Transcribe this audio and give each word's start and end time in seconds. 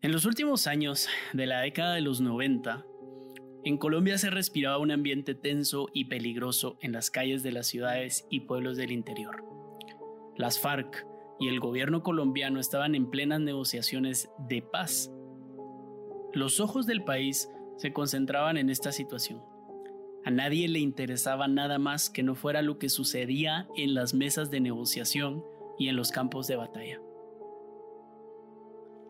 En 0.00 0.12
los 0.12 0.26
últimos 0.26 0.68
años 0.68 1.08
de 1.32 1.46
la 1.46 1.60
década 1.60 1.94
de 1.94 2.02
los 2.02 2.20
90, 2.20 2.86
en 3.64 3.78
Colombia 3.78 4.16
se 4.16 4.30
respiraba 4.30 4.78
un 4.78 4.92
ambiente 4.92 5.34
tenso 5.34 5.88
y 5.92 6.04
peligroso 6.04 6.78
en 6.80 6.92
las 6.92 7.10
calles 7.10 7.42
de 7.42 7.50
las 7.50 7.66
ciudades 7.66 8.24
y 8.30 8.40
pueblos 8.40 8.76
del 8.76 8.92
interior. 8.92 9.42
Las 10.36 10.60
FARC 10.60 11.04
y 11.40 11.48
el 11.48 11.58
gobierno 11.58 12.04
colombiano 12.04 12.60
estaban 12.60 12.94
en 12.94 13.10
plenas 13.10 13.40
negociaciones 13.40 14.30
de 14.48 14.62
paz. 14.62 15.10
Los 16.32 16.60
ojos 16.60 16.86
del 16.86 17.02
país 17.02 17.50
se 17.76 17.92
concentraban 17.92 18.56
en 18.56 18.70
esta 18.70 18.92
situación. 18.92 19.42
A 20.24 20.30
nadie 20.30 20.68
le 20.68 20.78
interesaba 20.78 21.48
nada 21.48 21.80
más 21.80 22.08
que 22.08 22.22
no 22.22 22.36
fuera 22.36 22.62
lo 22.62 22.78
que 22.78 22.88
sucedía 22.88 23.66
en 23.76 23.94
las 23.94 24.14
mesas 24.14 24.48
de 24.52 24.60
negociación 24.60 25.42
y 25.76 25.88
en 25.88 25.96
los 25.96 26.12
campos 26.12 26.46
de 26.46 26.54
batalla. 26.54 27.00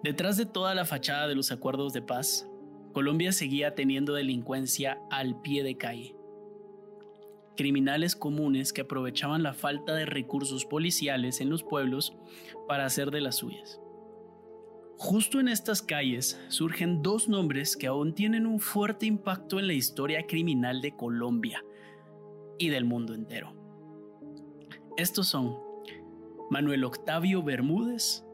Detrás 0.02 0.36
de 0.36 0.46
toda 0.46 0.74
la 0.74 0.84
fachada 0.84 1.26
de 1.26 1.34
los 1.34 1.50
acuerdos 1.50 1.92
de 1.92 2.02
paz, 2.02 2.48
Colombia 2.92 3.32
seguía 3.32 3.74
teniendo 3.74 4.14
delincuencia 4.14 5.00
al 5.10 5.40
pie 5.40 5.64
de 5.64 5.76
calle. 5.76 6.14
Criminales 7.56 8.14
comunes 8.14 8.72
que 8.72 8.82
aprovechaban 8.82 9.42
la 9.42 9.54
falta 9.54 9.94
de 9.94 10.06
recursos 10.06 10.64
policiales 10.64 11.40
en 11.40 11.50
los 11.50 11.64
pueblos 11.64 12.16
para 12.68 12.84
hacer 12.84 13.10
de 13.10 13.20
las 13.20 13.36
suyas. 13.36 13.80
Justo 14.96 15.40
en 15.40 15.48
estas 15.48 15.82
calles 15.82 16.40
surgen 16.48 17.02
dos 17.02 17.28
nombres 17.28 17.76
que 17.76 17.88
aún 17.88 18.14
tienen 18.14 18.46
un 18.46 18.60
fuerte 18.60 19.06
impacto 19.06 19.58
en 19.58 19.66
la 19.66 19.72
historia 19.72 20.26
criminal 20.26 20.80
de 20.80 20.94
Colombia 20.96 21.64
y 22.58 22.68
del 22.68 22.84
mundo 22.84 23.14
entero. 23.14 23.54
Estos 24.96 25.28
son 25.28 25.56
Manuel 26.50 26.84
Octavio 26.84 27.42
Bermúdez 27.42 28.24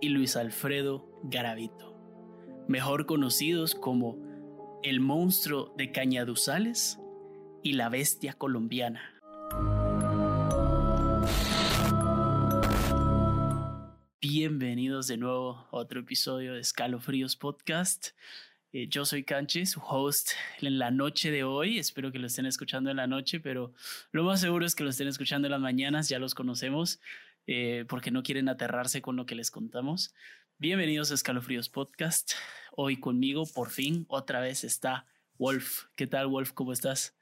y 0.00 0.08
Luis 0.08 0.36
Alfredo 0.36 1.06
Garavito, 1.24 1.96
mejor 2.68 3.06
conocidos 3.06 3.74
como 3.74 4.16
el 4.82 5.00
monstruo 5.00 5.74
de 5.76 5.92
Cañaduzales 5.92 6.98
y 7.62 7.74
la 7.74 7.90
bestia 7.90 8.32
colombiana. 8.32 9.02
Bienvenidos 14.22 15.06
de 15.06 15.18
nuevo 15.18 15.68
a 15.70 15.76
otro 15.76 16.00
episodio 16.00 16.54
de 16.54 16.60
Escalofríos 16.60 17.36
Podcast. 17.36 18.10
Eh, 18.72 18.86
yo 18.88 19.04
soy 19.04 19.24
Canchi, 19.24 19.66
su 19.66 19.80
host 19.80 20.30
en 20.60 20.78
la 20.78 20.90
noche 20.90 21.30
de 21.30 21.42
hoy. 21.42 21.78
Espero 21.78 22.12
que 22.12 22.18
lo 22.20 22.28
estén 22.28 22.46
escuchando 22.46 22.90
en 22.90 22.96
la 22.96 23.06
noche, 23.06 23.40
pero 23.40 23.74
lo 24.12 24.22
más 24.22 24.40
seguro 24.40 24.64
es 24.64 24.74
que 24.74 24.84
lo 24.84 24.90
estén 24.90 25.08
escuchando 25.08 25.48
en 25.48 25.52
las 25.52 25.60
mañanas. 25.60 26.08
Ya 26.08 26.18
los 26.18 26.34
conocemos 26.34 27.00
eh, 27.46 27.84
porque 27.88 28.10
no 28.10 28.22
quieren 28.22 28.48
aterrarse 28.48 29.02
con 29.02 29.16
lo 29.16 29.26
que 29.26 29.34
les 29.34 29.50
contamos. 29.50 30.14
Bienvenidos 30.58 31.10
a 31.10 31.14
Escalofríos 31.14 31.68
Podcast. 31.68 32.32
Hoy 32.72 33.00
conmigo, 33.00 33.44
por 33.54 33.70
fin, 33.70 34.04
otra 34.08 34.40
vez 34.40 34.64
está 34.64 35.06
Wolf. 35.38 35.84
¿Qué 35.96 36.06
tal, 36.06 36.26
Wolf? 36.26 36.52
¿Cómo 36.52 36.72
estás? 36.72 37.16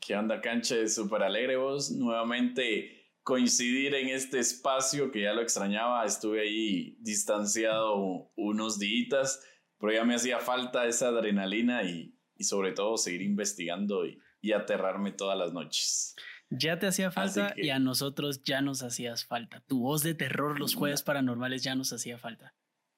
¿Qué 0.00 0.14
onda, 0.14 0.40
Canche? 0.40 0.88
Súper 0.88 1.22
alegre 1.22 1.56
vos. 1.56 1.90
Nuevamente 1.90 2.98
coincidir 3.22 3.94
en 3.94 4.08
este 4.08 4.38
espacio 4.38 5.10
que 5.10 5.22
ya 5.22 5.32
lo 5.32 5.42
extrañaba. 5.42 6.04
Estuve 6.04 6.40
ahí 6.40 6.96
distanciado 7.00 8.30
unos 8.36 8.78
días, 8.78 9.44
pero 9.78 9.92
ya 9.92 10.04
me 10.04 10.14
hacía 10.14 10.38
falta 10.38 10.86
esa 10.86 11.08
adrenalina 11.08 11.82
y, 11.82 12.14
y 12.36 12.44
sobre 12.44 12.72
todo 12.72 12.96
seguir 12.96 13.22
investigando 13.22 14.06
y, 14.06 14.18
y 14.40 14.52
aterrarme 14.52 15.12
todas 15.12 15.36
las 15.36 15.52
noches. 15.52 16.16
Ya 16.50 16.78
te 16.78 16.86
hacía 16.86 17.10
falta 17.10 17.52
y 17.56 17.70
a 17.70 17.78
nosotros 17.78 18.42
ya 18.42 18.62
nos 18.62 18.82
hacías 18.82 19.24
falta. 19.24 19.60
Tu 19.66 19.80
voz 19.80 20.02
de 20.02 20.14
terror 20.14 20.58
los 20.58 20.74
jueves 20.74 21.02
paranormales 21.02 21.62
ya 21.62 21.74
nos 21.74 21.92
hacía 21.92 22.18
falta. 22.18 22.54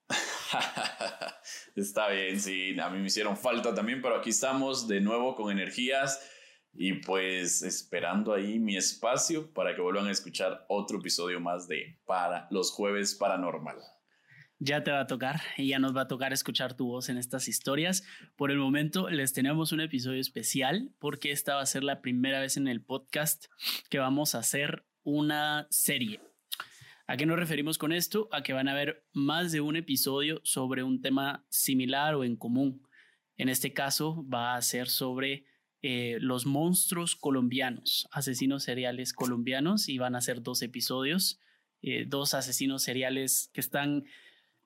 Está 1.76 2.08
bien, 2.08 2.40
sí, 2.40 2.78
a 2.78 2.90
mí 2.90 2.98
me 2.98 3.06
hicieron 3.06 3.36
falta 3.36 3.74
también, 3.74 4.02
pero 4.02 4.16
aquí 4.16 4.30
estamos 4.30 4.88
de 4.88 5.00
nuevo 5.00 5.34
con 5.34 5.50
energías 5.50 6.20
y 6.72 6.94
pues 6.94 7.62
esperando 7.62 8.32
ahí 8.32 8.58
mi 8.58 8.76
espacio 8.76 9.52
para 9.52 9.74
que 9.74 9.80
vuelvan 9.80 10.06
a 10.06 10.12
escuchar 10.12 10.64
otro 10.68 10.98
episodio 10.98 11.40
más 11.40 11.66
de 11.66 11.98
Para 12.04 12.46
los 12.50 12.70
jueves 12.70 13.14
paranormal. 13.14 13.78
Ya 14.60 14.84
te 14.84 14.92
va 14.92 15.00
a 15.00 15.06
tocar 15.06 15.40
y 15.56 15.68
ya 15.68 15.78
nos 15.78 15.96
va 15.96 16.02
a 16.02 16.08
tocar 16.08 16.32
escuchar 16.32 16.76
tu 16.76 16.86
voz 16.86 17.08
en 17.08 17.18
estas 17.18 17.48
historias. 17.48 18.04
Por 18.36 18.52
el 18.52 18.58
momento 18.58 19.10
les 19.10 19.32
tenemos 19.32 19.72
un 19.72 19.80
episodio 19.80 20.20
especial 20.20 20.92
porque 21.00 21.32
esta 21.32 21.56
va 21.56 21.62
a 21.62 21.66
ser 21.66 21.82
la 21.82 22.00
primera 22.00 22.40
vez 22.40 22.56
en 22.56 22.68
el 22.68 22.82
podcast 22.82 23.46
que 23.88 23.98
vamos 23.98 24.34
a 24.34 24.38
hacer 24.38 24.84
una 25.02 25.66
serie 25.70 26.20
¿A 27.10 27.16
qué 27.16 27.26
nos 27.26 27.40
referimos 27.40 27.76
con 27.76 27.90
esto? 27.90 28.28
A 28.30 28.44
que 28.44 28.52
van 28.52 28.68
a 28.68 28.70
haber 28.70 29.04
más 29.12 29.50
de 29.50 29.60
un 29.60 29.74
episodio 29.74 30.40
sobre 30.44 30.84
un 30.84 31.02
tema 31.02 31.44
similar 31.48 32.14
o 32.14 32.22
en 32.22 32.36
común. 32.36 32.86
En 33.36 33.48
este 33.48 33.72
caso 33.72 34.24
va 34.32 34.54
a 34.54 34.62
ser 34.62 34.86
sobre 34.86 35.44
eh, 35.82 36.18
los 36.20 36.46
monstruos 36.46 37.16
colombianos, 37.16 38.06
asesinos 38.12 38.62
seriales 38.62 39.12
colombianos, 39.12 39.88
y 39.88 39.98
van 39.98 40.14
a 40.14 40.20
ser 40.20 40.40
dos 40.40 40.62
episodios, 40.62 41.40
eh, 41.82 42.04
dos 42.06 42.32
asesinos 42.32 42.84
seriales 42.84 43.50
que 43.52 43.60
están 43.60 44.04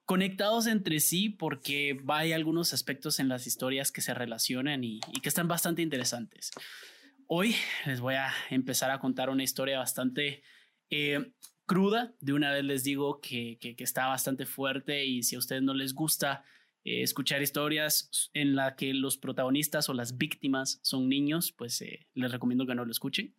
conectados 0.04 0.66
entre 0.66 1.00
sí 1.00 1.28
porque 1.28 2.03
hay 2.09 2.32
algunos 2.32 2.72
aspectos 2.72 3.20
en 3.20 3.28
las 3.28 3.47
historias 3.47 3.91
que 3.91 4.03
se 4.03 4.15
relacionan 4.15 4.84
y, 4.84 5.00
que 5.00 5.28
están 5.28 5.48
bastante 5.48 5.82
interesantes. 5.82 6.50
Hoy 7.26 7.54
les 7.87 8.00
voy 8.00 8.14
a 8.14 8.32
empezar 8.50 8.91
a 8.91 9.00
contar 9.00 9.31
una 9.31 9.44
historia 9.44 9.78
bastante 9.78 10.43
eh, 10.91 11.32
cruda. 11.66 12.14
De 12.20 12.34
una 12.34 12.53
vez 12.53 12.64
les 12.64 12.84
digo 12.84 13.20
que, 13.20 13.59
está 13.78 14.09
bastante 14.09 14.47
fuerte 14.47 15.04
y 15.06 15.22
si 15.22 15.37
a 15.37 15.38
ustedes 15.38 15.62
no 15.62 15.72
les 15.72 15.94
gusta 15.94 16.44
eh, 16.84 17.03
escuchar 17.03 17.41
historias 17.41 18.31
en 18.34 18.54
la 18.54 18.76
que 18.76 18.93
los 18.93 19.16
protagonistas 19.16 19.88
o 19.88 19.94
las 19.94 20.19
víctimas 20.19 20.81
son 20.82 21.09
niños, 21.09 21.53
pues 21.53 21.81
eh, 21.81 22.06
les 22.14 22.31
recomiendo 22.31 22.66
que 22.66 22.75
no 22.75 22.84
lo 22.84 22.91
escuchen. 22.91 23.34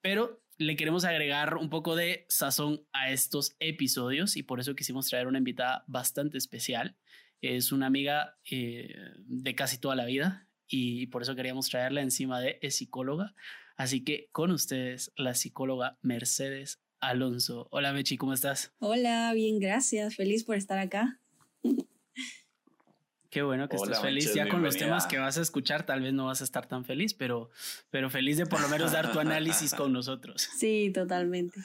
Pero 0.00 0.40
le 0.58 0.74
queremos 0.74 1.04
agregar 1.04 1.56
un 1.56 1.70
poco 1.70 1.94
de 1.94 2.26
sazón 2.28 2.82
a 2.92 3.10
estos 3.10 3.56
episodios 3.60 4.36
y 4.36 4.42
por 4.42 4.58
eso 4.58 4.74
quisimos 4.74 5.08
traer 5.08 5.28
una 5.28 5.38
invitada 5.38 5.84
bastante 5.86 6.36
especial. 6.36 6.96
Es 7.40 7.70
una 7.70 7.86
amiga 7.86 8.36
eh, 8.50 8.92
de 9.18 9.54
casi 9.54 9.78
toda 9.78 9.94
la 9.94 10.04
vida 10.04 10.48
y 10.66 11.06
por 11.06 11.22
eso 11.22 11.36
queríamos 11.36 11.68
traerla 11.70 12.02
encima 12.02 12.40
de 12.40 12.58
es 12.60 12.76
psicóloga. 12.76 13.34
Así 13.76 14.02
que 14.02 14.28
con 14.32 14.50
ustedes, 14.50 15.12
la 15.16 15.34
psicóloga 15.34 15.96
Mercedes 16.02 16.80
Alonso. 16.98 17.68
Hola 17.70 17.92
Mechi, 17.92 18.16
¿cómo 18.16 18.32
estás? 18.32 18.72
Hola, 18.80 19.32
bien, 19.34 19.60
gracias. 19.60 20.16
Feliz 20.16 20.42
por 20.42 20.56
estar 20.56 20.78
acá. 20.78 21.20
Qué 23.30 23.42
bueno 23.42 23.68
que 23.68 23.76
estés 23.76 24.00
feliz. 24.00 24.32
ya 24.34 24.48
con 24.48 24.62
los 24.62 24.76
temas 24.76 25.06
que 25.06 25.18
vas 25.18 25.36
a 25.36 25.42
escuchar, 25.42 25.84
tal 25.84 26.00
vez 26.00 26.14
no 26.14 26.26
vas 26.26 26.40
a 26.40 26.44
estar 26.44 26.66
tan 26.66 26.84
feliz, 26.84 27.12
pero, 27.12 27.50
pero 27.90 28.08
feliz 28.08 28.38
de 28.38 28.46
por 28.46 28.60
lo 28.60 28.68
menos 28.68 28.92
dar 28.92 29.12
tu 29.12 29.20
análisis 29.20 29.74
con 29.74 29.92
nosotros. 29.92 30.48
Sí, 30.56 30.90
totalmente. 30.94 31.60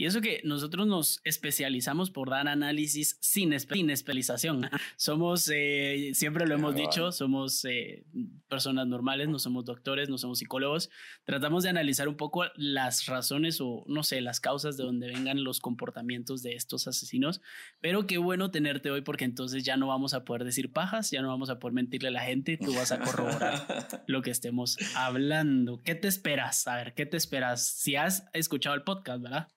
Y 0.00 0.06
eso 0.06 0.22
que 0.22 0.40
nosotros 0.44 0.86
nos 0.86 1.20
especializamos 1.24 2.10
por 2.10 2.30
dar 2.30 2.48
análisis 2.48 3.18
sin, 3.20 3.52
especialización. 3.52 4.70
Somos, 4.96 5.50
eh, 5.52 6.12
siempre 6.14 6.46
lo 6.46 6.54
hemos 6.54 6.74
dicho, 6.74 7.12
somos 7.12 7.66
eh, 7.66 8.06
personas 8.48 8.86
normales, 8.86 9.28
no 9.28 9.38
somos 9.38 9.66
doctores, 9.66 10.08
no 10.08 10.16
somos 10.16 10.38
psicólogos. 10.38 10.88
Tratamos 11.24 11.64
de 11.64 11.68
analizar 11.68 12.08
un 12.08 12.16
poco 12.16 12.46
las 12.56 13.04
razones 13.04 13.60
o, 13.60 13.84
no 13.88 14.02
sé, 14.02 14.22
las 14.22 14.40
causas 14.40 14.78
de 14.78 14.84
donde 14.84 15.06
vengan 15.06 15.44
los 15.44 15.60
comportamientos 15.60 16.42
de 16.42 16.54
estos 16.54 16.88
asesinos. 16.88 17.42
Pero 17.82 18.06
qué 18.06 18.16
bueno 18.16 18.50
tenerte 18.50 18.90
hoy 18.90 19.02
porque 19.02 19.26
entonces 19.26 19.64
ya 19.64 19.76
no 19.76 19.88
vamos 19.88 20.14
a 20.14 20.24
poder 20.24 20.44
decir 20.44 20.72
pajas, 20.72 21.10
ya 21.10 21.20
no 21.20 21.28
vamos 21.28 21.50
a 21.50 21.58
poder 21.58 21.74
mentirle 21.74 22.08
a 22.08 22.12
la 22.12 22.22
gente, 22.22 22.56
tú 22.56 22.74
vas 22.74 22.90
a 22.90 23.00
corroborar 23.00 24.02
lo 24.06 24.22
que 24.22 24.30
estemos 24.30 24.78
hablando. 24.96 25.76
¿Qué 25.84 25.94
te 25.94 26.08
esperas? 26.08 26.66
A 26.68 26.76
ver, 26.76 26.94
¿qué 26.94 27.04
te 27.04 27.18
esperas? 27.18 27.66
Si 27.66 27.96
has 27.96 28.24
escuchado 28.32 28.74
el 28.74 28.82
podcast, 28.82 29.22
¿verdad? 29.22 29.48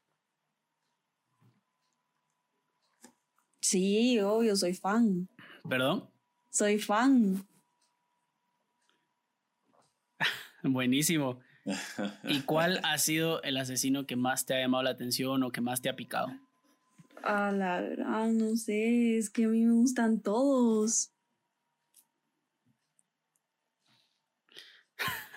Sí, 3.64 4.20
obvio, 4.20 4.58
soy 4.58 4.74
fan. 4.74 5.30
¿Perdón? 5.68 6.10
Soy 6.50 6.80
fan. 6.80 7.48
Buenísimo. 10.64 11.40
¿Y 12.26 12.42
cuál 12.42 12.82
ha 12.84 12.98
sido 12.98 13.42
el 13.42 13.56
asesino 13.56 14.06
que 14.06 14.18
más 14.18 14.46
te 14.46 14.54
ha 14.54 14.60
llamado 14.60 14.84
la 14.84 14.90
atención 14.90 15.44
o 15.44 15.52
que 15.52 15.62
más 15.62 15.82
te 15.82 15.88
ha 15.88 15.96
picado? 15.96 16.28
Ah, 17.24 17.54
la 17.54 17.80
verdad, 17.80 18.28
no 18.28 18.58
sé, 18.58 19.18
es 19.18 19.30
que 19.30 19.46
a 19.46 19.48
mí 19.48 19.64
me 19.64 19.74
gustan 19.76 20.20
todos. 20.20 21.13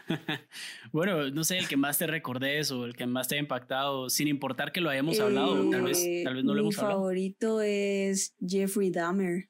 bueno, 0.92 1.30
no 1.30 1.44
sé, 1.44 1.58
el 1.58 1.68
que 1.68 1.76
más 1.76 1.98
te 1.98 2.06
recordes 2.06 2.70
o 2.70 2.84
el 2.84 2.94
que 2.94 3.06
más 3.06 3.28
te 3.28 3.36
ha 3.36 3.38
impactado, 3.38 4.08
sin 4.08 4.28
importar 4.28 4.72
que 4.72 4.80
lo 4.80 4.90
hayamos 4.90 5.18
hablado, 5.20 5.68
tal 5.70 5.82
vez, 5.82 6.04
tal 6.24 6.34
vez 6.34 6.44
no 6.44 6.54
lo 6.54 6.60
hemos 6.60 6.78
hablado. 6.78 6.98
Mi 6.98 7.02
favorito 7.02 7.60
es 7.60 8.34
Jeffrey 8.44 8.90
Dahmer. 8.90 9.48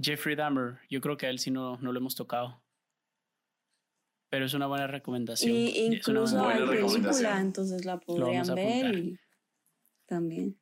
Jeffrey 0.00 0.34
Dahmer, 0.34 0.78
yo 0.90 1.00
creo 1.00 1.16
que 1.16 1.26
a 1.26 1.30
él 1.30 1.38
sí 1.38 1.50
no, 1.50 1.76
no 1.78 1.92
lo 1.92 1.98
hemos 1.98 2.14
tocado. 2.14 2.62
Pero 4.30 4.46
es 4.46 4.54
una 4.54 4.66
buena 4.66 4.86
recomendación. 4.86 5.54
Y 5.54 5.78
incluso 5.78 6.42
hay 6.48 6.66
película, 6.66 7.38
entonces 7.38 7.84
la 7.84 8.00
podrían 8.00 8.54
ver 8.54 8.98
y 8.98 9.18
también. 10.06 10.58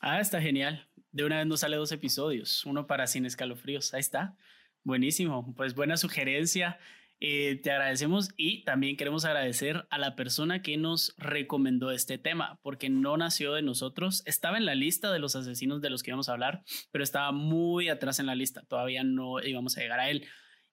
Ah, 0.00 0.20
está 0.20 0.40
genial. 0.40 0.88
De 1.12 1.24
una 1.24 1.38
vez 1.38 1.46
nos 1.46 1.60
sale 1.60 1.76
dos 1.76 1.92
episodios, 1.92 2.64
uno 2.64 2.86
para 2.86 3.06
Sin 3.06 3.26
Escalofríos. 3.26 3.92
Ahí 3.94 4.00
está. 4.00 4.36
Buenísimo. 4.84 5.54
Pues 5.56 5.74
buena 5.74 5.96
sugerencia. 5.96 6.78
Eh, 7.22 7.56
te 7.56 7.70
agradecemos 7.70 8.30
y 8.38 8.64
también 8.64 8.96
queremos 8.96 9.26
agradecer 9.26 9.86
a 9.90 9.98
la 9.98 10.16
persona 10.16 10.62
que 10.62 10.78
nos 10.78 11.14
recomendó 11.18 11.90
este 11.90 12.16
tema, 12.16 12.58
porque 12.62 12.88
no 12.88 13.18
nació 13.18 13.52
de 13.52 13.60
nosotros, 13.60 14.22
estaba 14.24 14.56
en 14.56 14.64
la 14.64 14.74
lista 14.74 15.12
de 15.12 15.18
los 15.18 15.36
asesinos 15.36 15.82
de 15.82 15.90
los 15.90 16.02
que 16.02 16.12
íbamos 16.12 16.30
a 16.30 16.32
hablar, 16.32 16.62
pero 16.90 17.04
estaba 17.04 17.30
muy 17.30 17.90
atrás 17.90 18.20
en 18.20 18.26
la 18.26 18.34
lista, 18.34 18.62
todavía 18.62 19.04
no 19.04 19.38
íbamos 19.42 19.76
a 19.76 19.82
llegar 19.82 20.00
a 20.00 20.08
él. 20.08 20.26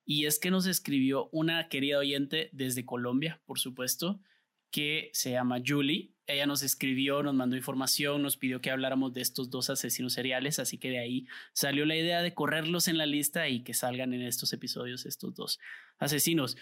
Y 0.06 0.26
es 0.26 0.40
que 0.40 0.50
nos 0.50 0.68
escribió 0.68 1.28
una 1.34 1.68
querida 1.68 1.98
oyente 1.98 2.50
desde 2.54 2.86
Colombia, 2.86 3.42
por 3.46 3.60
supuesto, 3.60 4.22
que 4.72 5.10
se 5.14 5.32
llama 5.32 5.58
Julie. 5.66 6.14
Ella 6.26 6.46
nos 6.46 6.62
escribió, 6.62 7.24
nos 7.24 7.34
mandó 7.34 7.56
información, 7.56 8.22
nos 8.22 8.36
pidió 8.36 8.60
que 8.60 8.70
habláramos 8.70 9.14
de 9.14 9.22
estos 9.22 9.50
dos 9.50 9.70
asesinos 9.70 10.14
seriales, 10.14 10.60
así 10.60 10.78
que 10.78 10.90
de 10.90 11.00
ahí 11.00 11.26
salió 11.54 11.86
la 11.86 11.96
idea 11.96 12.22
de 12.22 12.34
correrlos 12.34 12.88
en 12.88 12.98
la 12.98 13.06
lista 13.06 13.48
y 13.48 13.64
que 13.64 13.74
salgan 13.74 14.14
en 14.14 14.22
estos 14.22 14.52
episodios 14.52 15.06
estos 15.06 15.34
dos 15.36 15.60
asesinos. 16.00 16.58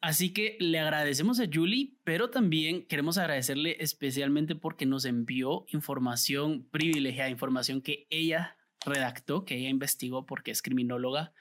Así 0.00 0.32
que 0.32 0.56
le 0.60 0.78
agradecemos 0.78 1.40
a 1.40 1.48
Julie, 1.52 1.94
pero 2.04 2.30
también 2.30 2.86
queremos 2.86 3.18
agradecerle 3.18 3.76
especialmente 3.80 4.54
porque 4.54 4.86
nos 4.86 5.04
envió 5.04 5.66
información 5.68 6.66
privilegiada, 6.70 7.28
información 7.28 7.82
que 7.82 8.06
ella 8.08 8.56
redactó, 8.86 9.44
que 9.44 9.56
ella 9.56 9.68
investigó 9.68 10.24
porque 10.24 10.52
es 10.52 10.62
criminóloga. 10.62 11.34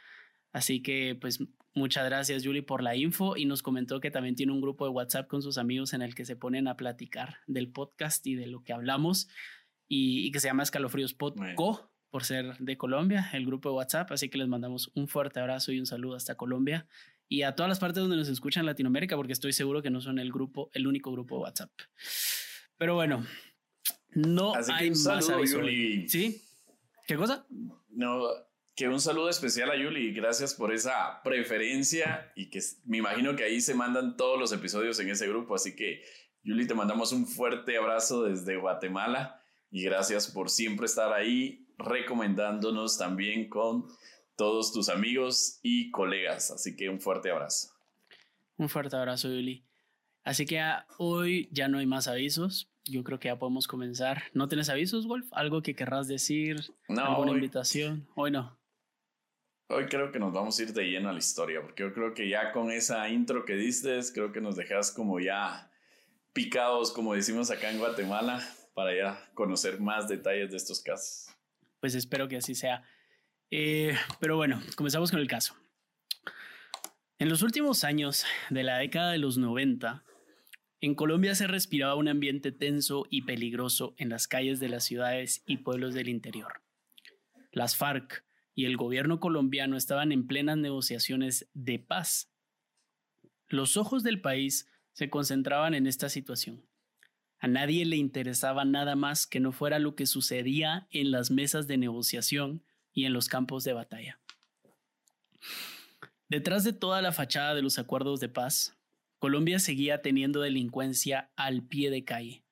Así 0.51 0.81
que 0.81 1.18
pues 1.19 1.39
muchas 1.80 2.06
gracias 2.06 2.44
Julie 2.46 2.62
por 2.62 2.84
la 2.84 2.96
info 2.96 3.36
y 3.36 3.46
nos 3.46 3.64
comentó 3.64 4.00
que 4.00 4.12
también 4.12 4.36
tiene 4.36 4.52
un 4.52 4.62
grupo 4.62 4.86
de 4.86 4.92
WhatsApp 4.92 5.28
con 5.28 5.42
sus 5.42 5.58
amigos 5.58 5.94
en 5.94 6.04
el 6.04 6.14
que 6.14 6.26
se 6.26 6.36
ponen 6.36 6.68
a 6.68 6.78
platicar 6.78 7.38
del 7.48 7.72
podcast 7.72 8.26
y 8.28 8.36
de 8.36 8.46
lo 8.46 8.64
que 8.64 8.74
hablamos 8.74 9.30
y, 9.88 10.31
que 10.31 10.40
se 10.40 10.48
llama 10.48 10.64
Escalofríos 10.64 11.16
Podco 11.16 11.92
por 12.12 12.24
ser 12.24 12.58
de 12.58 12.78
Colombia, 12.78 13.30
el 13.34 13.46
grupo 13.46 13.70
de 13.70 13.76
WhatsApp. 13.76 14.12
Así 14.12 14.30
que 14.30 14.38
les 14.38 14.48
mandamos 14.48 14.92
un 14.96 15.08
fuerte 15.08 15.40
abrazo 15.40 15.72
y 15.72 15.80
un 15.80 15.86
saludo 15.86 16.16
hasta 16.16 16.36
Colombia 16.36 16.88
y 17.28 17.44
a 17.44 17.56
todas 17.56 17.70
las 17.70 17.80
partes 17.80 18.02
donde 18.02 18.18
nos 18.18 18.28
escuchan 18.28 18.62
en 18.62 18.66
Latinoamérica, 18.66 19.16
porque 19.16 19.34
estoy 19.34 19.54
seguro 19.54 19.81
que 19.81 19.92
no 19.92 20.02
son 20.02 20.18
el 20.20 20.31
grupo, 20.31 20.72
el 20.74 20.88
único 20.88 21.12
grupo 21.12 21.36
de 21.36 21.42
WhatsApp. 21.44 21.72
Pero 22.78 22.96
bueno, 22.96 23.26
no 24.10 24.54
hay 24.56 24.90
más 24.90 25.30
aviso. 25.30 25.62
¿Sí? 26.08 26.42
¿Qué 27.06 27.16
cosa? 27.16 27.46
No, 27.90 28.24
que 28.80 28.88
un 28.88 29.02
saludo 29.02 29.28
especial 29.28 29.70
a 29.72 29.76
Yuli. 29.76 30.14
Gracias 30.14 30.54
por 30.54 30.74
esa 30.74 31.22
preferencia 31.22 32.31
y 32.34 32.50
que 32.50 32.62
me 32.86 33.00
imagino 33.00 33.36
que 33.36 33.44
ahí 33.44 33.60
se 33.60 33.74
mandan 33.74 34.16
todos 34.16 34.40
los 34.40 34.54
episodios 34.54 34.98
en 35.02 35.10
ese 35.10 35.28
grupo. 35.28 35.54
Así 35.54 35.76
que, 35.76 36.02
Yuli, 36.44 36.66
te 36.66 36.76
mandamos 36.76 37.12
un 37.12 37.28
fuerte 37.28 37.76
abrazo 37.76 38.24
desde 38.24 38.56
Guatemala 38.56 39.44
y 39.70 39.84
gracias 39.84 40.31
por 40.31 40.50
siempre 40.50 40.86
estar 40.86 41.12
ahí 41.12 41.68
recomendándonos 41.78 42.98
también 42.98 43.50
con 43.50 43.86
todos 44.38 44.72
tus 44.72 44.88
amigos 44.88 45.60
y 45.62 45.92
colegas. 45.92 46.50
Así 46.50 46.78
que 46.78 46.88
un 46.88 47.02
fuerte 47.02 47.31
abrazo. 47.31 47.74
Un 48.56 48.70
fuerte 48.70 48.96
abrazo, 48.96 49.28
Yuli. 49.28 49.66
Así 50.24 50.46
que 50.46 50.62
ah, 50.62 50.88
hoy 50.98 51.50
ya 51.52 51.68
no 51.68 51.80
hay 51.80 51.86
más 51.86 52.08
avisos. 52.08 52.72
Yo 52.86 53.04
creo 53.04 53.20
que 53.20 53.28
ya 53.28 53.38
podemos 53.38 53.68
comenzar. 53.68 54.24
¿No 54.34 54.48
tienes 54.48 54.70
avisos, 54.70 55.06
Wolf? 55.06 55.28
¿Algo 55.34 55.62
que 55.62 55.76
querrás 55.76 56.08
decir? 56.08 56.62
No, 56.88 57.04
¿Alguna 57.04 57.31
invitación? 57.34 58.08
Hoy 58.16 58.31
no. 58.31 58.59
Hoy 59.69 59.86
creo 59.86 60.12
que 60.12 60.19
nos 60.19 60.33
vamos 60.33 60.60
a 60.60 60.63
ir 60.63 60.74
de 60.74 60.83
lleno 60.83 61.10
a 61.10 61.13
la 61.13 61.19
historia, 61.19 61.62
porque 61.62 61.83
yo 61.83 61.94
creo 61.94 62.13
que 62.13 62.27
ya 62.27 62.51
con 62.51 62.71
esa 62.71 63.07
intro 63.10 63.45
que 63.45 63.56
diste, 63.56 64.00
creo 64.13 64.31
que 64.31 64.42
nos 64.42 64.56
dejas 64.56 64.92
como 64.92 65.19
ya 65.19 65.71
picados, 66.33 66.92
como 66.92 67.13
decimos 67.13 67.51
acá 67.51 67.71
en 67.71 67.80
Guatemala, 67.80 68.42
para 68.74 68.95
ya 68.95 69.31
conocer 69.33 69.80
más 69.80 70.07
detalles 70.07 70.51
de 70.51 70.57
estos 70.57 70.81
casos 70.81 71.30
pues 71.80 71.95
espero 71.95 72.27
que 72.27 72.38
así 72.38 72.56
sea. 72.56 72.83
Eh, 73.51 73.95
pero 74.19 74.36
bueno, 74.36 74.62
comenzamos 74.75 75.12
con 75.12 75.19
el 75.19 75.27
caso. 75.27 75.56
En 77.18 77.30
los 77.30 77.42
últimos 77.42 77.83
años 77.83 78.25
de 78.50 78.63
la 78.63 78.77
década 78.77 79.12
de 79.12 79.18
los 79.18 79.38
90, 79.38 80.04
en 80.81 80.95
Colombia 80.95 81.36
se 81.36 81.48
respiraba 81.48 81.95
un 81.95 82.07
ambiente 82.07 82.51
tenso 82.51 83.06
y 83.10 83.24
peligroso 83.24 83.94
en 83.98 84.10
las 84.10 84.27
calles 84.27 84.60
de 84.60 84.69
las 84.69 84.86
ciudades 84.86 85.44
y 85.45 85.57
pueblos 85.57 85.94
del 85.94 86.07
interior. 86.07 86.62
Las 87.51 87.75
FARC 87.75 88.24
y 88.60 88.66
el 88.66 88.76
gobierno 88.76 89.22
colombiano 89.22 89.78
estaban 89.78 90.12
en 90.12 90.28
plenas 90.28 90.58
negociaciones 90.58 91.50
de 91.54 91.80
paz. 91.80 92.30
Los 93.48 93.78
ojos 93.78 94.04
del 94.04 94.20
país 94.20 94.68
se 94.92 95.10
concentraban 95.10 95.74
en 95.74 95.88
esta 95.88 96.10
situación. 96.10 96.68
A 97.40 97.48
nadie 97.48 97.86
le 97.86 97.96
interesaba 97.96 98.66
nada 98.66 98.98
más 98.98 99.28
que 99.28 99.40
no 99.40 99.54
fuera 99.54 99.80
lo 99.80 99.96
que 99.96 100.06
sucedía 100.06 100.90
en 100.92 101.10
las 101.10 101.32
mesas 101.32 101.68
de 101.68 101.78
negociación 101.78 102.66
y 102.92 103.06
en 103.06 103.14
los 103.14 103.30
campos 103.30 103.64
de 103.64 103.72
batalla. 103.72 104.20
Detrás 106.28 106.66
de 106.66 106.74
toda 106.74 107.02
la 107.02 107.14
fachada 107.14 107.56
de 107.56 107.62
los 107.62 107.80
acuerdos 107.80 108.20
de 108.20 108.28
paz, 108.28 108.78
Colombia 109.20 109.60
seguía 109.60 110.02
teniendo 110.02 110.42
delincuencia 110.42 111.32
al 111.38 111.64
pie 111.64 111.92
de 111.92 112.04
calle. 112.04 112.44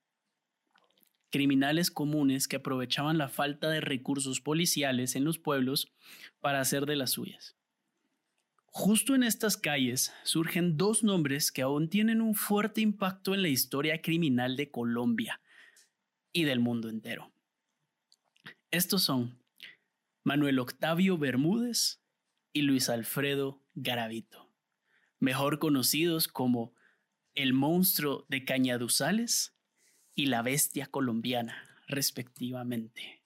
Criminales 1.38 1.92
comunes 1.92 2.48
que 2.48 2.56
aprovechaban 2.56 3.19
la 3.19 3.30
falta 3.30 3.69
de 3.69 3.80
recursos 3.80 4.42
policiales 4.42 5.16
en 5.16 5.24
los 5.24 5.38
pueblos 5.38 5.94
para 6.39 6.60
hacer 6.60 6.88
de 6.88 6.95
las 6.95 7.12
suyas. 7.12 7.56
Justo 8.66 9.13
en 9.13 9.22
estas 9.22 9.56
calles 9.56 10.12
surgen 10.24 10.78
dos 10.78 11.04
nombres 11.04 11.51
que 11.51 11.62
aún 11.62 11.89
tienen 11.89 12.22
un 12.22 12.34
fuerte 12.34 12.81
impacto 12.81 13.36
en 13.36 13.44
la 13.44 13.50
historia 13.50 14.01
criminal 14.01 14.57
de 14.57 14.72
Colombia 14.72 15.39
y 16.34 16.45
del 16.45 16.60
mundo 16.60 16.89
entero. 16.89 17.31
Estos 18.72 19.04
son 19.04 19.38
Manuel 20.24 20.57
Octavio 20.57 21.19
Bermúdez 21.19 22.01
y 22.51 22.63
Luis 22.63 22.89
Alfredo 22.89 23.62
Garavito, 23.75 24.50
mejor 25.19 25.60
conocidos 25.60 26.28
como 26.28 26.74
el 27.36 27.54
monstruo 27.54 28.25
de 28.28 28.44
Cañaduzales 28.44 29.56
y 30.17 30.25
la 30.25 30.41
bestia 30.41 30.87
colombiana, 30.87 31.63
respectivamente. 31.87 33.21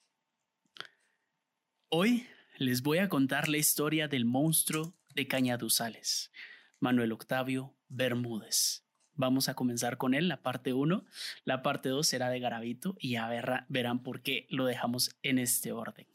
Hoy 1.88 2.26
les 2.58 2.82
voy 2.82 2.98
a 2.98 3.08
contar 3.08 3.48
la 3.48 3.56
historia 3.56 4.08
del 4.08 4.26
monstruo 4.26 4.94
de 5.14 5.26
Cañaduzales, 5.26 6.30
Manuel 6.80 7.12
Octavio 7.12 7.74
Bermúdez. 7.88 8.84
Vamos 9.14 9.48
a 9.48 9.54
comenzar 9.54 9.96
con 9.96 10.12
él, 10.12 10.28
la 10.28 10.42
parte 10.42 10.74
1. 10.74 11.06
La 11.46 11.62
parte 11.62 11.88
2 11.88 12.06
será 12.06 12.28
de 12.28 12.40
Garavito 12.40 12.94
y 13.00 13.12
ya 13.12 13.26
verán 13.68 14.02
por 14.02 14.20
qué 14.20 14.46
lo 14.50 14.66
dejamos 14.66 15.16
en 15.22 15.38
este 15.38 15.72
orden. 15.72 16.06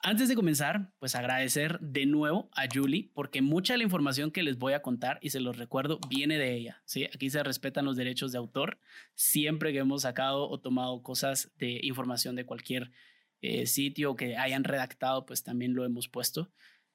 Antes 0.00 0.28
de 0.28 0.36
comenzar, 0.36 0.92
pues 1.00 1.16
agradecer 1.16 1.80
de 1.80 2.06
nuevo 2.06 2.48
a 2.54 2.66
Julie 2.72 3.10
porque 3.14 3.42
mucha 3.42 3.74
de 3.74 3.78
la 3.78 3.84
información 3.84 4.30
que 4.30 4.44
les 4.44 4.56
voy 4.56 4.72
a 4.72 4.82
contar 4.82 5.18
y 5.22 5.30
se 5.30 5.40
los 5.40 5.58
recuerdo 5.58 5.98
viene 6.08 6.38
de 6.38 6.54
ella. 6.54 6.82
¿sí? 6.84 7.04
Aquí 7.04 7.30
se 7.30 7.42
respetan 7.42 7.84
los 7.84 7.96
derechos 7.96 8.30
de 8.30 8.38
autor. 8.38 8.78
Siempre 9.14 9.72
que 9.72 9.78
hemos 9.78 10.02
sacado 10.02 10.48
o 10.48 10.60
tomado 10.60 11.02
cosas 11.02 11.50
de 11.56 11.80
información 11.82 12.36
de 12.36 12.46
cualquier 12.46 12.92
eh, 13.40 13.66
sitio 13.66 14.14
que 14.14 14.36
hayan 14.36 14.62
redactado, 14.62 15.26
pues 15.26 15.42
también 15.42 15.74
lo 15.74 15.84
hemos 15.84 16.08
puesto. 16.08 16.48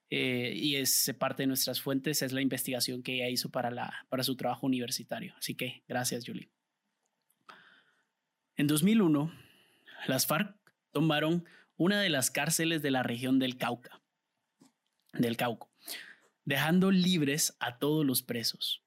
Eh, 0.09 0.53
y 0.55 0.75
es 0.75 1.13
parte 1.19 1.43
de 1.43 1.47
nuestras 1.47 1.81
fuentes, 1.81 2.21
es 2.21 2.31
la 2.31 2.41
investigación 2.41 3.03
que 3.03 3.15
ella 3.15 3.29
hizo 3.29 3.49
para, 3.49 3.69
la, 3.69 4.05
para 4.07 4.23
su 4.23 4.37
trabajo 4.37 4.65
universitario. 4.65 5.33
Así 5.37 5.55
que 5.55 5.83
gracias, 5.89 6.23
Julie. 6.25 6.49
En 8.55 8.67
2001, 8.67 9.31
las 10.07 10.25
FARC 10.25 10.55
tomaron 10.91 11.45
una 11.77 12.01
de 12.01 12.09
las 12.09 12.31
cárceles 12.31 12.81
de 12.81 12.91
la 12.91 13.03
región 13.03 13.39
del 13.39 13.57
Cauca, 13.57 14.01
del 15.13 15.37
Cauco, 15.37 15.71
dejando 16.45 16.91
libres 16.91 17.55
a 17.59 17.77
todos 17.77 18.05
los 18.05 18.21
presos. 18.21 18.83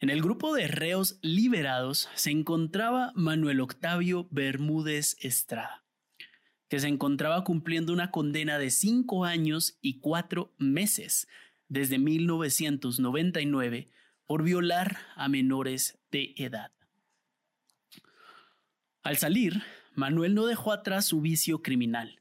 En 0.00 0.10
el 0.10 0.22
grupo 0.22 0.54
de 0.54 0.68
reos 0.68 1.18
liberados 1.22 2.08
se 2.14 2.30
encontraba 2.30 3.12
Manuel 3.14 3.60
Octavio 3.60 4.28
Bermúdez 4.30 5.16
Estrada 5.20 5.84
que 6.74 6.80
se 6.80 6.88
encontraba 6.88 7.44
cumpliendo 7.44 7.92
una 7.92 8.10
condena 8.10 8.58
de 8.58 8.68
cinco 8.70 9.24
años 9.24 9.78
y 9.80 10.00
cuatro 10.00 10.52
meses 10.58 11.28
desde 11.68 11.98
1999 11.98 13.88
por 14.26 14.42
violar 14.42 14.98
a 15.14 15.28
menores 15.28 16.00
de 16.10 16.34
edad. 16.36 16.72
Al 19.04 19.18
salir, 19.18 19.62
Manuel 19.94 20.34
no 20.34 20.46
dejó 20.46 20.72
atrás 20.72 21.06
su 21.06 21.20
vicio 21.20 21.62
criminal. 21.62 22.20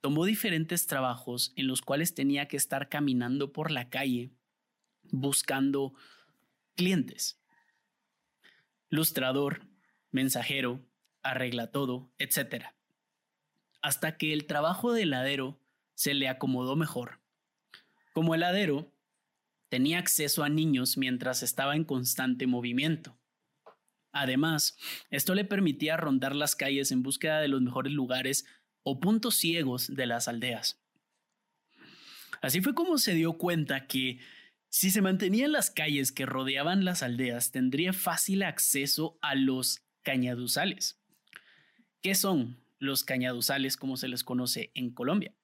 Tomó 0.00 0.24
diferentes 0.24 0.86
trabajos 0.86 1.52
en 1.56 1.66
los 1.66 1.82
cuales 1.82 2.14
tenía 2.14 2.46
que 2.48 2.56
estar 2.56 2.88
caminando 2.88 3.52
por 3.52 3.70
la 3.70 3.88
calle 3.88 4.30
buscando 5.10 5.94
clientes. 6.74 7.40
Lustrador, 8.90 9.66
mensajero, 10.10 10.84
arregla 11.22 11.70
todo, 11.70 12.12
etc 12.18 12.66
hasta 13.84 14.16
que 14.16 14.32
el 14.32 14.46
trabajo 14.46 14.94
de 14.94 15.02
heladero 15.02 15.60
se 15.92 16.14
le 16.14 16.30
acomodó 16.30 16.74
mejor. 16.74 17.20
Como 18.14 18.34
heladero, 18.34 18.90
tenía 19.68 19.98
acceso 19.98 20.42
a 20.42 20.48
niños 20.48 20.96
mientras 20.96 21.42
estaba 21.42 21.76
en 21.76 21.84
constante 21.84 22.46
movimiento. 22.46 23.18
Además, 24.14 24.78
esto 25.10 25.34
le 25.34 25.44
permitía 25.44 25.96
rondar 25.96 26.36
las 26.36 26.54
calles 26.54 26.92
en 26.92 27.02
búsqueda 27.02 27.40
de 27.40 27.48
los 27.48 27.60
mejores 27.60 27.92
lugares 27.92 28.46
o 28.84 29.00
puntos 29.00 29.34
ciegos 29.34 29.92
de 29.94 30.06
las 30.06 30.28
aldeas. 30.28 30.80
Así 32.40 32.60
fue 32.60 32.74
como 32.74 32.96
se 32.96 33.14
dio 33.14 33.32
cuenta 33.34 33.86
que 33.88 34.20
si 34.68 34.90
se 34.90 35.02
mantenía 35.02 35.46
en 35.46 35.52
las 35.52 35.70
calles 35.70 36.12
que 36.12 36.26
rodeaban 36.26 36.84
las 36.84 37.02
aldeas, 37.02 37.50
tendría 37.50 37.92
fácil 37.92 38.44
acceso 38.44 39.18
a 39.20 39.34
los 39.34 39.82
cañaduzales. 40.02 41.00
¿Qué 42.00 42.14
son 42.14 42.62
los 42.78 43.02
cañaduzales 43.02 43.76
como 43.76 43.96
se 43.96 44.08
les 44.08 44.22
conoce 44.22 44.70
en 44.74 44.90
Colombia? 44.90 45.34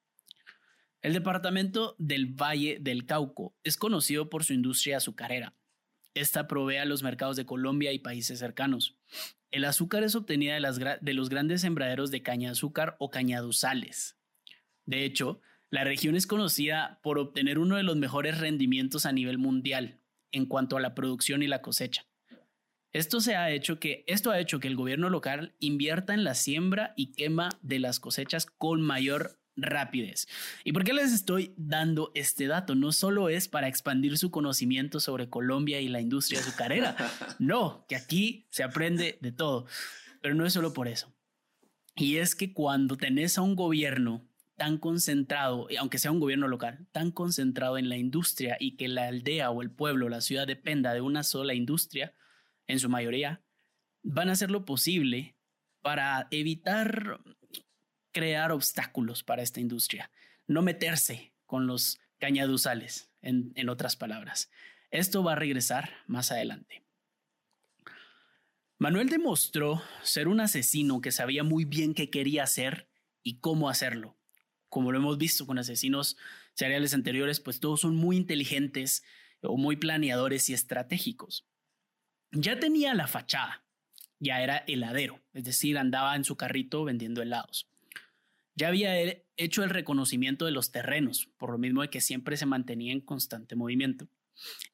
El 1.01 1.13
departamento 1.13 1.95
del 1.97 2.27
Valle 2.27 2.77
del 2.79 3.05
Cauco 3.05 3.53
es 3.63 3.75
conocido 3.75 4.29
por 4.29 4.45
su 4.45 4.53
industria 4.53 4.97
azucarera. 4.97 5.55
Esta 6.13 6.47
provee 6.47 6.77
a 6.77 6.85
los 6.85 7.03
mercados 7.03 7.37
de 7.37 7.45
Colombia 7.45 7.93
y 7.93 7.99
países 7.99 8.39
cercanos. 8.39 8.97
El 9.51 9.65
azúcar 9.65 10.03
es 10.03 10.15
obtenida 10.15 10.55
de, 10.55 11.13
los 11.13 11.29
grandes 11.29 11.61
sembraderos 11.61 12.11
de 12.11 12.23
caña 12.23 12.49
de 12.49 12.53
azúcar 12.53 12.95
o 12.99 13.09
cañaduzales. 13.09 14.17
De 14.85 15.05
hecho, 15.05 15.41
la 15.69 15.83
región 15.83 16.15
es 16.15 16.27
conocida 16.27 16.99
por 17.03 17.17
obtener 17.17 17.59
uno 17.59 17.77
de 17.77 17.83
los 17.83 17.95
mejores 17.95 18.39
rendimientos 18.39 19.05
a 19.05 19.13
nivel 19.13 19.37
mundial 19.37 19.99
en 20.31 20.45
cuanto 20.45 20.77
a 20.77 20.81
la 20.81 20.95
producción 20.95 21.43
y 21.43 21.47
la 21.47 21.61
cosecha. 21.61 22.05
Esto, 22.93 23.21
se 23.21 23.37
ha 23.37 23.51
hecho 23.51 23.79
que, 23.79 24.03
esto 24.07 24.31
ha 24.31 24.39
hecho 24.39 24.59
que 24.59 24.67
el 24.67 24.75
gobierno 24.75 25.09
local 25.09 25.55
invierta 25.59 26.13
en 26.13 26.25
la 26.25 26.35
siembra 26.35 26.93
y 26.97 27.13
quema 27.13 27.49
de 27.61 27.79
las 27.79 28.01
cosechas 28.01 28.45
con 28.45 28.81
mayor 28.81 29.40
rapidez. 29.61 30.27
¿Y 30.63 30.73
por 30.73 30.83
qué 30.83 30.93
les 30.93 31.13
estoy 31.13 31.53
dando 31.57 32.11
este 32.15 32.47
dato? 32.47 32.75
No 32.75 32.91
solo 32.91 33.29
es 33.29 33.47
para 33.47 33.67
expandir 33.67 34.17
su 34.17 34.31
conocimiento 34.31 34.99
sobre 34.99 35.29
Colombia 35.29 35.79
y 35.79 35.87
la 35.87 36.01
industria 36.01 36.39
azucarera, 36.39 36.95
no, 37.39 37.85
que 37.87 37.95
aquí 37.95 38.47
se 38.49 38.63
aprende 38.63 39.17
de 39.21 39.31
todo, 39.31 39.65
pero 40.21 40.35
no 40.35 40.45
es 40.45 40.53
solo 40.53 40.73
por 40.73 40.87
eso. 40.87 41.13
Y 41.95 42.17
es 42.17 42.35
que 42.35 42.53
cuando 42.53 42.97
tenés 42.97 43.37
a 43.37 43.41
un 43.41 43.55
gobierno 43.55 44.27
tan 44.55 44.77
concentrado, 44.77 45.67
aunque 45.79 45.97
sea 45.97 46.11
un 46.11 46.19
gobierno 46.19 46.47
local, 46.47 46.87
tan 46.91 47.11
concentrado 47.11 47.77
en 47.77 47.89
la 47.89 47.97
industria 47.97 48.57
y 48.59 48.75
que 48.75 48.87
la 48.87 49.07
aldea 49.07 49.49
o 49.49 49.61
el 49.61 49.71
pueblo, 49.71 50.07
la 50.07 50.21
ciudad 50.21 50.45
dependa 50.45 50.93
de 50.93 51.01
una 51.01 51.23
sola 51.23 51.53
industria, 51.53 52.13
en 52.67 52.79
su 52.79 52.87
mayoría, 52.87 53.41
van 54.03 54.29
a 54.29 54.33
hacer 54.33 54.51
lo 54.51 54.65
posible 54.65 55.35
para 55.81 56.27
evitar 56.31 57.21
crear 58.11 58.51
obstáculos 58.51 59.23
para 59.23 59.41
esta 59.41 59.59
industria, 59.59 60.11
no 60.47 60.61
meterse 60.61 61.33
con 61.45 61.67
los 61.67 61.99
cañaduzales, 62.19 63.09
en, 63.21 63.69
otras 63.69 63.95
palabras. 63.95 64.49
Esto 64.89 65.23
va 65.23 65.33
a 65.33 65.35
regresar 65.35 65.91
más 66.07 66.31
adelante. 66.31 66.83
Manuel 68.77 69.09
demostró 69.09 69.81
ser 70.01 70.27
un 70.27 70.39
asesino 70.39 71.01
que 71.01 71.11
sabía 71.11 71.43
muy 71.43 71.65
bien 71.65 71.93
qué 71.93 72.09
quería 72.09 72.43
hacer 72.43 72.87
y 73.21 73.37
cómo 73.39 73.69
hacerlo 73.69 74.17
como 74.71 74.93
lo 74.93 74.99
hemos 74.99 75.17
visto 75.17 75.45
con 75.45 75.59
asesinos 75.59 76.15
seriales 76.53 76.93
anteriores, 76.93 77.41
pues 77.41 77.59
todos 77.59 77.81
son 77.81 77.97
muy 77.97 78.15
inteligentes 78.15 79.03
o 79.41 79.57
muy 79.57 79.75
planeadores 79.75 80.49
y 80.49 80.53
estratégicos. 80.53 81.45
Ya 82.31 82.57
tenía 82.57 82.93
la 82.93 83.07
fachada, 83.07 83.65
ya 84.19 84.41
era 84.41 84.63
heladero, 84.67 85.19
es 85.33 85.43
decir, 85.43 85.77
andaba 85.77 86.15
en 86.15 86.23
su 86.23 86.37
carrito 86.37 86.85
vendiendo 86.85 87.21
helados. 87.21 87.67
Ya 88.55 88.67
había 88.67 88.95
hecho 89.37 89.63
el 89.63 89.69
reconocimiento 89.69 90.45
de 90.45 90.51
los 90.51 90.71
terrenos, 90.71 91.29
por 91.37 91.51
lo 91.51 91.57
mismo 91.57 91.81
de 91.81 91.89
que 91.89 92.01
siempre 92.01 92.37
se 92.37 92.45
mantenía 92.45 92.91
en 92.91 93.01
constante 93.01 93.55
movimiento. 93.55 94.07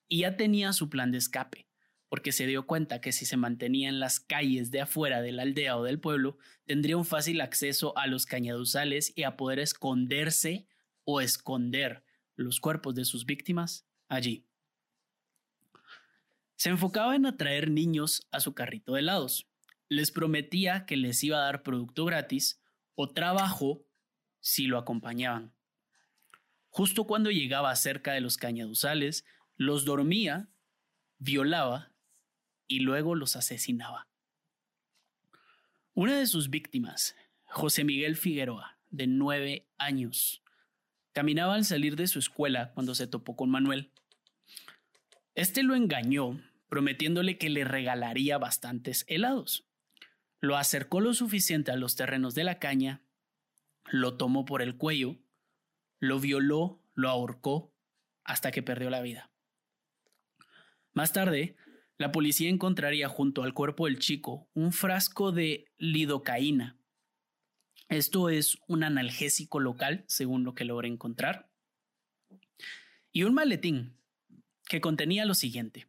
Y 0.08 0.20
ya 0.20 0.36
tenía 0.36 0.74
su 0.74 0.90
plan 0.90 1.12
de 1.12 1.20
escape 1.20 1.68
porque 2.10 2.32
se 2.32 2.48
dio 2.48 2.66
cuenta 2.66 3.02
que 3.02 3.12
si 3.12 3.26
se 3.26 3.38
mantenía 3.38 3.90
en 3.90 4.00
las 4.00 4.20
calles 4.20 4.72
de 4.72 4.82
afuera 4.82 5.22
de 5.22 5.32
la 5.32 5.44
aldea 5.44 5.78
o 5.78 5.84
del 5.84 6.00
pueblo, 6.00 6.38
tendría 6.66 6.98
un 6.98 7.06
fácil 7.06 7.42
acceso 7.42 7.98
a 7.98 8.08
los 8.08 8.26
cañaduzales 8.26 9.12
y 9.16 9.24
a 9.24 9.36
poder 9.36 9.60
esconderse 9.60 10.68
o 11.04 11.22
esconder 11.22 12.04
los 12.36 12.60
cuerpos 12.60 12.96
de 12.96 13.06
sus 13.06 13.26
víctimas 13.26 13.86
allí. 14.08 14.46
Se 16.56 16.70
enfocaba 16.70 17.16
en 17.16 17.26
atraer 17.26 17.70
niños 17.70 18.28
a 18.32 18.40
su 18.40 18.54
carrito 18.54 18.94
de 18.94 19.02
helados. 19.02 19.48
Les 19.90 20.12
prometía 20.12 20.86
que 20.86 20.98
les 20.98 21.24
iba 21.24 21.38
a 21.38 21.46
dar 21.46 21.64
producto 21.64 22.06
gratis 22.06 22.60
o 22.98 23.08
trabajo 23.08 23.86
si 24.40 24.66
lo 24.66 24.80
acompañaban. 24.80 25.54
Justo 26.70 27.06
cuando 27.06 27.30
llegaba 27.30 27.76
cerca 27.76 28.14
de 28.14 28.22
los 28.22 28.38
cañaduzales, 28.38 29.24
los 29.56 29.86
dormía, 29.86 30.50
violaba 31.20 31.94
y 32.68 32.80
luego 32.80 33.14
los 33.14 33.36
asesinaba. 33.36 34.08
Una 35.94 36.18
de 36.18 36.26
sus 36.26 36.50
víctimas, 36.50 37.16
José 37.46 37.84
Miguel 37.84 38.16
Figueroa, 38.16 38.80
de 38.90 39.06
nueve 39.06 39.68
años, 39.78 40.44
caminaba 41.14 41.54
al 41.54 41.66
salir 41.66 41.96
de 41.96 42.08
su 42.08 42.18
escuela 42.18 42.74
cuando 42.74 42.96
se 42.96 43.06
topó 43.06 43.36
con 43.36 43.52
Manuel. 43.52 43.92
Este 45.36 45.62
lo 45.62 45.76
engañó, 45.76 46.42
prometiéndole 46.68 47.38
que 47.38 47.50
le 47.52 47.64
regalaría 47.64 48.40
bastantes 48.40 49.06
helados. 49.08 49.67
Lo 50.40 50.58
acercó 50.58 51.02
lo 51.02 51.14
suficiente 51.14 51.72
a 51.72 51.76
los 51.76 51.96
terrenos 51.96 52.36
de 52.36 52.44
la 52.44 52.60
caña, 52.60 53.02
lo 53.86 54.18
tomó 54.18 54.46
por 54.46 54.62
el 54.62 54.78
cuello, 54.78 55.18
lo 56.00 56.20
violó, 56.20 56.82
lo 56.94 57.10
ahorcó, 57.10 57.74
hasta 58.24 58.52
que 58.52 58.62
perdió 58.62 58.90
la 58.90 59.02
vida. 59.02 59.32
Más 60.94 61.14
tarde, 61.14 61.56
la 61.98 62.12
policía 62.12 62.50
encontraría 62.50 63.08
junto 63.08 63.44
al 63.44 63.54
cuerpo 63.54 63.86
del 63.86 63.98
chico 63.98 64.50
un 64.54 64.72
frasco 64.72 65.32
de 65.32 65.72
lidocaína. 65.78 66.78
Esto 67.90 68.30
es 68.30 68.58
un 68.68 68.84
analgésico 68.84 69.60
local, 69.60 70.04
según 70.08 70.44
lo 70.44 70.54
que 70.54 70.66
logré 70.66 70.90
encontrar. 70.90 71.50
Y 73.12 73.24
un 73.24 73.34
maletín 73.34 73.98
que 74.68 74.82
contenía 74.82 75.26
lo 75.26 75.34
siguiente. 75.34 75.88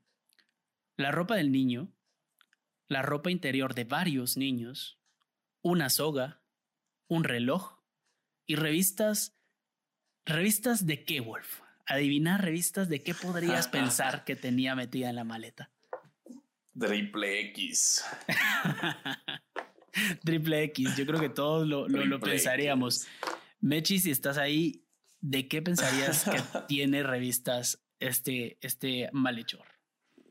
La 0.96 1.10
ropa 1.10 1.36
del 1.36 1.52
niño, 1.52 1.92
la 2.88 3.02
ropa 3.02 3.30
interior 3.30 3.74
de 3.74 3.84
varios 3.84 4.36
niños, 4.36 4.98
una 5.62 5.90
soga, 5.90 6.42
un 7.06 7.24
reloj 7.24 7.78
y 8.46 8.56
revistas. 8.56 9.36
¿Revistas 10.24 10.86
de 10.86 11.04
qué, 11.04 11.20
Wolf? 11.20 11.60
Adivinar 11.86 12.42
revistas 12.42 12.88
de 12.88 13.02
qué 13.02 13.14
podrías 13.14 13.68
pensar 13.78 14.24
que 14.24 14.36
tenía 14.36 14.74
metida 14.74 15.10
en 15.10 15.16
la 15.16 15.24
maleta. 15.24 15.70
Triple 16.78 17.40
X. 17.50 18.04
Triple 20.24 20.62
X, 20.64 20.96
yo 20.96 21.06
creo 21.06 21.20
que 21.20 21.28
todos 21.28 21.66
lo, 21.66 21.88
lo, 21.88 22.20
pensaríamos. 22.20 23.06
Mechi, 23.60 23.98
si 23.98 24.10
estás 24.10 24.38
ahí, 24.38 24.84
¿de 25.20 25.48
qué 25.48 25.60
pensarías 25.60 26.24
que 26.24 26.40
tiene 26.68 27.02
revistas 27.02 27.82
este, 27.98 28.58
este 28.60 29.10
malhechor? 29.12 29.77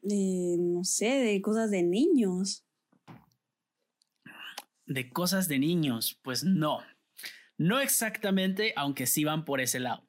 Eh, 0.04 0.56
no 0.60 0.84
sé, 0.84 1.08
de 1.08 1.42
cosas 1.42 1.72
de 1.72 1.84
niños. 1.84 2.66
De 4.86 5.10
cosas 5.10 5.48
de 5.48 5.60
niños, 5.60 6.20
pues 6.22 6.44
no. 6.44 6.80
No 7.58 7.80
exactamente, 7.80 8.74
aunque 8.76 9.08
sí 9.08 9.24
van 9.24 9.46
por 9.46 9.62
ese 9.62 9.80
lado. 9.80 10.08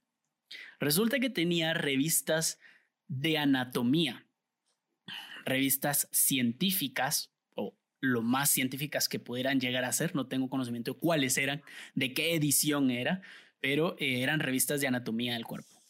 Resulta 0.78 1.18
que 1.18 1.30
tenía 1.30 1.74
revistas 1.74 2.58
de 3.08 3.38
anatomía 3.38 4.28
revistas 5.48 6.08
científicas 6.12 7.32
o 7.54 7.76
lo 8.00 8.22
más 8.22 8.50
científicas 8.50 9.08
que 9.08 9.18
pudieran 9.18 9.60
llegar 9.60 9.84
a 9.84 9.92
ser. 9.92 10.14
No 10.14 10.28
tengo 10.28 10.48
conocimiento 10.48 10.92
de 10.94 11.00
cuáles 11.00 11.38
eran, 11.38 11.62
de 11.94 12.12
qué 12.12 12.34
edición 12.34 12.90
era, 12.90 13.22
pero 13.60 13.96
eran 13.98 14.40
revistas 14.40 14.80
de 14.80 14.86
anatomía 14.86 15.32
del 15.32 15.46
cuerpo. 15.46 15.82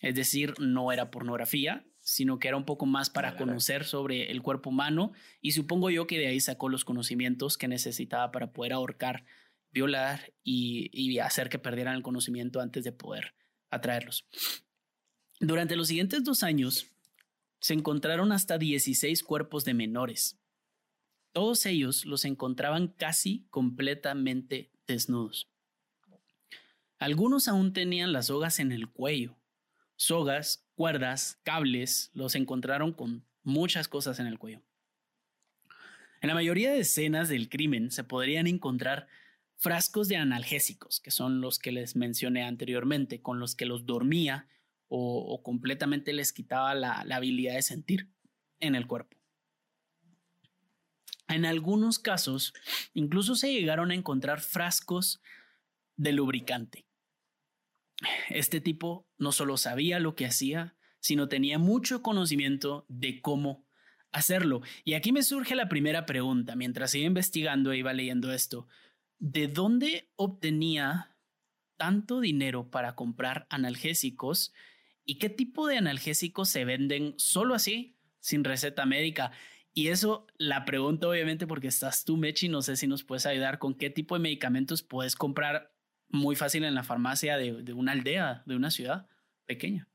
Es 0.00 0.14
decir, 0.14 0.54
no 0.58 0.92
era 0.92 1.10
pornografía, 1.10 1.84
sino 2.12 2.38
que 2.38 2.48
era 2.48 2.58
un 2.58 2.66
poco 2.66 2.84
más 2.84 3.08
para 3.08 3.36
conocer 3.36 3.84
sobre 3.84 4.30
el 4.30 4.42
cuerpo 4.42 4.68
humano 4.68 5.12
y 5.40 5.52
supongo 5.52 5.88
yo 5.88 6.06
que 6.06 6.18
de 6.18 6.26
ahí 6.26 6.40
sacó 6.40 6.68
los 6.68 6.84
conocimientos 6.84 7.56
que 7.56 7.68
necesitaba 7.68 8.30
para 8.32 8.52
poder 8.52 8.74
ahorcar, 8.74 9.24
violar 9.70 10.34
y, 10.44 10.90
y 10.92 11.18
hacer 11.20 11.48
que 11.48 11.58
perdieran 11.58 11.94
el 11.96 12.02
conocimiento 12.02 12.60
antes 12.60 12.84
de 12.84 12.92
poder 12.92 13.34
atraerlos. 13.70 14.26
Durante 15.40 15.74
los 15.74 15.88
siguientes 15.88 16.22
dos 16.22 16.42
años, 16.42 16.86
se 17.60 17.72
encontraron 17.72 18.30
hasta 18.30 18.58
16 18.58 19.22
cuerpos 19.22 19.64
de 19.64 19.72
menores. 19.72 20.38
Todos 21.32 21.64
ellos 21.64 22.04
los 22.04 22.26
encontraban 22.26 22.88
casi 22.88 23.46
completamente 23.48 24.70
desnudos. 24.86 25.48
Algunos 26.98 27.48
aún 27.48 27.72
tenían 27.72 28.12
las 28.12 28.26
sogas 28.26 28.58
en 28.58 28.70
el 28.70 28.90
cuello. 28.90 29.38
Sogas, 30.02 30.66
cuerdas, 30.74 31.38
cables, 31.44 32.10
los 32.12 32.34
encontraron 32.34 32.92
con 32.92 33.24
muchas 33.44 33.86
cosas 33.86 34.18
en 34.18 34.26
el 34.26 34.36
cuello. 34.36 34.60
En 36.20 36.26
la 36.26 36.34
mayoría 36.34 36.72
de 36.72 36.80
escenas 36.80 37.28
del 37.28 37.48
crimen 37.48 37.92
se 37.92 38.02
podrían 38.02 38.48
encontrar 38.48 39.06
frascos 39.58 40.08
de 40.08 40.16
analgésicos, 40.16 40.98
que 40.98 41.12
son 41.12 41.40
los 41.40 41.60
que 41.60 41.70
les 41.70 41.94
mencioné 41.94 42.42
anteriormente, 42.42 43.22
con 43.22 43.38
los 43.38 43.54
que 43.54 43.64
los 43.64 43.86
dormía 43.86 44.48
o, 44.88 45.40
completamente 45.44 46.12
les 46.12 46.32
quitaba 46.32 46.74
la, 46.74 47.02
habilidad 47.02 47.54
de 47.54 47.62
sentir 47.62 48.10
en 48.58 48.74
el 48.74 48.88
cuerpo. 48.88 49.16
En 51.28 51.46
algunos 51.46 52.00
casos, 52.00 52.54
incluso 52.92 53.36
se 53.36 53.52
llegaron 53.52 53.92
a 53.92 53.94
encontrar 53.94 54.40
frascos 54.40 55.22
de 55.96 56.10
lubricante. 56.10 56.86
Este 58.28 58.60
tipo 58.60 59.06
no 59.18 59.32
solo 59.32 59.56
sabía 59.56 60.00
lo 60.00 60.14
que 60.14 60.26
hacía, 60.26 60.76
sino 61.00 61.28
tenía 61.28 61.58
mucho 61.58 62.02
conocimiento 62.02 62.86
de 62.88 63.20
cómo 63.20 63.66
hacerlo. 64.12 64.62
Y 64.84 64.94
aquí 64.94 65.12
me 65.12 65.22
surge 65.22 65.54
la 65.54 65.68
primera 65.68 66.06
pregunta, 66.06 66.54
mientras 66.54 66.94
iba 66.94 67.06
investigando 67.06 67.72
e 67.72 67.78
iba 67.78 67.92
leyendo 67.92 68.32
esto. 68.32 68.68
¿De 69.18 69.48
dónde 69.48 70.10
obtenía 70.16 71.16
tanto 71.76 72.20
dinero 72.20 72.70
para 72.70 72.94
comprar 72.94 73.46
analgésicos 73.50 74.52
y 75.04 75.18
qué 75.18 75.28
tipo 75.28 75.66
de 75.66 75.78
analgésicos 75.78 76.48
se 76.48 76.64
venden 76.64 77.14
solo 77.16 77.54
así, 77.54 77.96
sin 78.20 78.44
receta 78.44 78.86
médica? 78.86 79.32
Y 79.74 79.88
eso 79.88 80.26
la 80.36 80.64
pregunto 80.64 81.08
obviamente 81.08 81.46
porque 81.46 81.68
estás 81.68 82.04
tú, 82.04 82.16
Mechi, 82.18 82.48
no 82.48 82.60
sé 82.60 82.76
si 82.76 82.86
nos 82.86 83.04
puedes 83.04 83.24
ayudar 83.24 83.58
con 83.58 83.74
qué 83.74 83.88
tipo 83.88 84.14
de 84.14 84.20
medicamentos 84.20 84.82
puedes 84.82 85.16
comprar 85.16 85.71
muy 86.12 86.36
fácil 86.36 86.64
en 86.64 86.74
la 86.74 86.84
farmacia 86.84 87.36
de, 87.36 87.62
de 87.62 87.72
una 87.72 87.92
aldea, 87.92 88.42
de 88.46 88.54
una 88.54 88.70
ciudad 88.70 89.06
pequeña. 89.46 89.88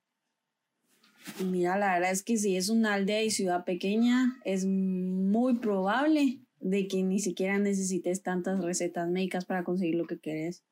Mira, 1.43 1.77
la 1.77 1.93
verdad 1.93 2.12
es 2.12 2.24
que 2.24 2.38
si 2.38 2.55
es 2.55 2.69
una 2.69 2.93
aldea 2.93 3.24
y 3.24 3.29
ciudad 3.29 3.65
pequeña, 3.65 4.38
es 4.43 4.65
muy 4.65 5.59
probable 5.59 6.39
de 6.59 6.88
que 6.88 7.03
ni 7.03 7.19
siquiera 7.19 7.59
necesites 7.59 8.24
tantas 8.24 8.63
recetas 8.63 9.07
médicas 9.09 9.45
para 9.45 9.63
conseguir 9.63 9.95
lo 9.95 10.07
que 10.07 10.19
querés. 10.19 10.63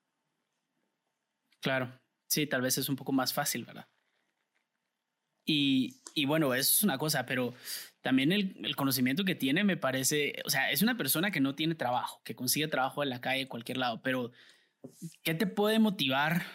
Claro, 1.62 2.00
sí, 2.28 2.48
tal 2.48 2.62
vez 2.62 2.78
es 2.78 2.90
un 2.90 2.96
poco 2.96 3.12
más 3.12 3.34
fácil, 3.34 3.66
¿verdad? 3.66 3.88
Y, 5.46 6.02
y 6.16 6.26
bueno, 6.26 6.54
eso 6.56 6.74
es 6.74 6.84
una 6.84 6.98
cosa, 6.98 7.26
pero 7.26 7.54
también 8.02 8.32
el, 8.32 8.56
el, 8.64 8.76
conocimiento 8.76 9.26
que 9.26 9.36
tiene 9.36 9.64
me 9.64 9.78
parece, 9.78 10.42
o 10.44 10.50
sea, 10.50 10.72
es 10.72 10.82
una 10.82 10.98
persona 10.98 11.30
que 11.30 11.40
no 11.40 11.54
tiene 11.54 11.76
trabajo, 11.76 12.22
que 12.24 12.36
consigue 12.36 12.68
trabajo 12.68 13.04
en 13.04 13.10
la 13.10 13.22
calle, 13.22 13.42
en 13.42 13.48
cualquier 13.48 13.78
lado, 13.78 14.02
pero 14.02 14.32
¿qué 15.24 15.34
te 15.34 15.48
puede 15.48 15.80
motivar 15.80 16.46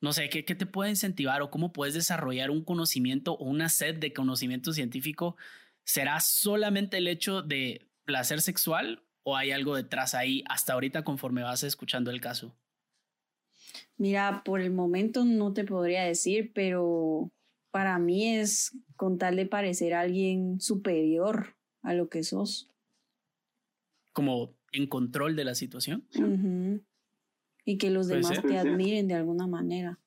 no 0.00 0.12
sé, 0.12 0.28
¿qué, 0.28 0.44
¿qué, 0.44 0.54
te 0.54 0.66
puede 0.66 0.90
incentivar 0.90 1.42
o 1.42 1.50
cómo 1.50 1.72
puedes 1.72 1.94
desarrollar 1.94 2.50
un 2.50 2.62
conocimiento 2.62 3.32
o 3.32 3.44
una 3.44 3.68
sed 3.68 3.96
de 3.96 4.12
conocimiento 4.12 4.72
científico? 4.72 5.36
¿Será 5.84 6.20
solamente 6.20 6.98
el 6.98 7.08
hecho 7.08 7.42
de 7.42 7.88
placer 8.04 8.40
sexual 8.42 9.02
o 9.22 9.36
hay 9.36 9.52
algo 9.52 9.74
detrás 9.74 10.14
ahí 10.14 10.44
hasta 10.48 10.74
ahorita 10.74 11.02
conforme 11.02 11.42
vas 11.42 11.62
escuchando 11.62 12.10
el 12.10 12.20
caso? 12.20 12.54
Mira, 13.96 14.42
por 14.44 14.60
el 14.60 14.70
momento 14.70 15.24
no 15.24 15.52
te 15.52 15.64
podría 15.64 16.04
decir, 16.04 16.52
pero 16.54 17.32
para 17.70 17.98
mí 17.98 18.36
es 18.36 18.76
con 18.96 19.18
tal 19.18 19.36
de 19.36 19.46
parecer 19.46 19.94
alguien 19.94 20.60
superior 20.60 21.56
a 21.82 21.94
lo 21.94 22.08
que 22.08 22.22
sos. 22.22 22.70
Como 24.12 24.54
en 24.72 24.86
control 24.86 25.36
de 25.36 25.44
la 25.44 25.54
situación. 25.54 26.06
Uh 26.14 26.20
-huh 26.20 26.84
y 27.66 27.76
que 27.76 27.90
los 27.90 28.06
demás 28.06 28.40
te 28.40 28.56
admiren 28.56 29.08
de 29.08 29.14
alguna 29.14 29.46
manera. 29.46 29.98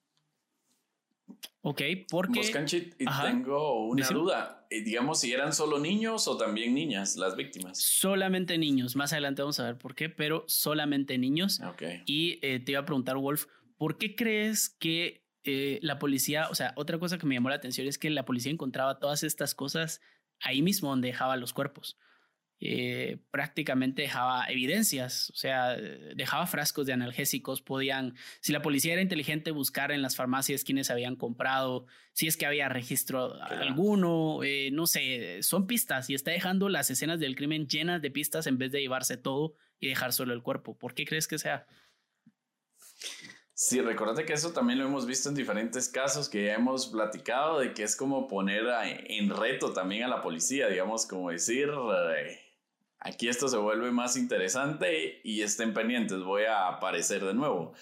Ok, 1.62 1.82
porque... 2.10 2.50
Canchit, 2.52 2.96
tengo 2.96 3.86
una 3.88 4.08
duda. 4.08 4.66
Eh, 4.70 4.82
digamos, 4.82 5.20
si 5.20 5.34
eran 5.34 5.52
solo 5.52 5.78
niños 5.78 6.28
o 6.30 6.38
también 6.38 6.74
niñas 6.74 7.18
las 7.18 7.36
víctimas. 7.36 7.78
Solamente 7.78 8.58
niños. 8.58 8.96
Más 8.96 9.12
adelante 9.12 9.42
vamos 9.42 9.60
a 9.60 9.66
ver 9.66 9.78
por 9.78 9.94
qué, 9.94 10.10
pero 10.10 10.46
solamente 10.48 11.18
niños. 11.18 11.60
Okay. 11.60 12.02
Y 12.06 12.40
eh, 12.42 12.60
te 12.62 12.72
iba 12.72 12.82
a 12.82 12.86
preguntar, 12.86 13.18
Wolf, 13.18 13.46
¿por 13.78 13.98
qué 13.98 14.16
crees 14.16 14.70
que 14.70 15.26
eh, 15.44 15.80
la 15.82 16.00
policía, 16.00 16.48
o 16.50 16.56
sea, 16.56 16.74
otra 16.78 16.98
cosa 16.98 17.18
que 17.18 17.26
me 17.26 17.36
llamó 17.36 17.50
la 17.50 17.56
atención 17.56 17.88
es 17.88 17.98
que 17.98 18.10
la 18.10 18.24
policía 18.24 18.54
encontraba 18.54 19.00
todas 19.00 19.24
estas 19.24 19.54
cosas 19.54 20.00
ahí 20.40 20.62
mismo 20.62 20.90
donde 20.90 21.10
dejaba 21.10 21.36
los 21.36 21.52
cuerpos? 21.52 21.98
Eh, 22.62 23.20
prácticamente 23.32 24.02
dejaba 24.02 24.46
evidencias, 24.50 25.30
o 25.30 25.36
sea, 25.36 25.78
dejaba 25.78 26.46
frascos 26.46 26.86
de 26.86 26.92
analgésicos, 26.92 27.62
podían, 27.62 28.16
si 28.42 28.52
la 28.52 28.62
policía 28.62 28.94
era 28.94 29.02
inteligente, 29.02 29.52
buscar 29.52 29.94
en 29.94 30.02
las 30.02 30.18
farmacias 30.18 30.66
quienes 30.66 30.90
habían 30.90 31.16
comprado, 31.16 31.86
si 32.12 32.28
es 32.28 32.36
que 32.36 32.46
había 32.46 32.68
registro 32.68 33.34
claro. 33.34 33.62
alguno, 33.62 34.44
eh, 34.44 34.72
no 34.74 34.88
sé, 34.88 35.42
son 35.42 35.68
pistas 35.68 36.10
y 36.10 36.16
está 36.16 36.32
dejando 36.32 36.68
las 36.68 36.90
escenas 36.90 37.22
del 37.22 37.38
crimen 37.38 37.68
llenas 37.68 38.02
de 38.02 38.12
pistas 38.12 38.46
en 38.46 38.58
vez 38.58 38.74
de 38.74 38.82
llevarse 38.82 39.16
todo 39.16 39.56
y 39.80 39.88
dejar 39.88 40.12
solo 40.12 40.34
el 40.34 40.44
cuerpo. 40.44 40.78
¿Por 40.78 40.94
qué 40.94 41.06
crees 41.06 41.28
que 41.28 41.38
sea? 41.38 41.66
Sí, 43.54 43.82
recordate 43.82 44.26
que 44.26 44.34
eso 44.34 44.54
también 44.54 44.80
lo 44.80 44.86
hemos 44.86 45.06
visto 45.06 45.28
en 45.28 45.36
diferentes 45.36 45.90
casos 45.90 46.30
que 46.30 46.46
ya 46.46 46.56
hemos 46.56 46.88
platicado 46.88 47.60
de 47.60 47.74
que 47.74 47.84
es 47.84 47.96
como 47.96 48.28
poner 48.28 48.64
en 48.84 49.30
reto 49.30 49.74
también 49.74 50.04
a 50.04 50.08
la 50.08 50.22
policía, 50.22 50.68
digamos, 50.68 51.06
como 51.06 51.30
decir, 51.30 51.70
eh, 51.70 52.49
Aquí 53.00 53.30
esto 53.30 53.48
se 53.48 53.58
vuelve 53.58 53.92
más 53.92 54.18
interesante 54.18 55.22
y 55.24 55.42
estén 55.42 55.74
pendientes, 55.74 56.22
voy 56.22 56.44
a 56.44 56.68
aparecer 56.68 57.24
de 57.24 57.34
nuevo. 57.34 57.74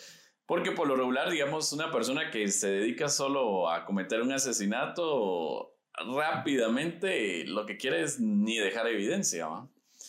Porque 0.45 0.71
por 0.71 0.87
lo 0.87 0.95
regular, 0.95 1.29
digamos, 1.29 1.73
una 1.73 1.91
persona 1.91 2.31
que 2.31 2.47
se 2.49 2.69
dedica 2.69 3.09
solo 3.09 3.69
a 3.69 3.83
cometer 3.85 4.21
un 4.21 4.31
asesinato, 4.31 5.75
rápidamente 5.93 7.45
lo 7.45 7.65
que 7.65 7.77
quiere 7.77 8.03
es 8.03 8.19
ni 8.19 8.57
dejar 8.57 8.87
evidencia. 8.87 9.47
¿va? 9.47 9.61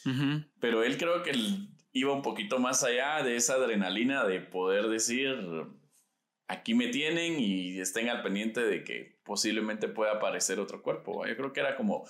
Uh 0.05 0.09
-huh. 0.09 0.49
Pero 0.61 0.83
él 0.85 0.99
creo 0.99 1.23
que 1.23 1.33
iba 1.93 2.13
un 2.13 2.23
poquito 2.23 2.59
más 2.59 2.85
allá 2.85 3.23
de 3.23 3.37
esa 3.37 3.55
adrenalina 3.55 4.25
de 4.25 4.41
poder 4.41 4.89
decir, 4.89 5.37
aquí 6.47 6.75
me 6.75 6.89
tienen 6.89 7.41
y 7.41 7.81
estén 7.81 8.09
al 8.09 8.23
pendiente 8.23 8.61
de 8.61 8.85
que 8.85 9.19
posiblemente 9.25 9.89
pueda 9.89 10.13
aparecer 10.13 10.61
otro 10.61 10.83
cuerpo. 10.83 11.27
Yo 11.27 11.37
creo 11.37 11.53
que 11.53 11.61
era 11.61 11.77
como 11.77 12.07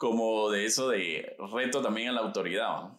como 0.00 0.50
de 0.50 0.64
eso 0.64 0.88
de 0.88 1.36
reto 1.52 1.82
también 1.82 2.08
a 2.08 2.12
la 2.12 2.22
autoridad. 2.22 2.84
¿no? 2.84 2.98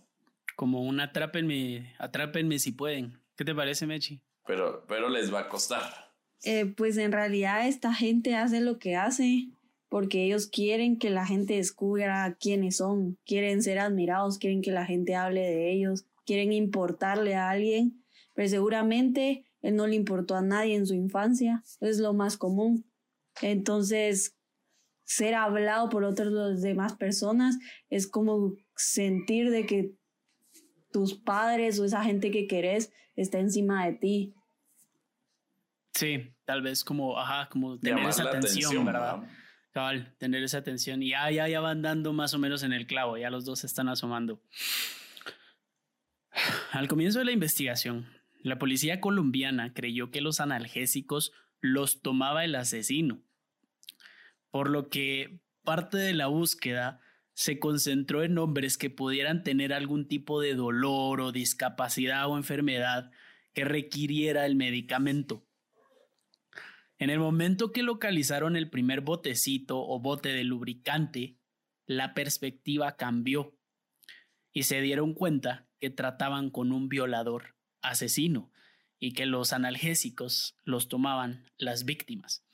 Como 0.56 0.84
un 0.84 1.00
atrápenme, 1.00 1.96
atrápenme 1.98 2.60
si 2.60 2.74
pueden. 2.74 3.20
¿Qué 3.36 3.44
te 3.44 3.56
parece, 3.56 3.88
Mechi? 3.88 4.22
Pero, 4.46 4.86
pero 4.88 5.10
les 5.10 5.34
va 5.34 5.40
a 5.40 5.50
costar. 5.50 5.82
Eh, 6.44 6.68
pues 6.78 6.98
en 6.98 7.12
realidad 7.12 7.68
esta 7.68 7.92
gente 7.92 8.36
hace 8.36 8.62
lo 8.62 8.78
que 8.78 8.96
hace 8.96 9.48
porque 9.90 10.26
ellos 10.26 10.46
quieren 10.46 11.00
que 11.00 11.10
la 11.10 11.26
gente 11.26 11.56
descubra 11.56 12.38
quiénes 12.40 12.78
son, 12.78 13.18
quieren 13.26 13.64
ser 13.64 13.80
admirados, 13.80 14.38
quieren 14.38 14.62
que 14.62 14.72
la 14.72 14.86
gente 14.86 15.16
hable 15.16 15.42
de 15.42 15.72
ellos, 15.72 16.06
quieren 16.28 16.54
importarle 16.54 17.34
a 17.34 17.50
alguien, 17.50 18.06
pero 18.36 18.48
seguramente 18.48 19.44
él 19.64 19.76
no 19.76 19.88
le 19.88 19.96
importó 19.96 20.36
a 20.36 20.44
nadie 20.44 20.76
en 20.76 20.86
su 20.86 20.94
infancia, 20.94 21.64
es 21.80 21.98
lo 21.98 22.14
más 22.14 22.38
común. 22.38 22.86
Entonces, 23.42 24.36
ser 25.12 25.36
hablado 25.36 25.89
por 25.89 26.06
otras 26.06 26.62
demás 26.62 26.93
personas 26.93 27.58
es 27.89 28.08
como 28.08 28.54
sentir 28.78 29.50
de 29.50 29.65
que 29.65 29.91
tus 30.93 31.15
padres 31.15 31.80
o 31.80 31.86
esa 31.86 32.02
gente 32.04 32.32
que 32.32 32.47
querés 32.47 32.93
está 33.17 33.39
encima 33.39 33.86
de 33.86 33.93
ti. 33.93 34.34
Sí, 35.93 36.34
tal 36.45 36.62
vez 36.62 36.86
como, 36.86 37.19
ajá, 37.19 37.50
como 37.50 37.78
tener 37.78 37.97
Llamar 37.97 38.10
esa 38.10 38.24
atención, 38.24 38.63
atención, 38.63 38.86
¿verdad? 38.86 39.19
¿verdad? 39.19 39.36
Cabal, 39.71 40.15
tener 40.17 40.43
esa 40.43 40.60
atención 40.60 41.04
y 41.04 41.10
ya, 41.10 41.30
ya, 41.30 41.50
ya 41.50 41.60
van 41.60 41.82
dando 41.82 42.13
más 42.13 42.34
o 42.34 42.39
menos 42.39 42.63
en 42.63 42.71
el 42.71 42.88
clavo, 42.88 43.17
ya 43.17 43.30
los 43.30 43.43
dos 43.43 43.60
se 43.60 43.67
están 43.67 43.89
asomando. 43.89 44.41
Al 46.71 46.88
comienzo 46.88 47.19
de 47.19 47.26
la 47.26 47.34
investigación, 47.34 48.08
la 48.43 48.58
policía 48.58 49.02
colombiana 49.02 49.74
creyó 49.74 50.10
que 50.10 50.21
los 50.21 50.39
analgésicos 50.39 51.34
los 51.60 52.02
tomaba 52.02 52.45
el 52.45 52.56
asesino 52.56 53.21
por 54.52 54.70
lo 54.70 54.90
que 54.90 55.40
parte 55.64 55.98
de 55.98 56.14
la 56.14 56.28
búsqueda 56.28 57.02
se 57.34 57.60
concentró 57.60 58.24
en 58.24 58.38
hombres 58.38 58.78
que 58.78 58.90
pudieran 58.90 59.44
tener 59.44 59.74
algún 59.74 60.08
tipo 60.08 60.42
de 60.42 60.54
dolor 60.54 61.22
o 61.22 61.32
discapacidad 61.32 62.30
o 62.30 62.38
enfermedad 62.38 63.12
que 63.54 63.66
requiriera 63.66 64.46
el 64.46 64.56
medicamento. 64.56 65.46
En 67.00 67.10
el 67.10 67.20
momento 67.20 67.72
que 67.72 67.82
localizaron 67.82 68.56
el 68.56 68.70
primer 68.70 69.02
botecito 69.02 69.80
o 69.80 70.00
bote 70.00 70.30
de 70.30 70.44
lubricante, 70.44 71.38
la 71.88 72.14
perspectiva 72.14 72.96
cambió 72.96 73.58
y 74.54 74.64
se 74.64 74.82
dieron 74.82 75.14
cuenta 75.14 75.68
que 75.80 75.90
trataban 75.90 76.52
con 76.52 76.72
un 76.72 76.90
violador 76.90 77.56
asesino 77.82 78.52
y 79.00 79.14
que 79.14 79.26
los 79.26 79.52
analgésicos 79.52 80.56
los 80.64 80.90
tomaban 80.90 81.44
las 81.58 81.86
víctimas. 81.86 82.46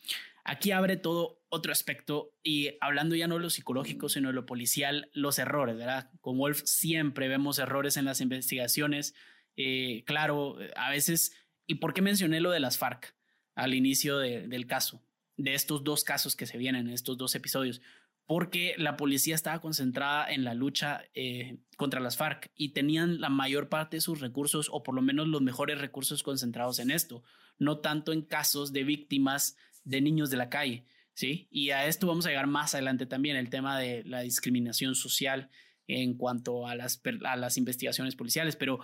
Aquí 0.46 0.72
abre 0.72 0.96
todo 0.96 1.37
otro 1.50 1.72
aspecto 1.72 2.34
y 2.44 2.72
hablando 2.82 3.16
ya 3.16 3.28
no 3.28 3.36
de 3.36 3.42
lo 3.42 3.50
psicológico, 3.50 4.10
sino 4.10 4.30
de 4.30 4.34
lo 4.34 4.46
policial, 4.46 5.10
los 5.14 5.40
errores, 5.40 5.78
¿verdad? 5.78 6.10
Con 6.22 6.38
Wolf 6.38 6.62
siempre 6.66 7.28
vemos 7.28 7.60
errores 7.60 7.98
en 7.98 8.06
las 8.06 8.22
investigaciones. 8.22 9.14
Eh, 9.56 10.04
claro, 10.06 10.58
a 10.76 10.90
veces, 10.90 11.34
¿y 11.66 11.76
por 11.76 11.94
qué 11.94 12.02
mencioné 12.02 12.42
lo 12.42 12.52
de 12.52 12.60
las 12.60 12.78
FARC 12.78 13.16
al 13.56 13.74
inicio 13.74 14.18
de, 14.18 14.48
del 14.48 14.68
caso? 14.68 15.04
De 15.38 15.54
estos 15.54 15.84
dos 15.84 16.04
casos 16.04 16.36
que 16.36 16.48
se 16.48 16.58
vienen, 16.58 16.90
estos 16.90 17.18
dos 17.18 17.36
episodios 17.36 17.82
porque 18.28 18.76
la 18.78 18.98
policía 18.98 19.34
estaba 19.34 19.62
concentrada 19.62 20.30
en 20.30 20.44
la 20.44 20.54
lucha 20.54 21.02
eh, 21.14 21.60
contra 21.78 22.02
las 22.02 22.18
FARC 22.18 22.52
y 22.56 22.74
tenían 22.74 23.22
la 23.22 23.30
mayor 23.30 23.70
parte 23.70 23.98
de 23.98 24.02
sus 24.02 24.20
recursos, 24.20 24.68
o 24.70 24.84
por 24.84 24.94
lo 24.94 25.02
menos 25.02 25.30
los 25.30 25.42
mejores 25.42 25.80
recursos 25.80 26.24
concentrados 26.24 26.80
en 26.80 26.92
esto, 26.92 27.24
no 27.58 27.80
tanto 27.80 28.12
en 28.12 28.22
casos 28.22 28.74
de 28.74 28.84
víctimas 28.84 29.56
de 29.86 30.02
niños 30.02 30.30
de 30.30 30.38
la 30.38 30.50
calle, 30.50 30.86
¿sí? 31.18 31.48
Y 31.50 31.72
a 31.72 31.88
esto 31.88 32.06
vamos 32.06 32.28
a 32.28 32.30
llegar 32.30 32.46
más 32.46 32.76
adelante 32.76 33.08
también, 33.08 33.38
el 33.38 33.50
tema 33.50 33.80
de 33.80 34.04
la 34.04 34.22
discriminación 34.22 34.94
social 34.94 35.50
en 35.88 36.16
cuanto 36.16 36.68
a 36.68 36.76
las, 36.76 37.02
a 37.26 37.36
las 37.36 37.58
investigaciones 37.58 38.16
policiales, 38.16 38.56
pero 38.56 38.82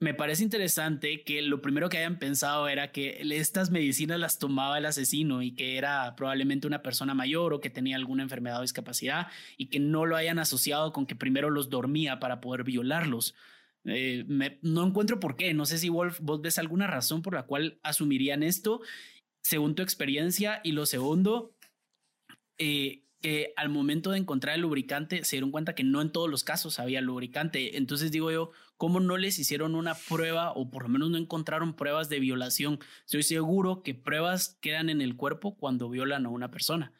me 0.00 0.12
parece 0.12 0.42
interesante 0.42 1.22
que 1.22 1.42
lo 1.42 1.62
primero 1.62 1.88
que 1.88 1.98
hayan 1.98 2.18
pensado 2.18 2.66
era 2.66 2.90
que 2.90 3.22
estas 3.30 3.70
medicinas 3.70 4.18
las 4.18 4.40
tomaba 4.40 4.76
el 4.76 4.86
asesino 4.86 5.40
y 5.40 5.52
que 5.54 5.78
era 5.78 6.16
probablemente 6.16 6.66
una 6.66 6.82
persona 6.82 7.14
mayor 7.14 7.54
o 7.54 7.60
que 7.60 7.70
tenía 7.70 7.94
alguna 7.94 8.24
enfermedad 8.24 8.58
o 8.58 8.62
discapacidad 8.62 9.28
y 9.56 9.66
que 9.66 9.78
no 9.78 10.04
lo 10.04 10.16
hayan 10.16 10.40
asociado 10.40 10.92
con 10.92 11.06
que 11.06 11.14
primero 11.14 11.48
los 11.48 11.70
dormía 11.70 12.18
para 12.18 12.40
poder 12.40 12.64
violarlos. 12.64 13.36
Eh, 13.84 14.24
no 14.62 14.84
encuentro 14.84 15.20
por 15.20 15.36
qué, 15.36 15.54
no 15.54 15.64
sé 15.64 15.78
si 15.78 15.90
Wolf, 15.90 16.18
vos 16.20 16.42
ves 16.42 16.58
alguna 16.58 16.88
razón 16.88 17.22
por 17.22 17.34
la 17.34 17.44
cual 17.44 17.78
asumirían 17.84 18.42
esto, 18.42 18.80
según 19.46 19.76
tu 19.76 19.82
experiencia, 19.82 20.60
y 20.64 20.72
lo 20.72 20.86
segundo, 20.86 21.54
eh, 22.58 23.04
que 23.20 23.52
al 23.56 23.68
momento 23.68 24.10
de 24.10 24.18
encontrar 24.18 24.56
el 24.56 24.62
lubricante 24.62 25.24
se 25.24 25.36
dieron 25.36 25.52
cuenta 25.52 25.76
que 25.76 25.84
no 25.84 26.02
en 26.02 26.10
todos 26.10 26.28
los 26.28 26.42
casos 26.42 26.80
había 26.80 27.00
lubricante. 27.00 27.76
Entonces 27.76 28.10
digo 28.10 28.32
yo, 28.32 28.50
¿cómo 28.76 28.98
no 28.98 29.16
les 29.16 29.38
hicieron 29.38 29.76
una 29.76 29.94
prueba 29.94 30.50
o 30.50 30.68
por 30.68 30.82
lo 30.82 30.88
menos 30.88 31.10
no 31.10 31.16
encontraron 31.16 31.76
pruebas 31.76 32.08
de 32.08 32.18
violación? 32.18 32.80
Estoy 33.04 33.22
seguro 33.22 33.84
que 33.84 33.94
pruebas 33.94 34.58
quedan 34.60 34.90
en 34.90 35.00
el 35.00 35.14
cuerpo 35.14 35.56
cuando 35.56 35.88
violan 35.88 36.26
a 36.26 36.30
una 36.30 36.50
persona. 36.50 36.92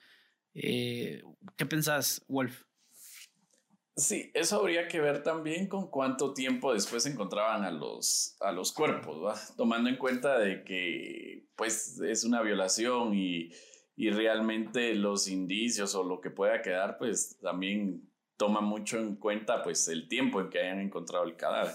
Eh, 0.54 1.24
¿Qué 1.56 1.66
pensás, 1.66 2.24
Wolf? 2.28 2.62
Sí, 3.96 4.30
eso 4.34 4.60
habría 4.60 4.88
que 4.88 5.00
ver 5.00 5.22
también 5.22 5.68
con 5.68 5.88
cuánto 5.90 6.34
tiempo 6.34 6.74
después 6.74 7.06
encontraban 7.06 7.64
a 7.64 7.70
los, 7.70 8.36
a 8.40 8.52
los 8.52 8.72
cuerpos, 8.72 9.54
tomando 9.56 9.88
en 9.88 9.96
cuenta 9.96 10.38
de 10.38 10.64
que 10.64 11.48
pues 11.56 11.98
es 12.00 12.24
una 12.24 12.42
violación 12.42 13.14
y 13.14 13.50
y 13.96 14.10
realmente 14.10 14.94
los 14.94 15.26
indicios 15.26 15.94
o 15.94 16.04
lo 16.04 16.20
que 16.20 16.30
pueda 16.30 16.60
quedar, 16.60 16.98
pues 16.98 17.38
también 17.40 18.10
toma 18.36 18.60
mucho 18.60 18.98
en 18.98 19.16
cuenta 19.16 19.62
pues 19.62 19.88
el 19.88 20.06
tiempo 20.08 20.40
en 20.40 20.50
que 20.50 20.60
hayan 20.60 20.80
encontrado 20.80 21.24
el 21.24 21.36
cadáver. 21.36 21.74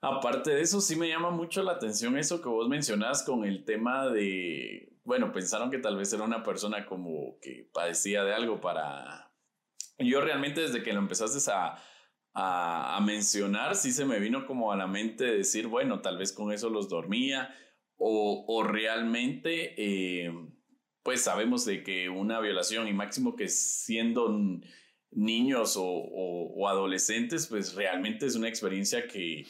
Aparte 0.00 0.50
de 0.50 0.62
eso, 0.62 0.80
sí 0.80 0.96
me 0.96 1.08
llama 1.08 1.30
mucho 1.30 1.62
la 1.62 1.72
atención 1.72 2.18
eso 2.18 2.42
que 2.42 2.48
vos 2.48 2.68
mencionás 2.68 3.22
con 3.22 3.44
el 3.44 3.64
tema 3.64 4.08
de, 4.08 4.92
bueno, 5.04 5.32
pensaron 5.32 5.70
que 5.70 5.78
tal 5.78 5.96
vez 5.96 6.12
era 6.12 6.24
una 6.24 6.42
persona 6.42 6.84
como 6.84 7.38
que 7.40 7.68
padecía 7.72 8.24
de 8.24 8.34
algo 8.34 8.60
para... 8.60 9.29
Yo 10.00 10.20
realmente 10.20 10.62
desde 10.62 10.82
que 10.82 10.92
lo 10.92 10.98
empezaste 10.98 11.38
a, 11.52 11.76
a, 12.34 13.00
mencionar, 13.00 13.76
sí 13.76 13.92
se 13.92 14.04
me 14.04 14.18
vino 14.18 14.46
como 14.46 14.72
a 14.72 14.76
la 14.76 14.86
mente 14.86 15.24
decir, 15.24 15.66
bueno, 15.66 16.00
tal 16.00 16.18
vez 16.18 16.32
con 16.32 16.52
eso 16.52 16.70
los 16.70 16.88
dormía 16.88 17.54
o, 17.96 18.44
o 18.48 18.62
realmente... 18.62 19.74
Eh, 19.76 20.32
pues 21.02 21.22
sabemos 21.22 21.64
de 21.64 21.82
que 21.82 22.08
una 22.08 22.40
violación 22.40 22.88
y 22.88 22.92
máximo 22.92 23.36
que 23.36 23.48
siendo 23.48 24.28
niños 25.10 25.74
o, 25.78 26.68
adolescentes, 26.68 27.46
pues 27.46 27.74
realmente 27.74 28.26
es 28.26 28.36
una 28.36 28.48
experiencia 28.48 29.08
que 29.08 29.46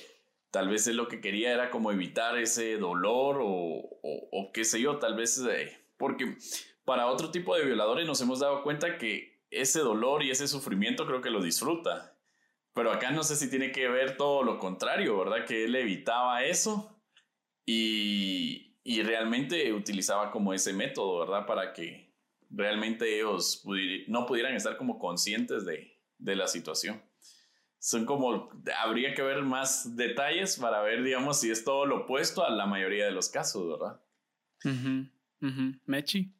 tal 0.50 0.68
vez 0.68 0.86
es 0.86 0.94
lo 0.94 1.08
que 1.08 1.20
quería 1.20 1.52
era 1.52 1.70
como 1.70 1.92
evitar 1.92 2.38
ese 2.38 2.76
dolor 2.78 3.38
o, 3.42 4.50
qué 4.54 4.64
sé 4.64 4.80
yo, 4.80 4.98
tal 4.98 5.16
vez 5.16 5.38
eh, 5.38 5.76
porque 5.96 6.36
para 6.84 7.08
otro 7.08 7.30
tipo 7.30 7.54
de 7.56 7.64
violadores 7.64 8.06
nos 8.06 8.20
hemos 8.20 8.40
dado 8.40 8.62
cuenta 8.62 8.96
que 8.96 9.30
ese 9.50 9.80
dolor 9.80 10.22
y 10.22 10.30
ese 10.30 10.48
sufrimiento 10.48 11.06
creo 11.06 11.20
que 11.20 11.30
lo 11.30 11.42
disfruta. 11.42 12.16
Pero 12.72 12.92
acá 12.92 13.10
no 13.10 13.24
sé 13.24 13.36
si 13.36 13.50
tiene 13.50 13.72
que 13.72 13.88
ver 13.88 14.16
todo 14.16 14.42
lo 14.42 14.58
contrario, 14.58 15.18
¿verdad? 15.18 15.44
Que 15.44 15.64
él 15.64 15.74
evitaba 15.74 16.44
eso 16.44 17.02
y, 17.66 18.78
y 18.84 19.02
realmente 19.02 19.72
utilizaba 19.72 20.30
como 20.30 20.54
ese 20.54 20.72
método, 20.72 21.20
¿verdad? 21.20 21.46
Para 21.46 21.72
que 21.72 22.14
realmente 22.50 23.16
ellos 23.16 23.64
no 24.08 24.26
pudieran 24.26 24.54
estar 24.54 24.76
como 24.76 24.98
conscientes 24.98 25.64
de, 25.64 26.00
de, 26.18 26.36
la 26.36 26.46
situación. 26.46 27.02
Son 27.78 28.04
como, 28.04 28.50
habría 28.78 29.14
que 29.14 29.22
ver 29.22 29.42
más 29.42 29.96
detalles 29.96 30.58
para 30.58 30.82
ver, 30.82 31.02
digamos, 31.02 31.40
si 31.40 31.50
es 31.50 31.64
todo 31.64 31.86
lo 31.86 32.02
opuesto 32.02 32.44
a 32.44 32.50
la 32.50 32.66
mayoría 32.66 33.04
de 33.04 33.12
los 33.12 33.28
casos, 33.28 33.66
¿verdad? 33.68 34.00
Mechi. 35.86 36.22
Mm, 36.22 36.26
mm, 36.26 36.39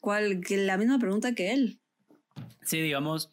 ¿Cuál? 0.00 0.40
La 0.50 0.76
misma 0.76 0.98
pregunta 0.98 1.34
que 1.34 1.52
él. 1.52 1.78
Sí, 2.62 2.80
digamos, 2.80 3.32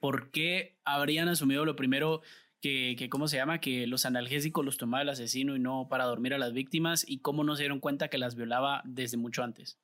¿por 0.00 0.30
qué 0.30 0.78
habrían 0.84 1.28
asumido 1.28 1.64
lo 1.64 1.76
primero 1.76 2.22
que, 2.60 2.94
que, 2.98 3.08
¿cómo 3.08 3.28
se 3.28 3.36
llama? 3.36 3.60
Que 3.60 3.86
los 3.86 4.04
analgésicos 4.04 4.64
los 4.64 4.76
tomaba 4.76 5.02
el 5.02 5.08
asesino 5.08 5.56
y 5.56 5.58
no 5.58 5.88
para 5.88 6.04
dormir 6.04 6.34
a 6.34 6.38
las 6.38 6.52
víctimas 6.52 7.04
y 7.08 7.18
cómo 7.18 7.44
no 7.44 7.56
se 7.56 7.62
dieron 7.62 7.80
cuenta 7.80 8.08
que 8.08 8.18
las 8.18 8.34
violaba 8.34 8.82
desde 8.84 9.16
mucho 9.16 9.42
antes. 9.42 9.78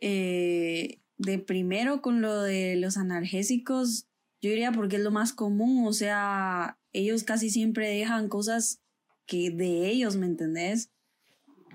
Eh, 0.00 1.00
de 1.18 1.38
primero 1.38 2.02
con 2.02 2.20
lo 2.20 2.42
de 2.42 2.76
los 2.76 2.96
analgésicos, 2.96 4.06
yo 4.42 4.50
diría 4.50 4.72
porque 4.72 4.96
es 4.96 5.02
lo 5.02 5.10
más 5.10 5.32
común, 5.32 5.86
o 5.86 5.92
sea, 5.92 6.78
ellos 6.92 7.24
casi 7.24 7.50
siempre 7.50 7.88
dejan 7.88 8.28
cosas 8.28 8.82
que 9.26 9.50
de 9.50 9.88
ellos, 9.88 10.16
¿me 10.16 10.26
entendés? 10.26 10.90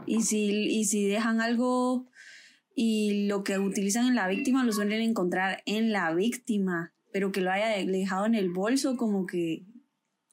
Y 0.05 0.21
si, 0.21 0.49
y 0.49 0.85
si 0.85 1.07
dejan 1.07 1.41
algo 1.41 2.07
y 2.75 3.27
lo 3.27 3.43
que 3.43 3.59
utilizan 3.59 4.07
en 4.07 4.15
la 4.15 4.27
víctima 4.27 4.63
lo 4.63 4.71
suelen 4.71 5.01
encontrar 5.01 5.61
en 5.65 5.91
la 5.91 6.13
víctima 6.13 6.93
pero 7.11 7.31
que 7.31 7.41
lo 7.41 7.51
haya 7.51 7.69
dejado 7.85 8.25
en 8.25 8.35
el 8.35 8.49
bolso 8.49 8.97
como 8.97 9.25
que, 9.25 9.65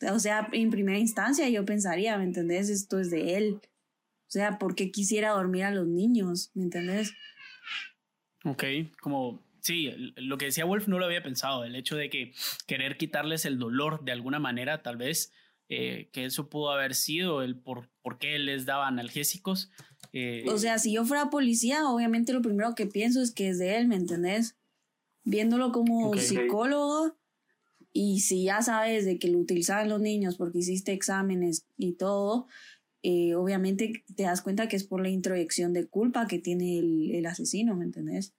o 0.08 0.18
sea, 0.18 0.48
en 0.52 0.70
primera 0.70 0.98
instancia 0.98 1.48
yo 1.48 1.64
pensaría, 1.64 2.16
¿me 2.18 2.24
entendés? 2.24 2.70
Esto 2.70 2.98
es 3.00 3.10
de 3.10 3.36
él. 3.36 3.60
O 3.62 4.30
sea, 4.30 4.58
¿por 4.58 4.74
qué 4.74 4.90
quisiera 4.90 5.30
dormir 5.30 5.64
a 5.64 5.70
los 5.70 5.86
niños? 5.86 6.50
¿Me 6.54 6.64
entendés? 6.64 7.14
Ok, 8.44 8.64
como, 9.00 9.42
sí, 9.60 9.90
lo 10.16 10.38
que 10.38 10.46
decía 10.46 10.64
Wolf 10.64 10.86
no 10.86 10.98
lo 10.98 11.06
había 11.06 11.22
pensado, 11.22 11.64
el 11.64 11.74
hecho 11.74 11.96
de 11.96 12.10
que 12.10 12.32
querer 12.66 12.96
quitarles 12.96 13.44
el 13.44 13.58
dolor 13.58 14.04
de 14.04 14.12
alguna 14.12 14.38
manera, 14.38 14.82
tal 14.82 14.96
vez, 14.96 15.32
eh, 15.68 16.08
que 16.12 16.24
eso 16.24 16.48
pudo 16.48 16.70
haber 16.70 16.94
sido 16.94 17.42
el 17.42 17.56
por, 17.56 17.88
por 18.02 18.18
qué 18.18 18.38
les 18.38 18.66
daba 18.66 18.86
analgésicos. 18.86 19.70
Eh, 20.12 20.44
o 20.48 20.58
sea, 20.58 20.78
si 20.78 20.92
yo 20.92 21.04
fuera 21.04 21.30
policía, 21.30 21.88
obviamente 21.88 22.32
lo 22.32 22.42
primero 22.42 22.74
que 22.74 22.86
pienso 22.86 23.20
es 23.22 23.32
que 23.32 23.48
es 23.48 23.58
de 23.58 23.76
él, 23.76 23.88
¿me 23.88 23.96
entendés? 23.96 24.58
viéndolo 25.28 25.72
como 25.72 26.16
psicólogo 26.16 27.14
y 27.92 28.20
si 28.20 28.44
ya 28.44 28.62
sabes 28.62 29.04
de 29.04 29.18
que 29.18 29.28
lo 29.28 29.38
utilizaban 29.38 29.88
los 29.88 30.00
niños 30.00 30.36
porque 30.36 30.58
hiciste 30.58 30.92
exámenes 30.92 31.66
y 31.76 31.92
todo, 31.92 32.46
eh, 33.02 33.34
obviamente 33.34 34.04
te 34.16 34.22
das 34.22 34.40
cuenta 34.40 34.68
que 34.68 34.76
es 34.76 34.84
por 34.84 35.02
la 35.02 35.10
introyección 35.10 35.74
de 35.74 35.86
culpa 35.86 36.26
que 36.26 36.38
tiene 36.38 36.78
el, 36.78 37.14
el 37.14 37.26
asesino, 37.26 37.76
¿me 37.76 37.84
entendés? 37.84 38.34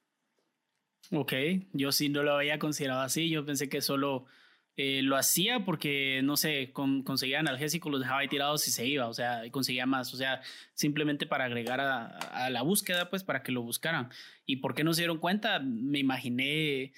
Ok, 1.12 1.32
yo 1.72 1.92
sí 1.92 2.08
no 2.08 2.24
lo 2.24 2.34
había 2.34 2.58
considerado 2.58 3.02
así, 3.02 3.30
yo 3.30 3.44
pensé 3.44 3.68
que 3.68 3.82
solo 3.82 4.26
eh, 4.76 5.02
lo 5.02 5.16
hacía 5.16 5.64
porque, 5.64 6.22
no 6.24 6.36
sé, 6.36 6.72
conseguía 6.72 7.40
analgésicos, 7.40 7.90
los 7.90 8.00
dejaba 8.00 8.20
ahí 8.20 8.28
tirados 8.28 8.66
y 8.66 8.70
se 8.70 8.86
iba, 8.86 9.08
o 9.08 9.12
sea, 9.14 9.42
conseguía 9.50 9.84
más, 9.84 10.14
o 10.14 10.16
sea, 10.16 10.40
simplemente 10.74 11.26
para 11.26 11.44
agregar 11.44 11.80
a, 11.80 12.48
la 12.50 12.62
búsqueda, 12.62 13.10
pues, 13.10 13.24
para 13.24 13.42
que 13.42 13.52
lo 13.52 13.62
buscaran. 13.62 14.10
¿Y 14.46 14.56
por 14.56 14.74
qué 14.74 14.84
no 14.84 14.94
se 14.94 15.02
dieron 15.02 15.18
cuenta? 15.18 15.58
Me 15.60 15.98
imaginé, 15.98 16.92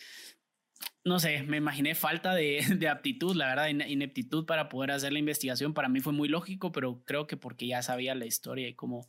no 1.04 1.18
sé, 1.18 1.42
me 1.42 1.56
imaginé 1.56 1.94
falta 1.94 2.34
de, 2.34 2.64
de 2.78 2.88
aptitud, 2.88 3.34
la 3.34 3.48
verdad, 3.48 3.68
ineptitud 3.68 4.46
para 4.46 4.68
poder 4.68 4.92
hacer 4.92 5.12
la 5.12 5.18
investigación. 5.18 5.74
Para 5.74 5.88
mí 5.88 6.00
fue 6.00 6.12
muy 6.12 6.28
lógico, 6.28 6.72
pero 6.72 7.02
creo 7.04 7.26
que 7.26 7.36
porque 7.36 7.66
ya 7.66 7.82
sabía 7.82 8.14
la 8.14 8.26
historia 8.26 8.68
y 8.68 8.74
cómo, 8.74 9.08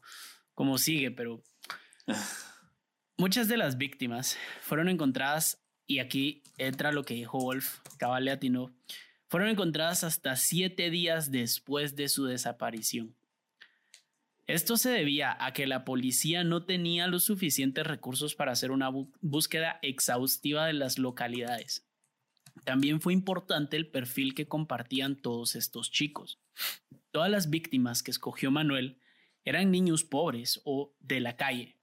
cómo 0.54 0.78
sigue, 0.78 1.12
pero... 1.12 1.43
Muchas 3.15 3.47
de 3.47 3.58
las 3.58 3.78
víctimas 3.78 4.38
fueron 4.62 4.89
encontradas 4.89 5.62
y 5.88 6.00
aquí 6.00 6.43
entra 6.58 6.91
lo 6.91 7.04
que 7.04 7.13
dijo 7.13 7.39
Wolf, 7.39 7.80
cabal 7.98 8.26
latino, 8.26 8.74
fueron 9.28 9.50
encontradas 9.50 10.04
hasta 10.04 10.36
siete 10.36 10.89
días 10.89 11.32
después 11.32 11.96
de 11.96 12.08
su 12.10 12.26
desaparición. 12.26 13.15
Esto 14.46 14.76
se 14.76 14.89
debía 14.89 15.38
a 15.39 15.54
que 15.54 15.67
la 15.67 15.86
policía 15.86 16.43
no 16.43 16.65
tenía 16.65 17.08
los 17.08 17.24
suficientes 17.24 17.88
recursos 17.88 18.36
para 18.36 18.52
hacer 18.52 18.72
una 18.72 18.89
búsqueda 19.22 19.80
exhaustiva 19.82 20.65
de 20.65 20.74
las 20.74 21.00
localidades. 21.00 21.88
También 22.65 23.02
fue 23.02 23.13
importante 23.13 23.78
el 23.78 23.89
perfil 23.89 24.36
que 24.36 24.48
compartían 24.48 25.15
todos 25.15 25.56
estos 25.56 25.91
chicos. 25.91 26.39
Todas 27.12 27.32
las 27.32 27.50
víctimas 27.50 28.04
que 28.04 28.12
escogió 28.12 28.52
Manuel 28.52 29.00
eran 29.46 29.72
niños 29.72 30.04
pobres 30.04 30.62
o 30.65 30.93
de 31.00 31.19
la 31.19 31.36
calle, 31.38 31.78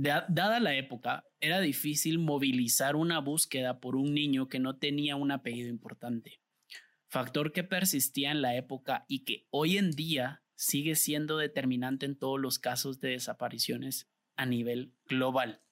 dada 0.00 0.60
la 0.60 0.76
época, 0.76 1.24
era 1.40 1.60
difícil 1.60 2.18
movilizar 2.18 2.96
una 2.96 3.18
búsqueda 3.20 3.80
por 3.80 3.96
un 3.96 4.14
niño 4.14 4.48
que 4.48 4.58
no 4.58 4.76
tenía 4.76 5.16
un 5.16 5.30
apellido 5.30 5.68
importante, 5.68 6.40
factor 7.08 7.52
que 7.52 7.64
persistía 7.64 8.30
en 8.30 8.42
la 8.42 8.56
época 8.56 9.04
y 9.08 9.24
que 9.24 9.46
hoy 9.50 9.76
en 9.76 9.90
día 9.90 10.42
sigue 10.54 10.94
siendo 10.94 11.38
determinante 11.38 12.06
en 12.06 12.18
todos 12.18 12.38
los 12.38 12.58
casos 12.58 13.00
de 13.00 13.10
desapariciones 13.10 14.08
a 14.36 14.46
nivel 14.46 14.94
global. 15.06 15.62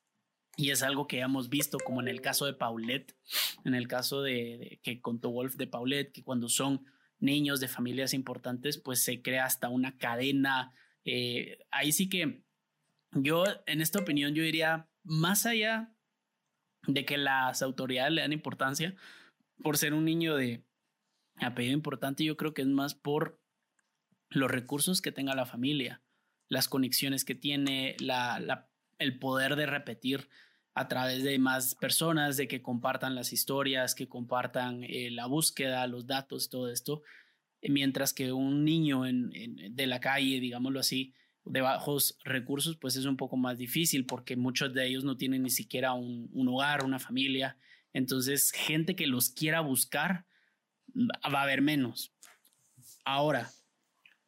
Y 0.56 0.70
es 0.70 0.82
algo 0.82 1.06
que 1.06 1.20
hemos 1.20 1.48
visto, 1.50 1.78
como 1.78 2.00
en 2.00 2.08
el 2.08 2.20
caso 2.20 2.46
de 2.46 2.54
Paulette, 2.54 3.14
en 3.64 3.74
el 3.74 3.88
caso 3.88 4.22
de, 4.22 4.80
que 4.82 5.00
contó 5.00 5.30
Wolf 5.30 5.56
de 5.56 5.66
Paulette, 5.66 6.12
que 6.12 6.24
cuando 6.24 6.48
son 6.48 6.86
niños 7.18 7.60
de 7.60 7.68
familias 7.68 8.14
importantes, 8.14 8.78
pues 8.78 9.04
se 9.04 9.20
crea 9.22 9.44
hasta 9.44 9.68
una 9.68 9.98
cadena. 9.98 10.72
Eh, 11.04 11.58
ahí 11.70 11.92
sí 11.92 12.08
que 12.08 12.45
Yo, 13.22 13.44
en 13.66 13.80
esta 13.80 13.98
opinión, 13.98 14.34
yo 14.34 14.42
diría, 14.42 14.88
más 15.02 15.46
allá 15.46 15.92
de 16.86 17.04
que 17.04 17.16
las 17.16 17.62
autoridades 17.62 18.12
le 18.12 18.22
dan 18.22 18.32
importancia 18.32 18.94
por 19.62 19.78
ser 19.78 19.94
un 19.94 20.04
niño 20.04 20.36
de 20.36 20.64
apellido 21.36 21.74
importante, 21.74 22.24
yo 22.24 22.36
creo 22.36 22.54
que 22.54 22.62
es 22.62 22.68
más 22.68 22.94
por 22.94 23.40
los 24.28 24.50
recursos 24.50 25.00
que 25.00 25.12
tenga 25.12 25.34
la 25.34 25.46
familia, 25.46 26.02
las 26.48 26.68
conexiones 26.68 27.24
que 27.24 27.34
tiene, 27.34 27.96
la, 28.00 28.68
el 28.98 29.18
poder 29.18 29.56
de 29.56 29.66
repetir 29.66 30.28
a 30.74 30.88
través 30.88 31.22
de 31.22 31.38
más 31.38 31.74
personas, 31.74 32.36
de 32.36 32.48
que 32.48 32.62
compartan 32.62 33.14
las 33.14 33.32
historias, 33.32 33.94
que 33.94 34.08
compartan 34.08 34.84
eh, 34.84 35.10
la 35.10 35.26
búsqueda, 35.26 35.86
los 35.86 36.06
datos, 36.06 36.50
todo 36.50 36.70
esto, 36.70 37.02
mientras 37.62 38.12
que 38.12 38.32
un 38.32 38.64
niño 38.64 39.06
en, 39.06 39.30
de 39.74 39.86
la 39.86 40.00
calle, 40.00 40.38
digámoslo 40.38 40.80
así, 40.80 41.14
de 41.46 41.60
bajos 41.60 42.18
recursos, 42.24 42.76
pues 42.76 42.96
es 42.96 43.04
un 43.04 43.16
poco 43.16 43.36
más 43.36 43.58
difícil 43.58 44.04
porque 44.04 44.36
muchos 44.36 44.74
de 44.74 44.86
ellos 44.86 45.04
no 45.04 45.16
tienen 45.16 45.42
ni 45.42 45.50
siquiera 45.50 45.92
un, 45.92 46.28
un 46.32 46.48
hogar, 46.48 46.84
una 46.84 46.98
familia. 46.98 47.56
Entonces, 47.92 48.50
gente 48.52 48.96
que 48.96 49.06
los 49.06 49.30
quiera 49.30 49.60
buscar 49.60 50.26
va 50.94 51.40
a 51.40 51.42
haber 51.42 51.62
menos. 51.62 52.12
Ahora, 53.04 53.50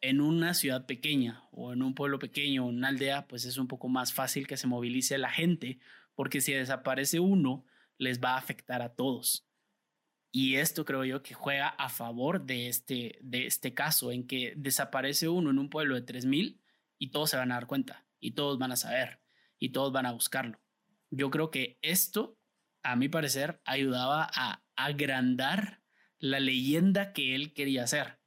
en 0.00 0.20
una 0.20 0.54
ciudad 0.54 0.86
pequeña 0.86 1.42
o 1.50 1.72
en 1.72 1.82
un 1.82 1.94
pueblo 1.94 2.18
pequeño 2.18 2.66
o 2.66 2.70
en 2.70 2.76
una 2.76 2.88
aldea, 2.88 3.26
pues 3.26 3.44
es 3.44 3.58
un 3.58 3.66
poco 3.66 3.88
más 3.88 4.12
fácil 4.12 4.46
que 4.46 4.56
se 4.56 4.66
movilice 4.66 5.18
la 5.18 5.30
gente, 5.30 5.78
porque 6.14 6.40
si 6.40 6.52
desaparece 6.52 7.20
uno, 7.20 7.64
les 7.98 8.22
va 8.22 8.34
a 8.34 8.38
afectar 8.38 8.80
a 8.80 8.94
todos. 8.94 9.44
Y 10.30 10.56
esto 10.56 10.84
creo 10.84 11.04
yo 11.04 11.22
que 11.22 11.34
juega 11.34 11.68
a 11.68 11.88
favor 11.88 12.44
de 12.44 12.68
este, 12.68 13.18
de 13.22 13.46
este 13.46 13.74
caso, 13.74 14.12
en 14.12 14.26
que 14.26 14.52
desaparece 14.56 15.28
uno 15.28 15.50
en 15.50 15.58
un 15.58 15.70
pueblo 15.70 15.94
de 15.94 16.04
3.000 16.04 16.58
y 16.98 17.10
todos 17.10 17.30
se 17.30 17.36
van 17.36 17.52
a 17.52 17.56
dar 17.56 17.66
cuenta 17.66 18.06
y 18.20 18.32
todos 18.32 18.58
van 18.58 18.72
a 18.72 18.76
saber 18.76 19.20
y 19.58 19.70
todos 19.70 19.92
van 19.92 20.06
a 20.06 20.12
buscarlo. 20.12 20.60
Yo 21.10 21.30
creo 21.30 21.50
que 21.50 21.78
esto, 21.82 22.38
a 22.82 22.96
mi 22.96 23.08
parecer, 23.08 23.60
ayudaba 23.64 24.28
a 24.34 24.62
agrandar 24.76 25.82
la 26.18 26.40
leyenda 26.40 27.12
que 27.12 27.34
él 27.34 27.52
quería 27.54 27.84
hacer. 27.84 28.18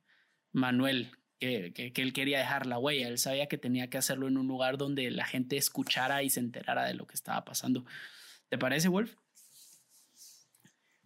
Manuel, 0.52 1.12
que, 1.40 1.74
que, 1.74 2.02
él 2.02 2.14
quería 2.14 2.40
dejar 2.40 2.66
la 2.66 2.78
huella. 2.78 3.08
Él 3.08 3.18
sabía 3.18 3.48
que 3.48 3.58
tenía 3.58 3.90
que 3.90 3.98
hacerlo 3.98 4.28
en 4.28 4.38
un 4.38 4.48
lugar 4.48 4.78
donde 4.78 5.10
la 5.12 5.26
gente 5.26 5.58
escuchara 5.58 6.24
y 6.24 6.30
se 6.30 6.40
enterara 6.40 6.86
de 6.86 6.94
lo 6.94 7.08
que 7.08 7.16
estaba 7.16 7.44
pasando. 7.44 7.86
¿Te 8.50 8.58
parece, 8.58 8.90
Wolf? 8.90 9.16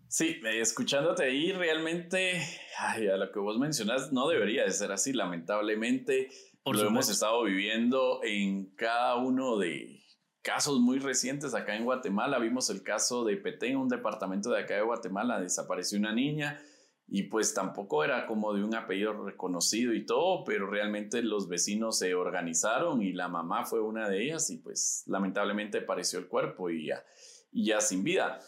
Sí, 0.07 0.39
escuchándote 0.45 1.23
ahí, 1.23 1.51
realmente, 1.51 2.41
a 2.79 2.97
lo 2.97 3.31
que 3.31 3.39
vos 3.39 3.57
mencionas, 3.59 4.13
no 4.13 4.29
debería 4.29 4.63
de 4.63 4.71
ser 4.71 4.91
así. 4.91 5.13
Lamentablemente, 5.13 6.29
lo 6.73 6.87
hemos 6.87 7.09
estado 7.09 7.43
viviendo 7.43 8.21
en 8.23 8.71
cada 8.75 9.15
uno 9.17 9.57
de 9.57 10.01
casos 10.41 10.79
muy 10.79 10.99
recientes 10.99 11.53
acá 11.53 11.75
en 11.75 11.85
Guatemala. 11.85 12.39
Vimos 12.39 12.69
el 12.69 12.83
caso 12.83 13.23
de 13.23 13.37
Petén, 13.37 13.77
un 13.77 13.89
departamento 13.89 14.51
de 14.51 14.61
acá 14.61 14.75
de 14.75 14.81
Guatemala, 14.81 15.39
desapareció 15.39 15.97
una 15.99 16.13
niña 16.13 16.59
y 17.07 17.23
pues 17.23 17.53
tampoco 17.53 18.03
era 18.03 18.25
como 18.25 18.53
de 18.53 18.63
un 18.63 18.73
apellido 18.73 19.25
reconocido 19.25 19.93
y 19.93 20.05
todo, 20.05 20.43
pero 20.43 20.67
realmente 20.67 21.21
los 21.21 21.47
vecinos 21.47 21.99
se 21.99 22.15
organizaron 22.15 23.01
y 23.01 23.13
la 23.13 23.27
mamá 23.27 23.65
fue 23.65 23.79
una 23.79 24.09
de 24.09 24.23
ellas 24.23 24.49
y 24.49 24.57
pues 24.57 25.03
lamentablemente 25.05 25.79
apareció 25.79 26.17
el 26.19 26.27
cuerpo 26.27 26.69
y 26.69 26.87
ya, 26.87 27.03
y 27.51 27.65
ya 27.65 27.81
sin 27.81 28.03
vida. 28.03 28.39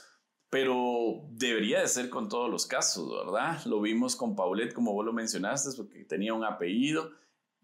Pero 0.49 1.27
debería 1.31 1.81
de 1.81 1.87
ser 1.87 2.09
con 2.09 2.29
todos 2.29 2.49
los 2.49 2.65
casos, 2.65 3.11
¿verdad? 3.25 3.63
Lo 3.65 3.81
vimos 3.81 4.15
con 4.15 4.35
Paulette, 4.35 4.73
como 4.73 4.93
vos 4.93 5.05
lo 5.05 5.13
mencionaste, 5.13 5.75
porque 5.75 6.05
tenía 6.05 6.33
un 6.33 6.45
apellido 6.45 7.11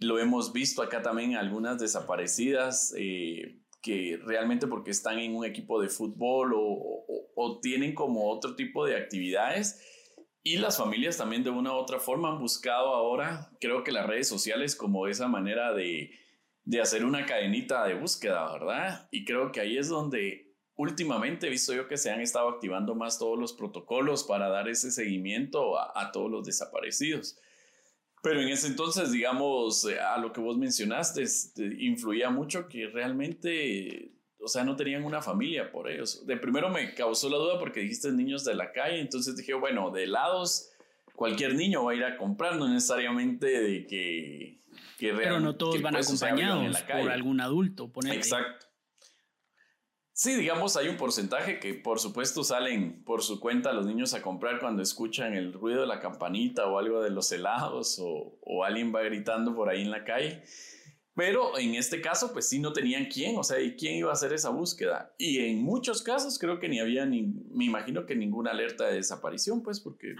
lo 0.03 0.19
hemos 0.19 0.53
visto 0.53 0.81
acá 0.81 1.01
también 1.01 1.35
algunas 1.35 1.79
desaparecidas 1.79 2.93
eh, 2.97 3.59
que 3.81 4.19
realmente 4.23 4.67
porque 4.67 4.91
están 4.91 5.19
en 5.19 5.35
un 5.35 5.45
equipo 5.45 5.81
de 5.81 5.89
fútbol 5.89 6.53
o, 6.55 7.05
o, 7.35 7.59
tienen 7.59 7.93
como 7.93 8.29
otro 8.29 8.55
tipo 8.55 8.85
de 8.85 8.95
actividades. 8.95 9.81
Y 10.41 10.57
las 10.57 10.77
familias 10.77 11.17
también 11.17 11.43
de 11.43 11.49
una 11.49 11.73
u 11.73 11.75
otra 11.75 11.99
forma 11.99 12.29
han 12.29 12.39
buscado 12.39 12.93
ahora, 12.93 13.51
creo 13.61 13.83
que 13.83 13.91
las 13.91 14.07
redes 14.07 14.27
sociales 14.27 14.75
como 14.75 15.07
esa 15.07 15.27
manera 15.27 15.73
de, 15.73 16.11
de 16.65 16.81
hacer 16.81 17.05
una 17.05 17.25
cadenita 17.25 17.85
de 17.85 17.95
búsqueda, 17.95 18.51
¿verdad? 18.51 19.07
Y 19.11 19.25
creo 19.25 19.51
que 19.51 19.61
ahí 19.61 19.77
es 19.77 19.89
donde 19.89 20.53
últimamente 20.75 21.47
he 21.47 21.49
visto 21.49 21.73
yo 21.73 21.87
que 21.87 21.97
se 21.97 22.11
han 22.11 22.19
estado 22.19 22.49
activando 22.49 22.95
más 22.95 23.19
todos 23.19 23.39
los 23.39 23.53
protocolos 23.53 24.23
para 24.23 24.49
dar 24.49 24.67
ese 24.67 24.91
seguimiento 24.91 25.77
a, 25.77 25.91
a 25.95 26.11
todos 26.11 26.29
los 26.29 26.45
desaparecidos. 26.45 27.37
Pero 28.23 28.39
en 28.39 28.47
ese 28.47 28.67
entonces, 28.67 29.11
digamos, 29.11 29.83
eh, 29.83 29.99
a 29.99 30.17
lo 30.17 30.31
que 30.31 30.39
vos 30.39 30.57
mencionaste, 30.57 31.21
este, 31.21 31.65
influía 31.79 32.29
mucho 32.29 32.69
que 32.69 32.87
realmente, 32.87 34.13
o 34.39 34.47
sea, 34.47 34.63
no 34.63 34.77
tenían 34.77 35.03
una 35.03 35.21
familia 35.21 35.69
por 35.69 35.91
ellos. 35.91 36.25
De 36.25 36.37
primero 36.37 36.69
me 36.69 36.93
causó 36.93 37.29
la 37.29 37.35
duda 37.35 37.59
porque 37.59 37.81
dijiste 37.81 38.13
niños 38.13 38.45
de 38.45 38.55
la 38.55 38.71
calle, 38.71 39.01
entonces 39.01 39.35
dije, 39.35 39.53
bueno, 39.53 39.91
de 39.91 40.05
helados, 40.05 40.71
cualquier 41.15 41.55
niño 41.55 41.83
va 41.83 41.91
a 41.91 41.95
ir 41.95 42.03
a 42.05 42.15
comprar, 42.15 42.55
no 42.55 42.69
necesariamente 42.69 43.45
de 43.45 43.85
que... 43.85 44.61
que 44.97 45.13
Pero 45.13 45.41
no 45.41 45.57
todos 45.57 45.81
van 45.81 45.97
acompañados 45.97 46.81
por 46.81 47.11
algún 47.11 47.41
adulto, 47.41 47.91
ponete. 47.91 48.15
Exacto. 48.15 48.67
Sí, 50.15 50.35
digamos, 50.35 50.77
hay 50.77 50.89
un 50.89 50.97
porcentaje 50.97 51.59
que 51.59 51.73
por 51.73 51.99
supuesto 51.99 52.43
salen 52.43 53.03
por 53.03 53.23
su 53.23 53.39
cuenta 53.39 53.73
los 53.73 53.87
niños 53.87 54.13
a 54.13 54.21
comprar 54.21 54.59
cuando 54.59 54.83
escuchan 54.83 55.33
el 55.33 55.51
ruido 55.53 55.81
de 55.81 55.87
la 55.87 55.99
campanita 55.99 56.67
o 56.67 56.77
algo 56.77 57.01
de 57.01 57.09
los 57.09 57.31
helados 57.31 57.99
o, 57.99 58.63
alguien 58.63 58.93
va 58.93 59.01
gritando 59.01 59.55
por 59.55 59.69
ahí 59.69 59.81
en 59.81 59.89
la 59.89 60.03
calle. 60.03 60.43
Pero 61.15 61.57
en 61.57 61.73
este 61.73 61.99
caso, 61.99 62.31
pues 62.31 62.47
sí 62.47 62.59
no 62.59 62.73
tenían 62.73 63.05
quién, 63.05 63.37
o 63.37 63.43
sea, 63.43 63.59
¿y 63.59 63.75
quién 63.75 63.95
iba 63.95 64.11
a 64.11 64.13
hacer 64.13 64.33
esa 64.33 64.49
búsqueda? 64.49 65.13
Y 65.17 65.39
en 65.39 65.63
muchos 65.63 66.03
casos 66.03 66.37
creo 66.37 66.59
que 66.59 66.69
ni 66.69 66.79
había, 66.79 67.05
ni, 67.05 67.23
me 67.51 67.65
imagino 67.65 68.05
que 68.05 68.15
ninguna 68.15 68.51
alerta 68.51 68.85
de 68.85 68.95
desaparición, 68.95 69.63
pues 69.63 69.79
porque 69.79 70.15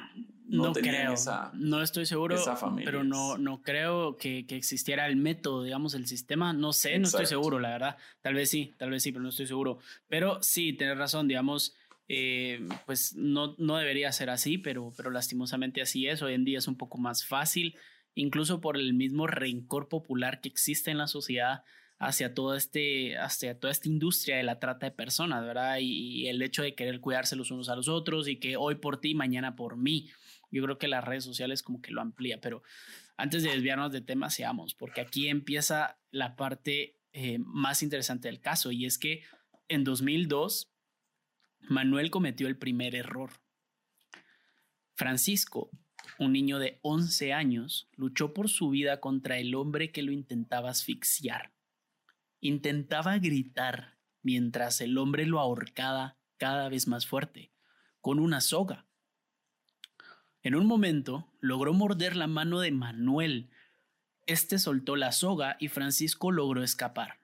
no, 0.57 0.73
creo, 0.73 1.13
esa 1.13 1.51
No 1.53 1.81
estoy 1.81 2.05
seguro, 2.05 2.37
pero 2.83 3.03
no, 3.03 3.37
no 3.37 3.61
creo 3.61 4.17
que, 4.17 4.45
que, 4.45 4.55
existiera 4.55 5.07
el 5.07 5.15
método, 5.15 5.63
digamos, 5.63 5.93
el 5.93 6.07
sistema, 6.07 6.53
no 6.53 6.73
sé, 6.73 6.99
no 6.99 7.07
estoy 7.07 7.25
seguro, 7.25 7.59
la 7.59 7.69
verdad. 7.69 7.97
Tal 8.21 8.33
vez 8.33 8.49
sí, 8.49 8.73
tal 8.77 8.89
vez 8.89 9.03
sí, 9.03 9.11
pero 9.11 9.23
no 9.23 9.29
estoy 9.29 9.47
seguro. 9.47 9.79
Pero 10.07 10.41
sí, 10.41 10.73
tienes 10.73 10.97
razón, 10.97 11.27
digamos, 11.27 11.75
eh, 12.07 12.67
pues 12.85 13.15
no, 13.15 13.55
no 13.57 13.77
debería 13.77 14.11
ser 14.11 14.29
así, 14.29 14.57
pero, 14.57 14.93
pero 14.95 15.09
lastimosamente 15.11 15.81
así 15.81 16.07
es. 16.07 16.21
Hoy 16.21 16.33
en 16.33 16.45
día 16.45 16.59
es 16.59 16.67
un 16.67 16.77
poco 16.77 16.97
más 16.97 17.25
fácil 17.25 17.75
incluso 18.15 18.61
por 18.61 18.77
el 18.77 18.93
mismo 18.93 19.27
rencor 19.27 19.89
popular 19.89 20.41
que 20.41 20.49
existe 20.49 20.91
en 20.91 20.97
la 20.97 21.07
sociedad 21.07 21.63
hacia, 21.99 22.33
todo 22.33 22.55
este, 22.55 23.17
hacia 23.17 23.59
toda 23.59 23.71
esta 23.71 23.87
industria 23.87 24.37
de 24.37 24.43
la 24.43 24.59
trata 24.59 24.87
de 24.87 24.91
personas, 24.91 25.43
¿verdad? 25.45 25.77
Y, 25.79 26.27
el 26.27 26.41
hecho 26.41 26.61
de 26.61 26.75
querer 26.75 26.99
cuidarse 26.99 27.35
los 27.35 27.51
unos 27.51 27.69
a 27.69 27.75
los 27.75 27.87
otros 27.87 28.27
y 28.27 28.37
que 28.37 28.57
hoy 28.57 28.75
por 28.75 28.99
ti, 28.99 29.15
mañana 29.15 29.55
por 29.55 29.77
mí. 29.77 30.09
Yo 30.53 30.63
creo 30.63 30.77
que 30.77 30.87
las 30.87 31.03
redes 31.03 31.23
sociales 31.23 31.63
como 31.63 31.81
que 31.81 31.91
lo 31.91 32.01
amplía, 32.01 32.39
pero 32.39 32.63
antes 33.17 33.43
de 33.43 33.51
desviarnos 33.51 33.91
de 33.91 34.01
tema, 34.01 34.29
seamos, 34.29 34.73
porque 34.73 35.01
aquí 35.01 35.27
empieza 35.27 35.99
la 36.11 36.35
parte 36.35 36.97
eh, 37.11 37.39
más 37.39 37.83
interesante 37.83 38.27
del 38.27 38.39
caso 38.39 38.71
y 38.71 38.85
es 38.85 38.97
que 38.97 39.23
en 39.67 39.83
2002 39.83 40.71
Manuel 41.61 42.11
cometió 42.11 42.47
el 42.47 42.57
primer 42.57 42.95
error. 42.95 43.31
Francisco 44.95 45.71
un 46.19 46.33
niño 46.33 46.59
de 46.59 46.79
11 46.83 47.33
años 47.33 47.89
luchó 47.95 48.33
por 48.33 48.49
su 48.49 48.69
vida 48.69 48.99
contra 48.99 49.37
el 49.37 49.55
hombre 49.55 49.91
que 49.91 50.03
lo 50.03 50.11
intentaba 50.11 50.69
asfixiar. 50.69 51.53
Intentaba 52.39 53.17
gritar 53.17 53.97
mientras 54.21 54.81
el 54.81 54.97
hombre 54.97 55.25
lo 55.25 55.39
ahorcaba 55.39 56.17
cada 56.37 56.69
vez 56.69 56.87
más 56.87 57.07
fuerte, 57.07 57.51
con 58.01 58.19
una 58.19 58.41
soga. 58.41 58.85
En 60.43 60.56
un 60.56 60.65
momento 60.65 61.32
logró 61.39 61.73
morder 61.73 62.17
la 62.17 62.27
mano 62.27 62.60
de 62.60 62.71
Manuel. 62.71 63.49
Este 64.27 64.60
soltó 64.60 64.97
la 64.97 65.13
soga 65.13 65.56
y 65.60 65.69
Francisco 65.69 66.32
logró 66.32 66.63
escapar. 66.63 67.19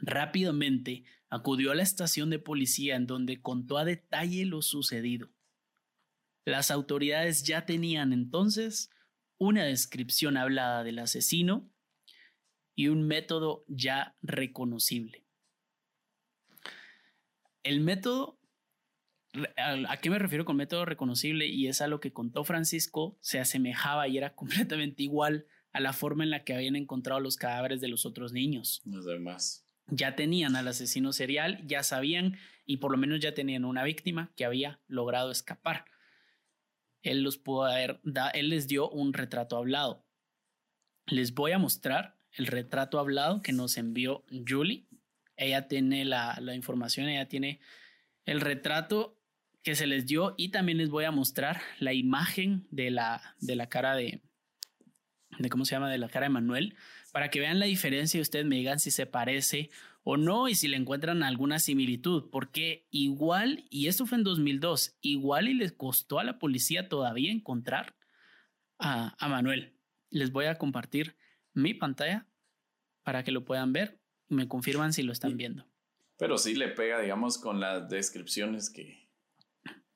Rápidamente 0.00 1.04
acudió 1.28 1.72
a 1.72 1.74
la 1.74 1.82
estación 1.82 2.30
de 2.30 2.38
policía 2.38 2.94
en 2.94 3.06
donde 3.06 3.42
contó 3.42 3.78
a 3.78 3.84
detalle 3.84 4.46
lo 4.46 4.62
sucedido. 4.62 5.28
Las 6.44 6.70
autoridades 6.70 7.42
ya 7.42 7.66
tenían 7.66 8.12
entonces 8.12 8.90
una 9.36 9.64
descripción 9.64 10.36
hablada 10.36 10.84
del 10.84 11.00
asesino 11.00 11.68
y 12.74 12.88
un 12.88 13.06
método 13.06 13.64
ya 13.66 14.16
reconocible. 14.22 15.24
El 17.64 17.80
método, 17.80 18.37
¿a 19.56 19.96
qué 19.98 20.10
me 20.10 20.18
refiero 20.18 20.44
con 20.44 20.56
método 20.56 20.84
reconocible? 20.84 21.46
Y 21.46 21.68
es 21.68 21.80
a 21.80 21.88
lo 21.88 22.00
que 22.00 22.12
contó 22.12 22.44
Francisco, 22.44 23.18
se 23.20 23.38
asemejaba 23.38 24.08
y 24.08 24.18
era 24.18 24.34
completamente 24.34 25.02
igual 25.02 25.46
a 25.72 25.80
la 25.80 25.92
forma 25.92 26.24
en 26.24 26.30
la 26.30 26.44
que 26.44 26.54
habían 26.54 26.76
encontrado 26.76 27.20
los 27.20 27.36
cadáveres 27.36 27.80
de 27.80 27.88
los 27.88 28.06
otros 28.06 28.32
niños. 28.32 28.82
Los 28.84 29.04
demás. 29.04 29.64
Ya 29.86 30.16
tenían 30.16 30.56
al 30.56 30.68
asesino 30.68 31.12
serial, 31.12 31.66
ya 31.66 31.82
sabían 31.82 32.36
y 32.66 32.78
por 32.78 32.90
lo 32.90 32.98
menos 32.98 33.20
ya 33.20 33.32
tenían 33.34 33.64
una 33.64 33.84
víctima 33.84 34.32
que 34.36 34.44
había 34.44 34.80
logrado 34.86 35.30
escapar 35.30 35.86
él 37.02 37.22
los 37.22 37.38
pudo 37.38 37.64
haber, 37.64 38.00
él 38.34 38.48
les 38.50 38.68
dio 38.68 38.88
un 38.90 39.12
retrato 39.12 39.56
hablado. 39.56 40.04
Les 41.06 41.34
voy 41.34 41.52
a 41.52 41.58
mostrar 41.58 42.18
el 42.32 42.46
retrato 42.46 42.98
hablado 42.98 43.40
que 43.40 43.52
nos 43.52 43.76
envió 43.78 44.24
Julie. 44.46 44.86
Ella 45.36 45.68
tiene 45.68 46.04
la, 46.04 46.38
la 46.40 46.54
información, 46.54 47.08
ella 47.08 47.28
tiene 47.28 47.60
el 48.24 48.40
retrato 48.40 49.17
que 49.68 49.76
se 49.76 49.86
les 49.86 50.06
dio 50.06 50.32
y 50.38 50.48
también 50.48 50.78
les 50.78 50.88
voy 50.88 51.04
a 51.04 51.10
mostrar 51.10 51.60
la 51.78 51.92
imagen 51.92 52.66
de 52.70 52.90
la, 52.90 53.34
de 53.38 53.54
la 53.54 53.68
cara 53.68 53.94
de, 53.94 54.22
de 55.38 55.50
cómo 55.50 55.66
se 55.66 55.74
llama, 55.74 55.90
de 55.90 55.98
la 55.98 56.08
cara 56.08 56.24
de 56.24 56.30
Manuel, 56.30 56.74
para 57.12 57.28
que 57.28 57.38
vean 57.38 57.58
la 57.58 57.66
diferencia 57.66 58.16
y 58.16 58.22
ustedes 58.22 58.46
me 58.46 58.56
digan 58.56 58.78
si 58.78 58.90
se 58.90 59.04
parece 59.04 59.68
o 60.04 60.16
no 60.16 60.48
y 60.48 60.54
si 60.54 60.68
le 60.68 60.78
encuentran 60.78 61.22
alguna 61.22 61.58
similitud, 61.58 62.30
porque 62.30 62.86
igual, 62.90 63.66
y 63.68 63.88
esto 63.88 64.06
fue 64.06 64.16
en 64.16 64.24
2002, 64.24 64.96
igual 65.02 65.48
y 65.48 65.52
les 65.52 65.72
costó 65.72 66.18
a 66.18 66.24
la 66.24 66.38
policía 66.38 66.88
todavía 66.88 67.30
encontrar 67.30 67.94
a, 68.78 69.22
a 69.22 69.28
Manuel. 69.28 69.74
Les 70.08 70.32
voy 70.32 70.46
a 70.46 70.56
compartir 70.56 71.14
mi 71.52 71.74
pantalla 71.74 72.26
para 73.02 73.22
que 73.22 73.32
lo 73.32 73.44
puedan 73.44 73.74
ver 73.74 74.00
y 74.30 74.34
me 74.34 74.48
confirman 74.48 74.94
si 74.94 75.02
lo 75.02 75.12
están 75.12 75.36
viendo. 75.36 75.66
Pero 76.16 76.38
sí 76.38 76.54
le 76.54 76.68
pega, 76.68 77.02
digamos, 77.02 77.36
con 77.36 77.60
las 77.60 77.90
descripciones 77.90 78.70
que, 78.70 79.07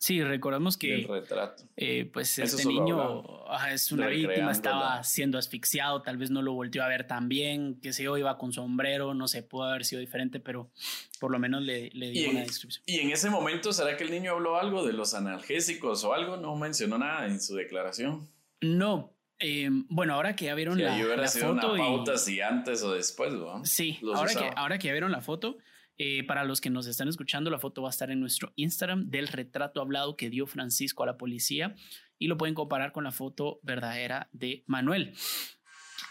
Sí, 0.03 0.21
recordamos 0.21 0.77
que 0.77 0.97
el 0.97 1.05
retrato. 1.07 1.63
Eh, 1.77 2.11
pues 2.13 2.37
este 2.41 2.65
niño 2.65 3.23
es 3.71 3.93
una 3.93 4.09
víctima, 4.09 4.51
estaba 4.51 5.05
siendo 5.05 5.39
asfixiado, 5.39 6.03
tal 6.03 6.17
vez 6.17 6.29
no 6.29 6.43
lo 6.43 6.55
volteó 6.55 6.83
a 6.83 6.89
ver 6.89 7.07
tan 7.07 7.29
bien, 7.29 7.79
que 7.81 7.93
se 7.93 8.03
yo, 8.03 8.19
iba 8.19 8.37
con 8.37 8.53
sombrero, 8.53 9.15
no 9.15 9.29
sé, 9.29 9.45
pudo 9.45 9.63
haber 9.63 9.85
sido 9.85 10.01
diferente, 10.01 10.41
pero 10.41 10.73
por 11.21 11.31
lo 11.31 11.39
menos 11.39 11.63
le, 11.63 11.91
le 11.91 12.11
dio 12.11 12.31
una 12.31 12.41
descripción. 12.41 12.83
Y 12.85 12.99
en 12.99 13.13
ese 13.13 13.31
momento, 13.31 13.73
¿será 13.73 13.97
que 13.97 14.03
el 14.03 14.11
niño 14.11 14.33
habló 14.33 14.59
algo 14.59 14.85
de 14.85 14.93
los 14.93 15.15
analgésicos 15.15 16.03
o 16.03 16.15
algo? 16.15 16.37
No 16.37 16.57
mencionó 16.57 16.99
nada 16.99 17.27
en 17.27 17.41
su 17.41 17.55
declaración. 17.55 18.29
No, 18.61 19.15
eh, 19.39 19.69
bueno, 19.89 20.15
ahora 20.15 20.35
que 20.35 20.47
ya 20.47 20.57
vieron 20.57 20.83
la, 20.83 20.97
la 20.97 21.29
foto. 21.29 21.75
Una 21.75 21.79
pauta 21.79 22.19
si 22.19 22.41
antes 22.41 22.83
o 22.83 22.93
después, 22.93 23.33
¿no? 23.35 23.65
Sí, 23.65 24.01
ahora 24.17 24.35
que, 24.35 24.51
ahora 24.57 24.79
que 24.79 24.89
ya 24.89 24.95
vieron 24.95 25.13
la 25.13 25.21
foto, 25.21 25.59
eh, 25.99 26.25
para 26.25 26.45
los 26.45 26.61
que 26.61 26.71
nos 26.71 26.87
están 26.87 27.09
escuchando, 27.09 27.51
la 27.51 27.59
foto 27.59 27.83
va 27.83 27.89
a 27.89 27.91
estar 27.91 28.11
en 28.11 28.21
nuestro 28.21 28.53
Instagram 28.57 29.11
del 29.11 29.29
retrato 29.29 29.81
hablado 29.81 30.17
que 30.17 30.31
dio 30.31 30.47
Francisco 30.47 31.03
a 31.03 31.07
la 31.07 31.17
policía 31.17 31.75
y 32.19 32.29
lo 32.29 32.37
pueden 32.37 32.55
comparar 32.55 32.93
con 32.93 33.05
la 33.05 33.13
foto 33.13 33.61
verdadera 33.63 34.29
de 34.33 34.65
Manuel. 34.67 35.15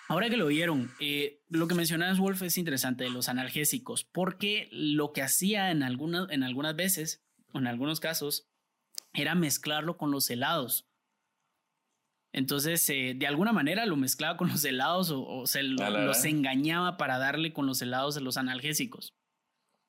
Ahora 0.08 0.30
que 0.30 0.38
lo 0.38 0.48
vieron, 0.48 0.92
eh, 1.00 1.42
lo 1.48 1.68
que 1.68 1.76
mencionas, 1.76 2.20
Wolf, 2.20 2.42
es 2.42 2.58
interesante 2.58 3.06
de 3.06 3.10
los 3.10 3.30
analgésicos, 3.30 4.04
porque 4.04 4.68
lo 4.72 5.14
que 5.14 5.22
hacía 5.22 5.72
en, 5.72 5.84
algunas, 5.84 6.30
en 6.32 6.44
algunas 6.44 6.76
veces, 6.76 7.24
o 7.54 7.60
en 7.60 7.68
algunos 7.68 8.00
casos, 8.00 8.50
era 9.14 9.36
mezclarlo 9.36 9.98
con 9.98 10.12
los 10.12 10.30
helados. 10.30 10.88
Entonces, 12.34 12.90
eh, 12.90 13.14
de 13.16 13.28
alguna 13.28 13.52
manera 13.52 13.86
lo 13.86 13.96
mezclaba 13.96 14.38
con 14.38 14.50
los 14.50 14.64
helados 14.64 15.12
o, 15.14 15.46
se 15.46 15.64
los 15.64 16.26
engañaba 16.26 16.98
para 16.98 17.18
darle 17.18 17.52
con 17.52 17.66
los 17.66 17.82
helados 17.82 18.16
de 18.16 18.22
los 18.22 18.38
analgésicos. 18.38 19.16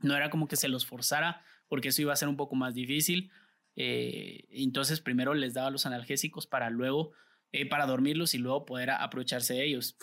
No 0.03 0.17
era 0.17 0.31
como 0.31 0.49
que 0.49 0.57
se 0.57 0.69
los 0.69 0.85
forzara 0.85 1.45
porque 1.69 1.89
eso 1.89 2.03
iba 2.03 2.13
a 2.13 2.17
ser 2.17 2.29
un 2.29 2.37
poco 2.37 2.55
más 2.55 2.75
difícil. 2.75 3.31
Eh, 3.77 4.45
entonces 4.51 5.01
primero 5.01 5.33
les 5.33 5.55
daba 5.55 5.71
los 5.71 5.87
analgésicos 5.87 6.47
para 6.47 6.69
luego, 6.69 7.13
eh, 7.53 7.67
para 7.67 7.87
dormirlos 7.87 8.35
y 8.35 8.39
luego 8.39 8.67
poder 8.67 8.91
aprovecharse 8.91 9.55
de 9.55 9.65
ellos. 9.65 9.97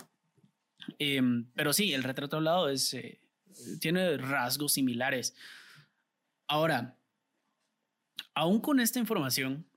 Em, 0.98 1.52
pero 1.54 1.74
sí, 1.74 1.94
el 1.94 2.04
retrato 2.04 2.38
hablado 2.38 2.70
es, 2.70 2.94
eh, 2.96 3.22
tiene 3.80 4.18
rasgos 4.18 4.74
similares. 4.74 5.36
Ahora, 6.48 6.98
aún 8.34 8.62
con 8.62 8.80
esta 8.80 8.98
información, 8.98 9.68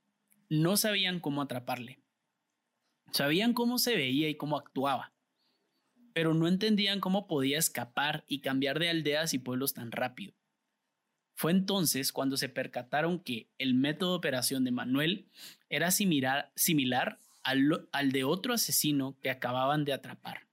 no 0.49 0.77
sabían 0.77 1.21
cómo 1.21 1.43
atraparle. 1.43 2.01
Sabían 3.11 3.53
cómo 3.53 3.79
se 3.79 3.97
veía 3.97 4.31
y 4.31 4.37
cómo 4.37 4.57
actuaba 4.57 5.12
pero 6.15 6.35
no 6.35 6.49
entendían 6.49 7.01
cómo 7.01 7.27
podía 7.27 7.59
escapar 7.59 8.25
y 8.27 8.41
cambiar 8.41 8.79
de 8.79 8.89
aldeas 8.89 9.35
y 9.35 9.39
pueblos 9.39 9.75
tan 9.75 9.93
rápido. 9.93 10.35
Fue 11.35 11.51
entonces 11.51 12.13
cuando 12.13 12.37
se 12.37 12.49
percataron 12.49 13.19
que 13.19 13.49
el 13.59 13.75
método 13.75 14.13
de 14.13 14.19
operación 14.19 14.65
de 14.65 14.71
Manuel 14.71 15.27
era 15.69 15.91
similar, 15.91 17.19
al, 17.43 17.89
al 17.91 18.13
de 18.13 18.25
otro 18.25 18.55
asesino 18.55 19.19
que 19.21 19.31
acababan 19.31 19.85
de 19.85 19.93
atrapar. 19.93 20.47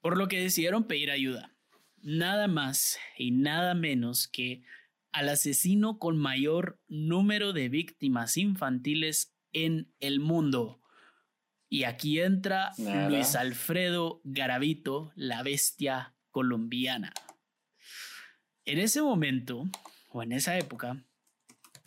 Por 0.00 0.18
lo 0.18 0.28
que 0.28 0.40
decidieron 0.40 0.84
pedir 0.84 1.10
ayuda, 1.10 1.54
nada 2.02 2.46
más 2.46 2.98
y 3.16 3.30
nada 3.30 3.74
menos 3.74 4.28
que 4.28 4.62
al 5.12 5.30
asesino 5.30 5.98
con 5.98 6.18
mayor 6.18 6.78
número 6.88 7.52
de 7.52 7.70
víctimas 7.70 8.36
infantiles 8.36 9.34
en 9.54 9.90
el 9.98 10.20
mundo, 10.20 10.82
y 11.68 11.84
aquí 11.84 12.20
entra 12.20 12.72
Luis 12.78 13.34
Alfredo 13.34 14.22
Garavito, 14.24 15.12
la 15.14 15.42
bestia 15.42 16.14
colombiana. 16.30 17.12
En 18.64 18.78
ese 18.78 19.02
momento, 19.02 19.64
o 20.10 20.22
en 20.22 20.32
esa 20.32 20.56
época, 20.58 21.04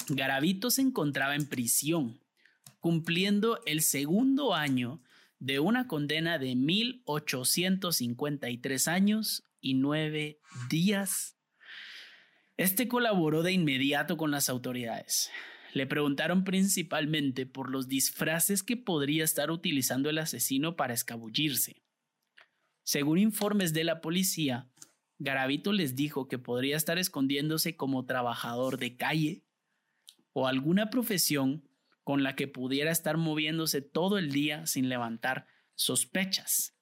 Garavito 0.07 0.69
se 0.71 0.81
encontraba 0.81 1.35
en 1.35 1.47
prisión, 1.47 2.19
cumpliendo 2.79 3.59
el 3.65 3.81
segundo 3.81 4.55
año 4.55 5.03
de 5.39 5.59
una 5.59 5.87
condena 5.87 6.37
de 6.37 6.55
1853 6.55 8.87
años 8.87 9.43
y 9.61 9.73
nueve 9.75 10.39
días. 10.69 11.37
Este 12.57 12.87
colaboró 12.87 13.43
de 13.43 13.51
inmediato 13.53 14.17
con 14.17 14.31
las 14.31 14.49
autoridades, 14.49 15.29
le 15.73 15.85
preguntaron 15.85 16.43
principalmente 16.43 17.45
por 17.45 17.69
los 17.69 17.87
disfraces 17.87 18.63
que 18.63 18.77
podría 18.77 19.23
estar 19.23 19.51
utilizando 19.51 20.09
el 20.09 20.17
asesino 20.17 20.75
para 20.75 20.93
escabullirse. 20.93 21.81
Según 22.83 23.19
informes 23.19 23.73
de 23.73 23.83
la 23.83 24.01
policía, 24.01 24.69
Garavito 25.19 25.73
les 25.73 25.95
dijo 25.95 26.27
que 26.27 26.39
podría 26.39 26.77
estar 26.77 26.97
escondiéndose 26.97 27.75
como 27.75 28.05
trabajador 28.05 28.77
de 28.77 28.95
calle 28.95 29.43
o 30.33 30.47
alguna 30.47 30.89
profesión 30.89 31.69
con 32.03 32.23
la 32.23 32.35
que 32.35 32.47
pudiera 32.47 32.89
estar 32.89 33.17
moviéndose 33.17 33.81
todo 33.81 34.17
el 34.17 34.31
día 34.31 34.65
sin 34.65 34.89
levantar 34.89 35.45
sospechas. 35.75 36.75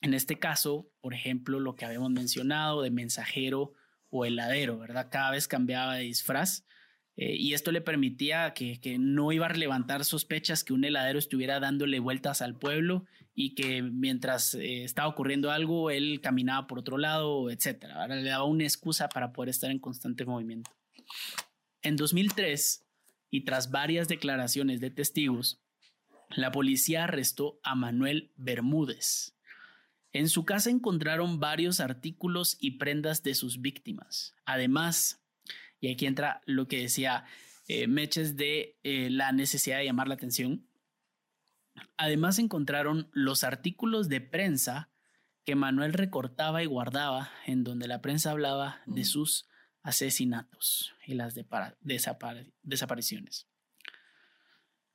En 0.00 0.14
este 0.14 0.38
caso, 0.38 0.90
por 1.00 1.14
ejemplo, 1.14 1.60
lo 1.60 1.76
que 1.76 1.84
habíamos 1.84 2.10
mencionado 2.10 2.82
de 2.82 2.90
mensajero 2.90 3.74
o 4.10 4.24
heladero, 4.24 4.78
¿verdad? 4.78 5.08
Cada 5.10 5.30
vez 5.30 5.46
cambiaba 5.46 5.94
de 5.94 6.02
disfraz 6.02 6.66
eh, 7.16 7.36
y 7.36 7.54
esto 7.54 7.72
le 7.72 7.80
permitía 7.80 8.54
que, 8.54 8.78
no 8.98 9.32
iba 9.32 9.46
a 9.46 9.52
levantar 9.52 10.04
sospechas 10.04 10.64
que 10.64 10.72
un 10.72 10.84
heladero 10.84 11.18
estuviera 11.18 11.60
dándole 11.60 12.00
vueltas 12.00 12.40
al 12.40 12.56
pueblo 12.58 13.04
y 13.34 13.54
que 13.54 13.82
mientras 13.82 14.54
eh, 14.54 14.84
estaba 14.84 15.08
ocurriendo 15.08 15.50
algo, 15.50 15.90
él 15.90 16.20
caminaba 16.22 16.66
por 16.66 16.78
otro 16.78 16.98
lado, 16.98 17.50
etc. 17.50 17.84
Ahora 17.94 18.16
le 18.16 18.30
daba 18.30 18.44
una 18.44 18.64
excusa 18.64 19.08
para 19.08 19.32
poder 19.32 19.50
estar 19.50 19.70
en 19.70 19.78
constante 19.78 20.24
movimiento. 20.24 20.70
En 21.82 21.96
2003, 21.96 22.86
y 23.30 23.44
tras 23.44 23.70
varias 23.70 24.08
declaraciones 24.08 24.80
de 24.80 24.90
testigos, 24.90 25.60
la 26.30 26.52
policía 26.52 27.04
arrestó 27.04 27.58
a 27.62 27.74
Manuel 27.74 28.32
Bermúdez. 28.36 29.36
En 30.12 30.28
su 30.28 30.44
casa 30.44 30.70
encontraron 30.70 31.40
varios 31.40 31.80
artículos 31.80 32.56
y 32.60 32.72
prendas 32.72 33.22
de 33.22 33.34
sus 33.34 33.62
víctimas. 33.62 34.34
Además, 34.44 35.21
y 35.82 35.92
aquí 35.92 36.06
entra 36.06 36.40
lo 36.46 36.68
que 36.68 36.80
decía 36.80 37.24
eh, 37.66 37.88
Meches 37.88 38.36
de 38.36 38.78
eh, 38.84 39.10
la 39.10 39.32
necesidad 39.32 39.78
de 39.78 39.84
llamar 39.84 40.06
la 40.06 40.14
atención. 40.14 40.68
Además 41.96 42.38
encontraron 42.38 43.10
los 43.12 43.42
artículos 43.42 44.08
de 44.08 44.20
prensa 44.20 44.90
que 45.44 45.56
Manuel 45.56 45.92
recortaba 45.92 46.62
y 46.62 46.66
guardaba 46.66 47.32
en 47.46 47.64
donde 47.64 47.88
la 47.88 48.00
prensa 48.00 48.30
hablaba 48.30 48.80
de 48.86 49.04
sus 49.04 49.48
asesinatos 49.82 50.94
y 51.04 51.14
las 51.14 51.34
desapariciones. 51.80 53.48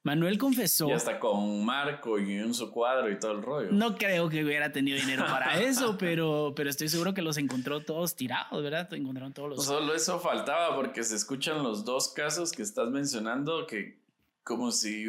Manuel 0.07 0.37
confesó. 0.37 0.87
Y 0.87 0.93
hasta 0.93 1.19
con 1.19 1.65
marco 1.65 2.17
y 2.17 2.39
un 2.39 2.53
su 2.53 2.71
cuadro 2.71 3.11
y 3.11 3.19
todo 3.19 3.33
el 3.33 3.41
rollo. 3.41 3.73
No 3.73 3.97
creo 3.97 4.29
que 4.29 4.41
hubiera 4.41 4.71
tenido 4.71 4.97
dinero 4.97 5.25
para 5.25 5.60
eso, 5.62 5.97
pero, 5.97 6.53
pero 6.55 6.69
estoy 6.69 6.87
seguro 6.87 7.13
que 7.13 7.21
los 7.21 7.37
encontró 7.37 7.81
todos 7.81 8.15
tirados, 8.15 8.63
¿verdad? 8.63 8.91
Encontraron 8.93 9.33
todos 9.33 9.49
los. 9.49 9.65
Solo 9.65 9.93
eso 9.93 10.17
faltaba 10.21 10.73
porque 10.77 11.03
se 11.03 11.17
escuchan 11.17 11.62
los 11.62 11.83
dos 11.83 12.08
casos 12.13 12.53
que 12.53 12.62
estás 12.62 12.89
mencionando 12.89 13.67
que 13.67 13.99
como 14.43 14.71
si 14.71 15.05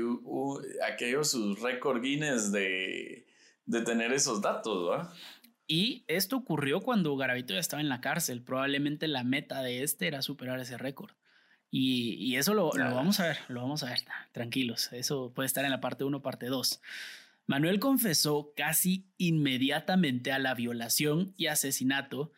aquellos 0.84 1.30
sus 1.30 1.60
récord 1.60 2.02
Guinness 2.02 2.50
de, 2.50 3.24
de 3.66 3.82
tener 3.82 4.12
esos 4.12 4.42
datos, 4.42 4.90
¿va? 4.90 5.14
Y 5.68 6.02
esto 6.08 6.36
ocurrió 6.36 6.80
cuando 6.80 7.16
Garavito 7.16 7.54
ya 7.54 7.60
estaba 7.60 7.80
en 7.80 7.88
la 7.88 8.00
cárcel. 8.00 8.42
Probablemente 8.42 9.06
la 9.06 9.22
meta 9.22 9.62
de 9.62 9.84
este 9.84 10.08
era 10.08 10.22
superar 10.22 10.58
ese 10.58 10.76
récord. 10.76 11.12
Y, 11.70 12.36
eso 12.36 12.54
lo, 12.54 12.70
vamos 12.70 13.20
a 13.20 13.26
ver, 13.28 13.38
lo 13.48 13.60
vamos 13.60 13.82
a 13.82 13.90
ver, 13.90 14.00
tranquilos, 14.32 14.90
eso 14.92 15.32
puede 15.34 15.46
estar 15.46 15.64
en 15.64 15.70
la 15.70 15.80
parte 15.80 16.04
1, 16.04 16.22
parte 16.22 16.46
2. 16.46 16.80
Manuel 17.46 17.78
confesó 17.78 18.52
casi 18.56 19.06
inmediatamente 19.18 20.32
a 20.32 20.38
la 20.38 20.54
violación 20.54 21.34
y 21.36 21.46
asesinato 21.46 22.32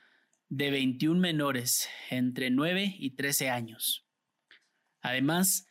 de 0.48 0.70
21 0.70 1.20
menores 1.20 1.88
entre 2.10 2.50
9 2.50 2.96
y 2.98 3.10
13 3.10 3.50
años. 3.50 4.06
Además, 5.00 5.68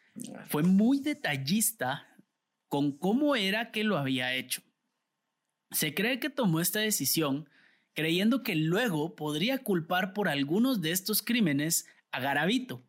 fue 0.48 0.64
muy 0.64 1.00
detallista 1.00 2.08
con 2.68 2.98
cómo 2.98 3.36
era 3.36 3.72
que 3.72 3.84
lo 3.84 3.98
había 3.98 4.34
hecho. 4.36 4.62
Se 5.72 5.94
cree 5.94 6.20
que 6.20 6.30
tomó 6.30 6.60
esta 6.60 6.80
decisión 6.80 7.50
creyendo 7.94 8.44
que 8.44 8.56
luego 8.56 9.16
podría 9.16 9.58
culpar 9.60 10.14
por 10.14 10.30
algunos 10.30 10.82
de 10.82 10.92
estos 10.92 11.22
crímenes 11.22 11.86
a 12.12 12.20
Garavito, 12.20 12.89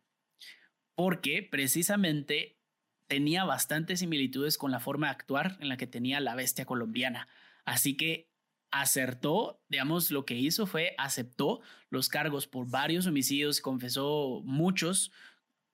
porque 1.03 1.41
precisamente 1.41 2.59
tenía 3.07 3.43
bastantes 3.43 4.01
similitudes 4.01 4.59
con 4.59 4.69
la 4.69 4.79
forma 4.79 5.07
de 5.07 5.13
actuar 5.13 5.57
en 5.59 5.67
la 5.67 5.75
que 5.75 5.87
tenía 5.87 6.19
la 6.19 6.35
bestia 6.35 6.65
colombiana. 6.65 7.27
Así 7.65 7.97
que 7.97 8.29
acertó, 8.69 9.59
digamos, 9.67 10.11
lo 10.11 10.25
que 10.25 10.35
hizo 10.35 10.67
fue 10.67 10.93
aceptó 10.99 11.61
los 11.89 12.07
cargos 12.07 12.45
por 12.45 12.69
varios 12.69 13.07
homicidios, 13.07 13.61
confesó 13.61 14.43
muchos, 14.45 15.11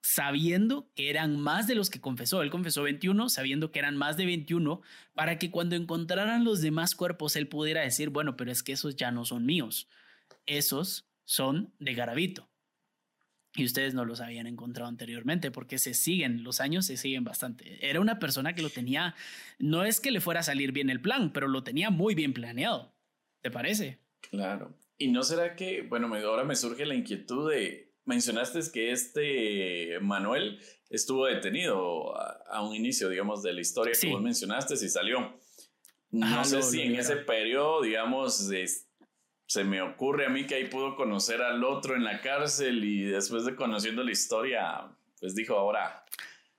sabiendo 0.00 0.90
que 0.94 1.10
eran 1.10 1.38
más 1.38 1.66
de 1.66 1.74
los 1.74 1.90
que 1.90 2.00
confesó. 2.00 2.40
Él 2.40 2.48
confesó 2.48 2.84
21, 2.84 3.28
sabiendo 3.28 3.70
que 3.70 3.80
eran 3.80 3.98
más 3.98 4.16
de 4.16 4.24
21, 4.24 4.80
para 5.12 5.38
que 5.38 5.50
cuando 5.50 5.76
encontraran 5.76 6.42
los 6.42 6.62
demás 6.62 6.94
cuerpos 6.94 7.36
él 7.36 7.48
pudiera 7.48 7.82
decir, 7.82 8.08
bueno, 8.08 8.34
pero 8.34 8.50
es 8.50 8.62
que 8.62 8.72
esos 8.72 8.96
ya 8.96 9.10
no 9.10 9.26
son 9.26 9.44
míos, 9.44 9.90
esos 10.46 11.06
son 11.26 11.74
de 11.80 11.92
Garavito. 11.92 12.47
Y 13.54 13.64
ustedes 13.64 13.94
no 13.94 14.04
los 14.04 14.20
habían 14.20 14.46
encontrado 14.46 14.88
anteriormente 14.88 15.50
porque 15.50 15.78
se 15.78 15.94
siguen, 15.94 16.44
los 16.44 16.60
años 16.60 16.86
se 16.86 16.96
siguen 16.96 17.24
bastante. 17.24 17.88
Era 17.88 18.00
una 18.00 18.18
persona 18.18 18.54
que 18.54 18.62
lo 18.62 18.70
tenía, 18.70 19.14
no 19.58 19.84
es 19.84 20.00
que 20.00 20.10
le 20.10 20.20
fuera 20.20 20.40
a 20.40 20.44
salir 20.44 20.72
bien 20.72 20.90
el 20.90 21.00
plan, 21.00 21.32
pero 21.32 21.48
lo 21.48 21.64
tenía 21.64 21.90
muy 21.90 22.14
bien 22.14 22.32
planeado. 22.34 22.94
¿Te 23.40 23.50
parece? 23.50 23.98
Claro. 24.30 24.76
¿Y 24.98 25.08
no 25.08 25.22
será 25.22 25.56
que, 25.56 25.82
bueno, 25.82 26.12
ahora 26.14 26.44
me 26.44 26.56
surge 26.56 26.84
la 26.84 26.94
inquietud 26.94 27.50
de, 27.50 27.94
mencionaste 28.04 28.60
que 28.72 28.90
este 28.90 30.00
Manuel 30.00 30.60
estuvo 30.90 31.26
detenido 31.26 32.16
a, 32.16 32.62
un 32.62 32.74
inicio, 32.74 33.08
digamos, 33.08 33.42
de 33.42 33.52
la 33.52 33.60
historia 33.60 33.94
que 33.98 34.10
vos 34.10 34.22
mencionaste 34.22 34.74
y 34.74 34.88
salió. 34.88 35.38
No 36.10 36.44
sé 36.44 36.62
si 36.62 36.80
en 36.80 36.96
ese 36.96 37.16
periodo, 37.16 37.82
digamos, 37.82 38.48
se 39.48 39.64
me 39.64 39.80
ocurre 39.80 40.26
a 40.26 40.28
mí 40.28 40.46
que 40.46 40.56
ahí 40.56 40.66
pudo 40.66 40.94
conocer 40.94 41.40
al 41.40 41.64
otro 41.64 41.96
en 41.96 42.04
la 42.04 42.20
cárcel 42.20 42.84
y 42.84 43.04
después 43.04 43.46
de 43.46 43.56
conociendo 43.56 44.04
la 44.04 44.12
historia, 44.12 44.88
pues 45.18 45.34
dijo, 45.34 45.56
ahora, 45.56 46.04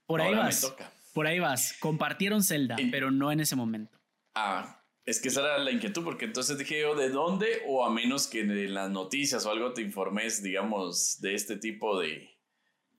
por 0.07 0.21
ahí 0.21 0.33
vas, 0.33 0.63
me 0.63 0.69
toca. 0.69 0.91
Por 1.13 1.27
ahí 1.27 1.39
vas. 1.39 1.77
Compartieron 1.79 2.41
celda, 2.41 2.77
pero 2.89 3.11
no 3.11 3.31
en 3.31 3.41
ese 3.41 3.55
momento. 3.55 3.99
Ah, 4.33 4.81
es 5.05 5.21
que 5.21 5.27
esa 5.27 5.41
era 5.41 5.59
la 5.59 5.71
inquietud, 5.71 6.03
porque 6.03 6.25
entonces 6.25 6.57
dije 6.57 6.81
yo, 6.81 6.95
¿de 6.95 7.09
dónde? 7.09 7.61
O 7.67 7.85
a 7.85 7.91
menos 7.91 8.25
que 8.25 8.39
en 8.41 8.73
las 8.73 8.89
noticias 8.89 9.45
o 9.45 9.51
algo 9.51 9.73
te 9.73 9.83
informes, 9.83 10.41
digamos, 10.41 11.21
de 11.21 11.35
este 11.35 11.57
tipo 11.57 11.99
de, 11.99 12.27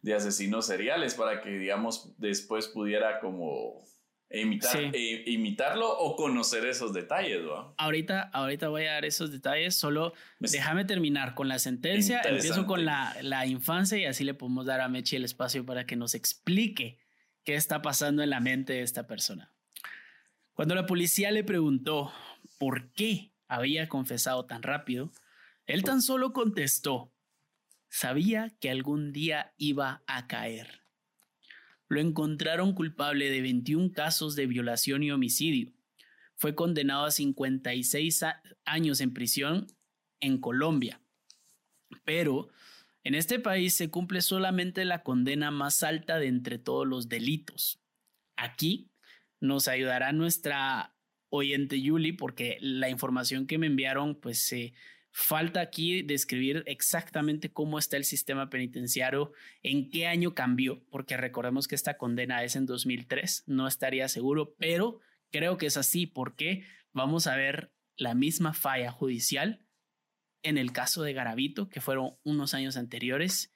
de 0.03 0.15
asesinos 0.15 0.67
seriales 0.67 1.15
para 1.15 1.41
que, 1.41 1.51
digamos, 1.51 2.15
después 2.17 2.69
pudiera 2.69 3.19
como 3.19 3.85
imitar, 4.31 4.95
e, 4.95 5.25
imitarlo 5.27 5.91
o 5.91 6.17
conocer 6.17 6.65
esos 6.67 6.93
detalles. 6.93 7.41
Ahorita, 7.77 8.31
ahorita 8.33 8.69
voy 8.69 8.85
a 8.85 8.93
dar 8.93 9.05
esos 9.05 9.33
detalles, 9.33 9.75
solo 9.75 10.13
déjame 10.39 10.85
terminar 10.85 11.35
con 11.35 11.49
la 11.49 11.59
sentencia, 11.59 12.21
empiezo 12.23 12.67
con 12.67 12.85
la, 12.85 13.17
la 13.23 13.47
infancia 13.47 13.99
y 13.99 14.05
así 14.05 14.25
le 14.25 14.35
podemos 14.35 14.67
dar 14.67 14.81
a 14.81 14.89
Mechi 14.89 15.17
el 15.17 15.25
espacio 15.25 15.67
para 15.67 15.87
que 15.87 15.97
nos 15.97 16.15
explique 16.15 16.99
qué 17.45 17.55
está 17.55 17.83
pasando 17.83 18.23
en 18.23 18.31
la 18.31 18.41
mente 18.41 18.75
de 18.75 18.83
esta 18.83 19.07
persona. 19.07 19.53
Cuando 20.53 20.75
la 20.75 20.87
policía 20.87 21.31
le 21.31 21.43
preguntó 21.43 22.13
por 22.59 22.93
qué 22.93 23.33
había 23.49 23.89
confesado 23.89 24.47
tan 24.47 24.63
rápido, 24.63 25.11
él 25.67 25.83
tan 25.83 26.03
solo 26.03 26.33
contestó, 26.33 27.13
sabía 27.89 28.57
que 28.61 28.71
algún 28.71 29.13
día 29.13 29.55
iba 29.57 30.03
a 30.07 30.27
caer. 30.27 30.80
Lo 31.91 32.01
encontraron 32.01 32.73
culpable 32.73 33.31
de 33.31 33.43
21 33.43 33.93
casos 33.93 34.37
de 34.37 34.47
violación 34.47 35.03
y 35.03 35.11
homicidio. 35.11 35.73
Fue 36.37 36.55
condenado 36.55 37.05
a 37.05 37.11
56 37.11 38.25
años 38.65 39.01
en 39.01 39.13
prisión 39.13 39.67
en 40.21 40.39
Colombia. 40.39 41.03
Pero 42.05 42.49
en 43.03 43.17
este 43.17 43.41
país 43.41 43.75
se 43.75 43.91
cumple 43.91 44.23
solamente 44.23 44.85
la 44.85 45.03
condena 45.03 45.51
más 45.51 45.83
alta 45.83 46.21
de 46.21 46.29
entre 46.29 46.59
todos 46.59 46.87
los 46.87 47.09
delitos. 47.09 47.83
Aquí 48.37 48.93
nos 49.41 49.67
ayudará 49.67 50.13
nuestra 50.13 50.95
oyente 51.29 51.81
Yuli 51.81 52.13
porque 52.13 52.59
la 52.61 52.89
información 52.89 53.49
que 53.49 53.59
me 53.59 53.67
enviaron 53.67 54.15
pues 54.15 54.55
falta 55.13 55.61
aquí 55.61 56.03
describir 56.03 56.63
exactamente 56.67 57.53
cómo 57.53 57.79
está 57.79 57.97
el 57.97 58.05
sistema 58.05 58.51
penitenciario, 58.51 59.33
en 59.63 59.91
qué 59.91 60.07
año 60.07 60.35
cambió, 60.35 60.85
porque 60.91 61.17
recordemos 61.17 61.69
que 61.69 61.75
esta 61.75 61.97
condena 61.99 62.45
es 62.45 62.57
en 62.57 62.67
2003, 62.67 63.45
no 63.47 63.67
estaría 63.67 64.09
seguro, 64.09 64.55
pero 64.59 65.01
creo 65.31 65.57
que 65.57 65.67
es 65.67 65.77
así 65.77 66.07
porque 66.07 66.65
vamos 66.93 67.27
a 67.27 67.37
ver 67.37 67.73
la 67.97 68.15
misma 68.15 68.55
falla 68.55 68.91
judicial 68.91 69.67
en 70.43 70.59
el 70.59 70.73
caso 70.73 71.03
de 71.03 71.13
Garavito, 71.13 71.69
que 71.69 71.81
fueron 71.81 72.17
unos 72.25 72.55
años 72.55 72.77
anteriores 72.77 73.53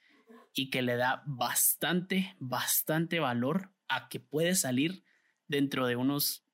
y 0.53 0.69
que 0.69 0.81
le 0.81 0.95
da 0.95 1.23
bastante, 1.25 2.35
bastante 2.39 3.19
valor 3.19 3.71
a 3.87 4.07
que 4.07 4.19
puede 4.19 4.55
salir 4.55 5.03
dentro 5.47 5.87
de 5.87 5.95
unos, 5.95 6.45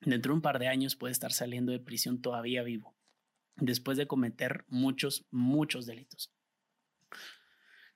dentro 0.00 0.32
de 0.32 0.36
un 0.36 0.42
par 0.42 0.58
de 0.58 0.68
años 0.68 0.96
puede 0.96 1.12
estar 1.12 1.32
saliendo 1.32 1.72
de 1.72 1.78
prisión 1.78 2.20
todavía 2.20 2.62
vivo, 2.62 2.96
después 3.60 3.96
de 3.98 4.06
cometer 4.06 4.64
muchos, 4.68 5.26
muchos 5.30 5.86
delitos. 5.86 6.32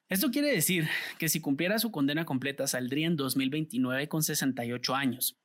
Esto 0.08 0.30
quiere 0.30 0.52
decir 0.52 0.88
que 1.18 1.28
si 1.28 1.40
cumpliera 1.40 1.78
su 1.78 1.90
condena 1.90 2.24
completa 2.24 2.66
saldría 2.66 3.06
en 3.06 3.16
2029 3.16 4.08
con 4.08 4.22
68 4.22 4.94
años. 4.94 5.38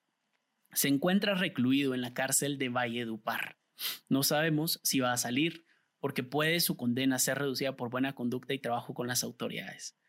Se 0.73 0.87
encuentra 0.87 1.33
recluido 1.33 1.93
en 1.95 2.01
la 2.01 2.13
cárcel 2.13 2.57
de 2.57 2.69
Valledupar. 2.69 3.57
No 4.09 4.23
sabemos 4.23 4.79
si 4.83 4.99
va 4.99 5.13
a 5.13 5.17
salir 5.17 5.65
porque 5.99 6.23
puede 6.23 6.59
su 6.59 6.77
condena 6.77 7.19
ser 7.19 7.39
reducida 7.39 7.75
por 7.75 7.89
buena 7.89 8.13
conducta 8.13 8.53
y 8.53 8.59
trabajo 8.59 8.93
con 8.93 9.07
las 9.07 9.23
autoridades 9.23 9.99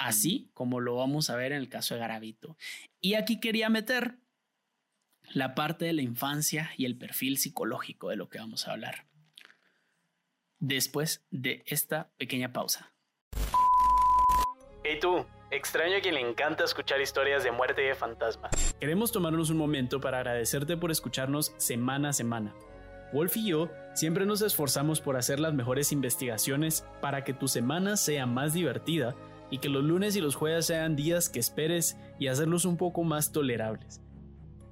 así 0.00 0.50
como 0.54 0.80
lo 0.80 0.96
vamos 0.96 1.28
a 1.28 1.36
ver 1.36 1.52
en 1.52 1.58
el 1.58 1.68
caso 1.68 1.94
de 1.94 2.00
Garavito. 2.00 2.56
Y 3.00 3.14
aquí 3.14 3.38
quería 3.38 3.68
meter 3.68 4.18
la 5.34 5.54
parte 5.54 5.84
de 5.84 5.92
la 5.92 6.02
infancia 6.02 6.70
y 6.76 6.86
el 6.86 6.96
perfil 6.96 7.36
psicológico 7.36 8.08
de 8.08 8.16
lo 8.16 8.30
que 8.30 8.38
vamos 8.38 8.66
a 8.66 8.72
hablar. 8.72 9.06
Después 10.62 11.24
de 11.30 11.62
esta 11.64 12.10
pequeña 12.18 12.52
pausa. 12.52 12.92
Hey 14.84 14.98
tú, 15.00 15.24
extraño 15.50 15.96
a 15.96 16.00
quien 16.02 16.16
le 16.16 16.20
encanta 16.20 16.64
escuchar 16.64 17.00
historias 17.00 17.42
de 17.44 17.50
muerte 17.50 17.82
y 17.82 17.86
de 17.88 17.94
fantasmas. 17.94 18.74
Queremos 18.78 19.10
tomarnos 19.10 19.48
un 19.48 19.56
momento 19.56 20.02
para 20.02 20.18
agradecerte 20.18 20.76
por 20.76 20.90
escucharnos 20.90 21.54
semana 21.56 22.10
a 22.10 22.12
semana. 22.12 22.54
Wolf 23.14 23.38
y 23.38 23.48
yo 23.48 23.70
siempre 23.94 24.26
nos 24.26 24.42
esforzamos 24.42 25.00
por 25.00 25.16
hacer 25.16 25.40
las 25.40 25.54
mejores 25.54 25.92
investigaciones 25.92 26.84
para 27.00 27.24
que 27.24 27.32
tu 27.32 27.48
semana 27.48 27.96
sea 27.96 28.26
más 28.26 28.52
divertida 28.52 29.16
y 29.50 29.58
que 29.58 29.70
los 29.70 29.82
lunes 29.82 30.14
y 30.14 30.20
los 30.20 30.34
jueves 30.34 30.66
sean 30.66 30.94
días 30.94 31.30
que 31.30 31.40
esperes 31.40 31.96
y 32.18 32.26
hacerlos 32.26 32.66
un 32.66 32.76
poco 32.76 33.02
más 33.02 33.32
tolerables. 33.32 34.02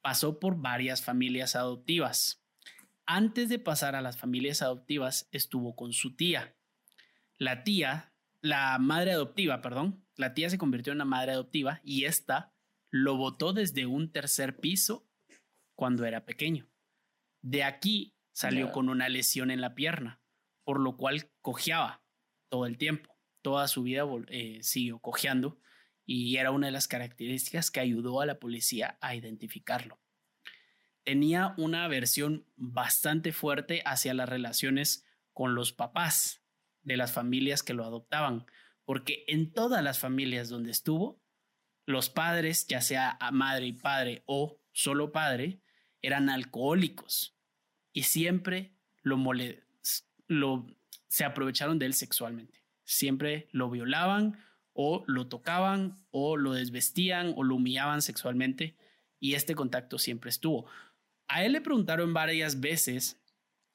Pasó 0.00 0.38
por 0.38 0.60
varias 0.60 1.02
familias 1.02 1.56
adoptivas. 1.56 2.44
Antes 3.04 3.48
de 3.48 3.58
pasar 3.58 3.96
a 3.96 4.00
las 4.00 4.16
familias 4.16 4.62
adoptivas, 4.62 5.28
estuvo 5.32 5.74
con 5.74 5.92
su 5.92 6.14
tía. 6.14 6.56
La 7.36 7.64
tía, 7.64 8.12
la 8.40 8.78
madre 8.78 9.12
adoptiva, 9.12 9.60
perdón, 9.60 10.04
la 10.14 10.34
tía 10.34 10.50
se 10.50 10.58
convirtió 10.58 10.92
en 10.92 10.98
una 10.98 11.04
madre 11.04 11.32
adoptiva 11.32 11.80
y 11.82 12.04
esta 12.04 12.54
lo 12.90 13.16
botó 13.16 13.52
desde 13.52 13.86
un 13.86 14.12
tercer 14.12 14.60
piso 14.60 15.08
cuando 15.74 16.04
era 16.04 16.24
pequeño. 16.26 16.68
De 17.42 17.64
aquí 17.64 18.14
salió 18.32 18.70
con 18.70 18.88
una 18.88 19.08
lesión 19.08 19.50
en 19.50 19.60
la 19.60 19.74
pierna, 19.74 20.20
por 20.64 20.80
lo 20.80 20.96
cual 20.96 21.30
cojeaba 21.40 22.02
todo 22.48 22.66
el 22.66 22.78
tiempo 22.78 23.17
toda 23.42 23.68
su 23.68 23.82
vida 23.82 24.04
eh, 24.28 24.58
siguió 24.62 24.98
cojeando 24.98 25.58
y 26.04 26.36
era 26.36 26.50
una 26.50 26.68
de 26.68 26.72
las 26.72 26.88
características 26.88 27.70
que 27.70 27.80
ayudó 27.80 28.20
a 28.20 28.26
la 28.26 28.38
policía 28.38 28.98
a 29.00 29.14
identificarlo. 29.14 29.98
Tenía 31.04 31.54
una 31.56 31.84
aversión 31.84 32.46
bastante 32.56 33.32
fuerte 33.32 33.82
hacia 33.84 34.14
las 34.14 34.28
relaciones 34.28 35.06
con 35.32 35.54
los 35.54 35.72
papás 35.72 36.42
de 36.82 36.96
las 36.96 37.12
familias 37.12 37.62
que 37.62 37.74
lo 37.74 37.84
adoptaban, 37.84 38.46
porque 38.84 39.24
en 39.28 39.52
todas 39.52 39.82
las 39.82 39.98
familias 39.98 40.48
donde 40.48 40.70
estuvo, 40.70 41.22
los 41.84 42.10
padres, 42.10 42.66
ya 42.66 42.80
sea 42.80 43.18
madre 43.32 43.66
y 43.66 43.72
padre 43.72 44.22
o 44.26 44.60
solo 44.72 45.12
padre, 45.12 45.60
eran 46.02 46.30
alcohólicos 46.30 47.36
y 47.92 48.04
siempre 48.04 48.74
lo, 49.02 49.18
lo 50.26 50.66
se 51.06 51.24
aprovecharon 51.24 51.78
de 51.78 51.86
él 51.86 51.94
sexualmente 51.94 52.57
siempre 52.88 53.48
lo 53.52 53.68
violaban 53.68 54.38
o 54.72 55.04
lo 55.06 55.28
tocaban 55.28 56.02
o 56.10 56.36
lo 56.36 56.54
desvestían 56.54 57.34
o 57.36 57.44
lo 57.44 57.56
humillaban 57.56 58.00
sexualmente 58.00 58.76
y 59.20 59.34
este 59.34 59.54
contacto 59.54 59.98
siempre 59.98 60.30
estuvo. 60.30 60.66
A 61.28 61.44
él 61.44 61.52
le 61.52 61.60
preguntaron 61.60 62.14
varias 62.14 62.60
veces, 62.60 63.20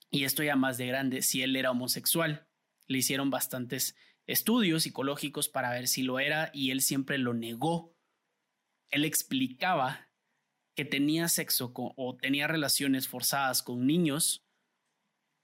y 0.10 0.24
esto 0.24 0.42
ya 0.42 0.56
más 0.56 0.78
de 0.78 0.88
grande, 0.88 1.22
si 1.22 1.44
él 1.44 1.56
era 1.56 1.72
homosexual. 1.72 2.48
Le 2.88 2.98
hicieron 2.98 3.30
bastantes 3.30 3.96
estudios 4.26 4.84
psicológicos 4.84 5.48
para 5.48 5.72
ver 5.72 5.88
si 5.88 6.02
lo 6.02 6.20
era 6.20 6.50
y 6.54 6.72
él 6.72 6.82
siempre 6.82 7.18
lo 7.18 7.34
negó. 7.34 7.96
Él 8.90 9.06
explicaba 9.06 10.10
que 10.76 10.86
tenía 10.86 11.28
sexo 11.28 11.72
o 11.76 12.18
tenía 12.18 12.48
relaciones 12.48 13.08
forzadas 13.08 13.62
con 13.62 13.86
niños 13.86 14.44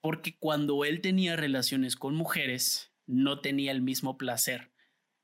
porque 0.02 0.38
cuando 0.40 0.86
él 0.86 1.02
tenía 1.02 1.36
relaciones 1.36 1.96
con 1.96 2.16
mujeres, 2.16 2.89
no 3.10 3.42
tenía 3.42 3.72
el 3.72 3.82
mismo 3.82 4.18
placer 4.18 4.72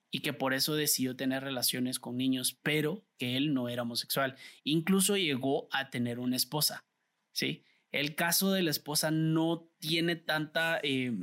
y 0.10 0.20
que 0.20 0.34
por 0.34 0.54
eso 0.54 0.76
decidió 0.76 1.16
tener 1.16 1.44
relaciones 1.44 2.00
con 2.00 2.18
niños, 2.18 2.58
pero 2.64 3.06
que 3.18 3.38
él 3.38 3.54
no 3.54 3.70
era 3.70 3.84
homosexual. 3.84 4.36
Incluso 4.64 5.18
llegó 5.18 5.68
a 5.72 5.90
tener 5.92 6.20
una 6.20 6.36
esposa, 6.36 6.84
¿sí? 7.32 7.64
El 7.92 8.16
caso 8.16 8.52
de 8.52 8.64
la 8.64 8.72
esposa 8.72 9.12
no 9.12 9.70
tiene 9.80 10.16
tanta 10.16 10.80
eh, 10.82 11.14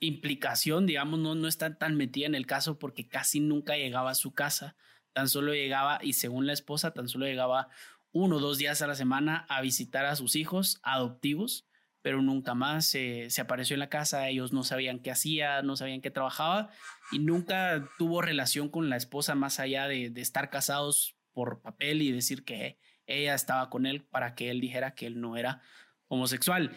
implicación, 0.00 0.86
digamos, 0.86 1.18
no, 1.18 1.34
no 1.34 1.48
está 1.48 1.78
tan 1.78 1.96
metida 1.96 2.26
en 2.26 2.34
el 2.34 2.46
caso 2.46 2.78
porque 2.78 3.08
casi 3.08 3.40
nunca 3.40 3.76
llegaba 3.76 4.10
a 4.10 4.14
su 4.14 4.32
casa, 4.32 4.76
tan 5.12 5.28
solo 5.28 5.52
llegaba, 5.52 5.98
y 6.02 6.12
según 6.12 6.46
la 6.46 6.52
esposa, 6.52 6.92
tan 6.92 7.08
solo 7.08 7.26
llegaba 7.26 7.68
uno 8.12 8.36
o 8.36 8.40
dos 8.40 8.58
días 8.58 8.82
a 8.82 8.86
la 8.86 8.94
semana 8.94 9.46
a 9.48 9.60
visitar 9.62 10.06
a 10.06 10.16
sus 10.16 10.36
hijos 10.36 10.78
adoptivos 10.82 11.66
pero 12.04 12.20
nunca 12.20 12.52
más 12.52 12.84
se 12.84 13.40
apareció 13.40 13.72
en 13.72 13.80
la 13.80 13.88
casa, 13.88 14.28
ellos 14.28 14.52
no 14.52 14.62
sabían 14.62 14.98
qué 14.98 15.10
hacía, 15.10 15.62
no 15.62 15.74
sabían 15.74 16.02
qué 16.02 16.10
trabajaba 16.10 16.68
y 17.10 17.18
nunca 17.18 17.88
tuvo 17.96 18.20
relación 18.20 18.68
con 18.68 18.90
la 18.90 18.98
esposa 18.98 19.34
más 19.34 19.58
allá 19.58 19.88
de, 19.88 20.12
estar 20.16 20.50
casados 20.50 21.16
por 21.32 21.62
papel 21.62 22.02
y 22.02 22.12
decir 22.12 22.44
que 22.44 22.76
ella 23.06 23.34
estaba 23.34 23.70
con 23.70 23.86
él 23.86 24.02
para 24.02 24.34
que 24.34 24.50
él 24.50 24.60
dijera 24.60 24.94
que 24.94 25.06
él 25.06 25.18
no 25.18 25.38
era 25.38 25.62
homosexual. 26.08 26.76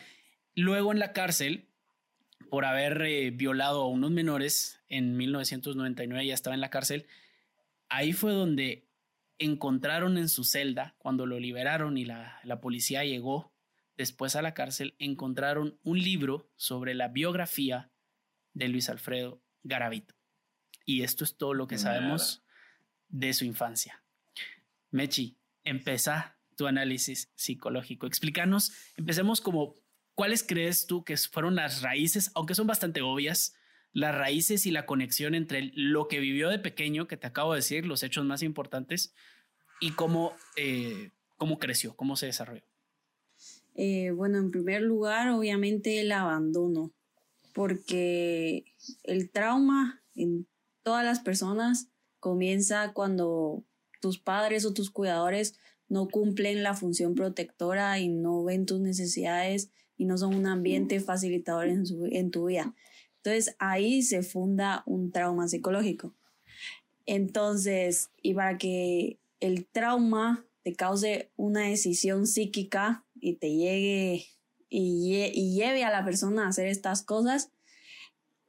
Luego 0.56 0.94
en 0.94 1.00
la 1.00 1.12
cárcel, 1.12 1.68
por 2.50 2.64
haber 2.64 3.02
eh, 3.02 3.30
violado 3.32 3.82
a 3.82 3.90
unos 3.90 4.12
menores, 4.12 4.80
en 4.88 5.18
1999 5.18 6.26
ya 6.26 6.36
estaba 6.36 6.54
en 6.54 6.62
la 6.62 6.70
cárcel, 6.70 7.06
ahí 7.90 8.14
fue 8.14 8.32
donde 8.32 8.88
encontraron 9.40 10.18
en 10.18 10.30
su 10.30 10.46
celda, 10.46 10.96
cuando 11.00 11.26
lo 11.26 11.38
liberaron 11.38 11.98
y 11.98 12.06
la 12.06 12.62
policía 12.62 13.04
llegó 13.04 13.57
después 13.98 14.36
a 14.36 14.42
la 14.42 14.54
cárcel, 14.54 14.96
encontraron 15.00 15.80
un 15.84 16.00
libro 16.00 16.50
sobre 16.56 16.94
la 16.94 17.08
biografía 17.08 17.92
de 18.54 18.68
Luis 18.68 18.90
Alfredo 18.90 19.42
Garavito. 19.64 20.16
Y 20.86 21.02
esto 21.02 21.24
es 21.24 21.36
todo 21.36 21.54
lo 21.54 21.68
que 21.68 21.78
sabemos 21.78 22.44
de 23.10 23.34
su 23.34 23.44
infancia. 23.44 24.04
Mechi, 24.92 25.38
empieza 25.64 26.38
tu 26.56 26.68
análisis 26.68 27.32
psicológico. 27.36 28.08
Explícanos, 28.08 28.72
empecemos 28.96 29.42
como, 29.42 29.76
¿cuáles 30.16 30.44
crees 30.44 30.88
tú 30.88 31.04
que 31.04 31.18
fueron 31.18 31.56
las 31.56 31.82
raíces, 31.82 32.32
aunque 32.36 32.56
son 32.56 32.68
bastante 32.68 33.02
obvias, 33.02 33.56
las 33.94 34.16
raíces 34.16 34.66
y 34.66 34.72
la 34.72 34.86
conexión 34.86 35.36
entre 35.36 35.72
lo 35.74 36.08
que 36.08 36.20
vivió 36.20 36.50
de 36.50 36.60
pequeño, 36.60 37.08
que 37.08 37.18
te 37.18 37.28
acabo 37.28 37.54
de 37.54 37.60
decir, 37.60 37.86
los 37.86 38.04
hechos 38.04 38.26
más 38.26 38.44
importantes, 38.44 39.14
y 39.80 39.92
cómo, 39.92 40.36
eh, 40.56 41.12
cómo 41.36 41.60
creció, 41.60 41.96
cómo 41.96 42.16
se 42.16 42.28
desarrolló? 42.28 42.64
Eh, 43.78 44.10
bueno, 44.10 44.40
en 44.40 44.50
primer 44.50 44.82
lugar, 44.82 45.30
obviamente 45.30 46.02
el 46.02 46.12
abandono, 46.12 46.92
porque 47.54 48.66
el 49.04 49.30
trauma 49.30 50.04
en 50.16 50.48
todas 50.82 51.06
las 51.06 51.20
personas 51.20 51.88
comienza 52.20 52.92
cuando 52.94 53.64
tus 54.02 54.18
padres 54.18 54.66
o 54.66 54.74
tus 54.74 54.90
cuidadores 54.90 55.60
no 55.90 56.08
cumplen 56.08 56.64
la 56.64 56.74
función 56.74 57.14
protectora 57.14 58.00
y 58.00 58.10
no 58.10 58.44
ven 58.44 58.66
tus 58.66 58.80
necesidades 58.80 59.70
y 59.96 60.06
no 60.06 60.18
son 60.18 60.36
un 60.36 60.48
ambiente 60.48 61.00
facilitador 61.00 61.68
en, 61.68 61.84
en 62.12 62.32
tu 62.32 62.46
vida. 62.46 62.74
Entonces 63.18 63.56
ahí 63.60 64.02
se 64.02 64.24
funda 64.24 64.82
un 64.88 65.12
trauma 65.12 65.48
psicológico. 65.48 66.16
Entonces, 67.06 68.10
y 68.22 68.34
para 68.34 68.58
que 68.58 69.20
el 69.40 69.68
trauma 69.68 70.46
te 70.64 70.74
cause 70.74 71.32
una 71.36 71.62
decisión 71.62 72.26
psíquica 72.28 73.06
y 73.28 73.36
te 73.36 73.54
llegue 73.54 74.26
y, 74.70 75.56
lleve 75.56 75.84
a 75.84 75.92
la 75.92 76.04
persona 76.04 76.46
a 76.46 76.50
hacer 76.50 76.68
estas 76.68 77.04
cosas, 77.04 77.52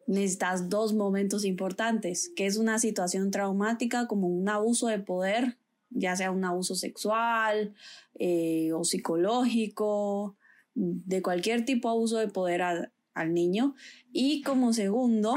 necesitas 0.06 0.68
dos 0.68 0.94
momentos 0.94 1.44
importantes, 1.44 2.32
que 2.34 2.46
es 2.46 2.56
una 2.56 2.78
situación 2.78 3.30
traumática 3.30 4.06
como 4.06 4.28
un 4.28 4.48
abuso 4.48 4.88
de 4.88 4.98
poder, 4.98 5.58
ya 5.90 6.16
sea 6.16 6.30
un 6.30 6.44
abuso 6.44 6.74
sexual 6.74 7.74
eh, 8.18 8.72
o 8.72 8.84
psicológico, 8.84 10.36
de 10.74 11.22
cualquier 11.22 11.64
tipo 11.64 11.88
abuso 11.88 12.18
de 12.18 12.28
poder 12.28 12.62
al 12.62 13.34
niño. 13.34 13.74
Y 14.12 14.42
como 14.42 14.72
segundo, 14.72 15.36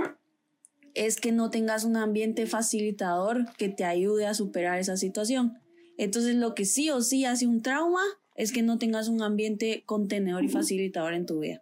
es 0.93 1.19
que 1.19 1.31
no 1.31 1.49
tengas 1.49 1.83
un 1.83 1.97
ambiente 1.97 2.45
facilitador 2.45 3.45
que 3.57 3.69
te 3.69 3.85
ayude 3.85 4.27
a 4.27 4.33
superar 4.33 4.79
esa 4.79 4.97
situación. 4.97 5.57
Entonces, 5.97 6.35
lo 6.35 6.53
que 6.53 6.65
sí 6.65 6.89
o 6.89 7.01
sí 7.01 7.25
hace 7.25 7.47
un 7.47 7.61
trauma 7.61 8.01
es 8.35 8.51
que 8.51 8.61
no 8.61 8.77
tengas 8.77 9.07
un 9.07 9.21
ambiente 9.21 9.83
contenedor 9.85 10.43
y 10.43 10.49
facilitador 10.49 11.13
en 11.13 11.25
tu 11.25 11.39
vida. 11.39 11.61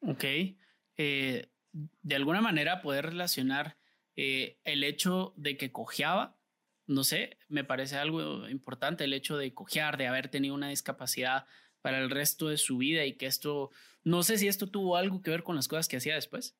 Ok. 0.00 0.24
Eh, 0.96 1.48
de 1.72 2.14
alguna 2.14 2.40
manera 2.40 2.82
poder 2.82 3.06
relacionar 3.06 3.76
eh, 4.16 4.58
el 4.64 4.84
hecho 4.84 5.32
de 5.36 5.56
que 5.56 5.72
cojeaba, 5.72 6.36
no 6.86 7.04
sé, 7.04 7.38
me 7.48 7.64
parece 7.64 7.96
algo 7.96 8.48
importante 8.48 9.04
el 9.04 9.12
hecho 9.12 9.36
de 9.36 9.54
cojear, 9.54 9.96
de 9.96 10.06
haber 10.06 10.28
tenido 10.28 10.54
una 10.54 10.68
discapacidad 10.68 11.46
para 11.82 11.98
el 11.98 12.10
resto 12.10 12.48
de 12.48 12.56
su 12.56 12.78
vida 12.78 13.04
y 13.04 13.14
que 13.14 13.26
esto, 13.26 13.70
no 14.04 14.22
sé 14.22 14.38
si 14.38 14.48
esto 14.48 14.68
tuvo 14.68 14.96
algo 14.96 15.22
que 15.22 15.30
ver 15.30 15.42
con 15.42 15.56
las 15.56 15.68
cosas 15.68 15.88
que 15.88 15.96
hacía 15.96 16.14
después. 16.14 16.56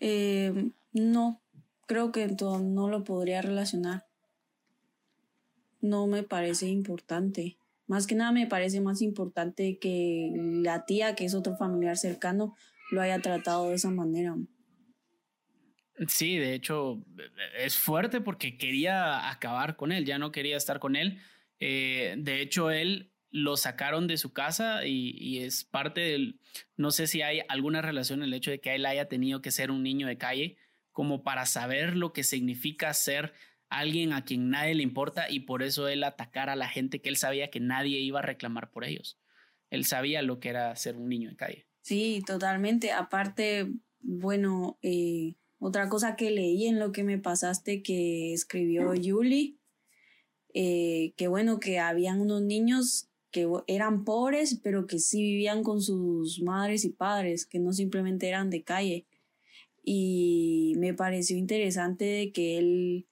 Eh, 0.00 0.72
no, 0.92 1.42
creo 1.86 2.10
que 2.12 2.26
no 2.26 2.88
lo 2.88 3.04
podría 3.04 3.42
relacionar 3.42 4.09
no 5.80 6.06
me 6.06 6.22
parece 6.22 6.68
importante. 6.68 7.56
Más 7.86 8.06
que 8.06 8.14
nada 8.14 8.32
me 8.32 8.46
parece 8.46 8.80
más 8.80 9.02
importante 9.02 9.78
que 9.78 10.30
la 10.34 10.84
tía, 10.84 11.14
que 11.14 11.24
es 11.24 11.34
otro 11.34 11.56
familiar 11.56 11.96
cercano, 11.96 12.54
lo 12.90 13.02
haya 13.02 13.20
tratado 13.20 13.68
de 13.68 13.74
esa 13.74 13.90
manera. 13.90 14.36
Sí, 16.08 16.38
de 16.38 16.54
hecho 16.54 17.04
es 17.58 17.76
fuerte 17.76 18.20
porque 18.20 18.56
quería 18.56 19.28
acabar 19.28 19.76
con 19.76 19.92
él, 19.92 20.04
ya 20.04 20.18
no 20.18 20.32
quería 20.32 20.56
estar 20.56 20.78
con 20.78 20.96
él. 20.96 21.18
Eh, 21.58 22.14
de 22.16 22.40
hecho, 22.40 22.70
él 22.70 23.12
lo 23.30 23.56
sacaron 23.56 24.06
de 24.06 24.16
su 24.16 24.32
casa 24.32 24.86
y, 24.86 25.14
y, 25.18 25.40
es 25.40 25.64
parte 25.64 26.00
del, 26.00 26.40
no 26.76 26.90
sé 26.90 27.06
si 27.06 27.22
hay 27.22 27.42
alguna 27.48 27.82
relación 27.82 28.22
el 28.22 28.34
hecho 28.34 28.50
de 28.50 28.60
que 28.60 28.74
él 28.74 28.86
haya 28.86 29.08
tenido 29.08 29.42
que 29.42 29.50
ser 29.50 29.70
un 29.70 29.82
niño 29.82 30.06
de 30.06 30.16
calle 30.16 30.56
como 30.90 31.22
para 31.22 31.46
saber 31.46 31.96
lo 31.96 32.12
que 32.12 32.24
significa 32.24 32.92
ser 32.92 33.32
alguien 33.70 34.12
a 34.12 34.24
quien 34.24 34.50
nadie 34.50 34.74
le 34.74 34.82
importa 34.82 35.30
y 35.30 35.40
por 35.40 35.62
eso 35.62 35.88
él 35.88 36.04
atacara 36.04 36.52
a 36.52 36.56
la 36.56 36.68
gente 36.68 37.00
que 37.00 37.08
él 37.08 37.16
sabía 37.16 37.50
que 37.50 37.60
nadie 37.60 38.00
iba 38.00 38.18
a 38.18 38.22
reclamar 38.22 38.70
por 38.70 38.84
ellos. 38.84 39.18
Él 39.70 39.84
sabía 39.84 40.20
lo 40.22 40.40
que 40.40 40.50
era 40.50 40.74
ser 40.76 40.96
un 40.96 41.08
niño 41.08 41.30
en 41.30 41.36
calle. 41.36 41.66
Sí, 41.80 42.22
totalmente. 42.26 42.90
Aparte, 42.90 43.68
bueno, 44.00 44.78
eh, 44.82 45.36
otra 45.58 45.88
cosa 45.88 46.16
que 46.16 46.30
leí 46.32 46.66
en 46.66 46.78
lo 46.78 46.90
que 46.90 47.04
me 47.04 47.18
pasaste 47.18 47.82
que 47.82 48.32
escribió 48.32 48.92
Julie, 49.02 49.56
eh, 50.52 51.14
que 51.16 51.28
bueno, 51.28 51.60
que 51.60 51.78
habían 51.78 52.20
unos 52.20 52.42
niños 52.42 53.08
que 53.30 53.48
eran 53.68 54.04
pobres, 54.04 54.58
pero 54.62 54.88
que 54.88 54.98
sí 54.98 55.22
vivían 55.22 55.62
con 55.62 55.80
sus 55.80 56.42
madres 56.42 56.84
y 56.84 56.90
padres, 56.90 57.46
que 57.46 57.60
no 57.60 57.72
simplemente 57.72 58.28
eran 58.28 58.50
de 58.50 58.64
calle. 58.64 59.06
Y 59.84 60.74
me 60.78 60.92
pareció 60.92 61.36
interesante 61.36 62.04
de 62.04 62.32
que 62.32 62.58
él 62.58 63.06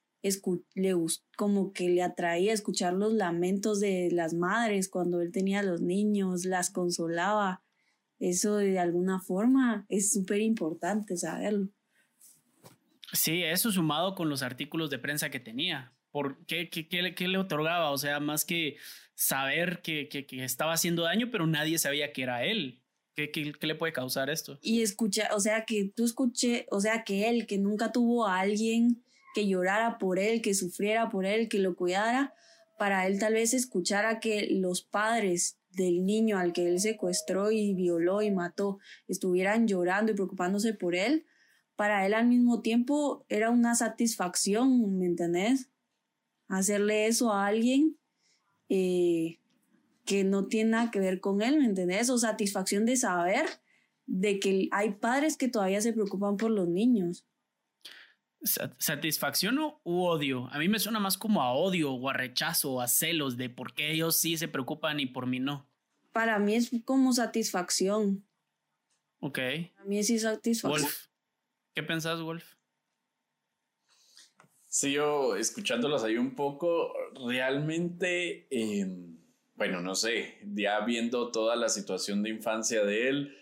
le 0.75 0.95
como 1.37 1.73
que 1.73 1.89
le 1.89 2.03
atraía 2.03 2.53
escuchar 2.53 2.95
los 2.95 3.13
lamentos 3.13 3.81
de 3.81 4.11
las 4.11 4.35
madres 4.35 4.89
cuando 4.89 5.21
él 5.21 5.33
tenía 5.33 5.61
a 5.61 5.63
los 5.65 5.81
niños, 5.81 6.45
las 6.45 6.71
consolaba. 6.71 7.63
Eso 8.19 8.57
de 8.57 8.79
alguna 8.79 9.21
forma 9.21 9.87
es 9.89 10.13
súper 10.13 10.41
importante 10.41 11.17
saberlo. 11.17 11.69
Sí, 13.13 13.43
eso 13.43 13.71
sumado 13.71 14.15
con 14.15 14.29
los 14.29 14.43
artículos 14.43 14.91
de 14.91 14.99
prensa 14.99 15.31
que 15.31 15.41
tenía. 15.41 15.93
¿Por 16.11 16.45
qué, 16.47 16.69
qué, 16.69 17.29
le 17.29 17.39
otorgaba? 17.39 17.91
O 17.91 17.99
sea, 17.99 18.21
más 18.21 18.45
que 18.45 18.77
saber 19.15 19.81
que, 19.83 20.09
que, 20.09 20.27
estaba 20.45 20.73
haciendo 20.73 21.05
daño, 21.05 21.29
pero 21.31 21.47
nadie 21.47 21.79
sabía 21.79 22.13
que 22.13 22.23
era 22.23 22.45
él. 22.45 22.83
¿Qué, 23.15 23.31
¿Qué, 23.31 23.67
le 23.67 23.75
puede 23.75 23.93
causar 23.93 24.31
esto? 24.31 24.59
Y 24.63 24.83
escucha, 24.83 25.31
o 25.35 25.41
sea, 25.41 25.65
que 25.65 25.91
tú 25.95 26.05
escuché, 26.05 26.67
o 26.71 26.81
sea, 26.81 27.03
que 27.05 27.29
él, 27.29 27.47
que 27.47 27.59
nunca 27.59 27.93
tuvo 27.93 28.27
a 28.27 28.41
alguien 28.41 29.03
que 29.39 29.47
llorara 29.47 29.99
por 29.99 30.19
él, 30.19 30.43
que 30.43 30.53
sufriera 30.53 31.11
por 31.11 31.25
él, 31.25 31.49
que 31.49 31.61
lo 31.61 31.77
cuidara, 31.77 32.35
para 32.77 33.07
él 33.07 33.21
tal 33.21 33.35
vez 33.35 33.55
escuchara 33.55 34.19
que 34.19 34.49
los 34.51 34.83
padres 34.83 35.61
del 35.71 36.05
niño 36.05 36.39
al 36.39 36.53
que 36.53 36.67
él 36.67 36.81
secuestró 36.81 37.53
y 37.53 37.73
violó 37.73 38.21
y 38.21 38.33
mató 38.33 38.81
estuvieran 39.07 39.69
llorando 39.69 40.11
y 40.11 40.17
preocupándose 40.17 40.75
por 40.75 40.97
él, 40.97 41.25
para 41.77 42.05
él 42.05 42.15
al 42.15 42.27
mismo 42.27 42.63
tiempo 42.63 43.25
era 43.29 43.51
una 43.51 43.77
satisfacción, 43.77 44.99
¿me 44.99 45.07
entendés? 45.07 45.71
Hacerle 46.49 47.07
eso 47.07 47.33
a 47.33 47.47
alguien 47.47 47.97
eh, 48.69 49.39
que 50.05 50.25
no 50.25 50.49
tiene 50.49 50.71
nada 50.71 50.91
que 50.91 50.99
ver 50.99 51.21
con 51.21 51.43
él, 51.43 51.59
¿me 51.59 51.67
entendés? 51.67 52.11
O 52.11 52.19
satisfacción 52.19 52.87
de 52.87 52.97
saber 52.97 53.47
de 54.07 54.41
que 54.41 54.69
hay 54.73 54.95
padres 54.95 55.37
que 55.37 55.47
todavía 55.47 55.81
se 55.81 55.93
preocupan 55.93 56.37
por 56.37 56.51
los 56.51 56.67
niños. 56.67 57.25
¿Satisfacción 58.43 59.59
o 59.59 59.75
odio? 59.85 60.49
A 60.53 60.59
mí 60.59 60.69
me 60.69 60.79
suena 60.79 61.01
más 61.01 61.19
como 61.19 61.43
a 61.43 61.53
odio 61.53 61.93
o 61.93 62.09
a 62.09 62.13
rechazo 62.13 62.75
o 62.75 62.81
a 62.81 62.89
celos 62.89 63.37
de 63.37 63.51
por 63.51 63.75
qué 63.75 63.91
ellos 63.91 64.17
sí 64.17 64.37
se 64.37 64.49
preocupan 64.49 65.01
y 65.01 65.07
por 65.07 65.27
mí 65.27 65.41
no. 65.41 65.69
Para 66.13 66.39
mí 66.39 66.55
es 66.55 66.71
como 66.85 67.13
satisfacción. 67.13 68.25
Ok. 69.21 69.39
A 69.79 69.85
mí 69.85 70.03
sí 70.05 70.19
satisfacción. 70.19 70.83
Wolf, 70.83 71.07
¿qué 71.75 71.83
pensás, 71.83 72.21
Wolf? 72.21 72.45
Sí, 74.69 74.93
yo 74.93 75.35
escuchándolos 75.35 76.05
ahí 76.05 76.17
un 76.19 76.35
poco, 76.37 76.93
realmente, 77.27 78.47
em, 78.51 79.19
bueno, 79.55 79.81
no 79.81 79.95
sé, 79.95 80.39
ya 80.55 80.81
viendo 80.81 81.33
toda 81.33 81.57
la 81.57 81.69
situación 81.69 82.23
de 82.23 82.31
infancia 82.31 82.85
de 82.85 83.09
él, 83.09 83.38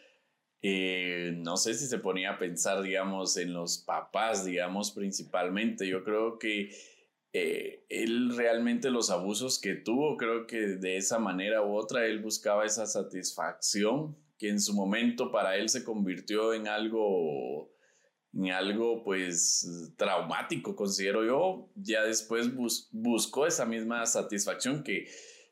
eh, 0.63 1.35
no 1.37 1.57
sé 1.57 1.75
si 1.75 1.87
se 1.87 1.99
ponía 1.99 2.33
a 2.33 2.39
pensar, 2.39 2.83
digamos, 2.83 3.37
en 3.37 3.53
los 3.53 3.79
papás, 3.79 4.45
digamos, 4.45 4.91
principalmente. 4.91 5.87
Yo 5.87 6.03
creo 6.03 6.39
que 6.39 6.71
eh, 7.33 7.85
él 7.89 8.35
realmente 8.37 8.91
los 8.91 9.11
abusos 9.11 9.61
que 9.61 9.75
tuvo, 9.75 10.17
creo 10.17 10.47
que 10.47 10.59
de 10.59 10.97
esa 10.97 11.19
manera 11.19 11.63
u 11.63 11.77
otra, 11.77 12.07
él 12.07 12.21
buscaba 12.21 12.65
esa 12.65 12.87
satisfacción 12.87 14.17
que 14.39 14.49
en 14.49 14.61
su 14.61 14.75
momento 14.75 15.31
para 15.31 15.57
él 15.57 15.69
se 15.69 15.85
convirtió 15.85 16.53
en 16.53 16.69
algo 16.69 17.71
en 18.33 18.51
algo 18.53 19.03
pues 19.03 19.93
traumático, 19.97 20.77
considero 20.77 21.25
yo, 21.25 21.71
ya 21.75 22.03
después 22.05 22.51
buscó 22.91 23.47
esa 23.47 23.65
misma 23.65 24.05
satisfacción 24.05 24.83
que 24.83 25.09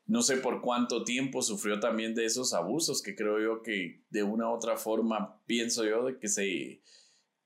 no 0.07 0.21
sé 0.21 0.37
por 0.37 0.61
cuánto 0.61 1.03
tiempo 1.03 1.41
sufrió 1.41 1.79
también 1.79 2.13
de 2.13 2.25
esos 2.25 2.53
abusos, 2.53 3.01
que 3.01 3.15
creo 3.15 3.39
yo 3.39 3.61
que 3.63 4.03
de 4.09 4.23
una 4.23 4.49
u 4.49 4.53
otra 4.53 4.77
forma 4.77 5.41
pienso 5.45 5.83
yo 5.83 6.05
de 6.05 6.19
que 6.19 6.27
se 6.27 6.81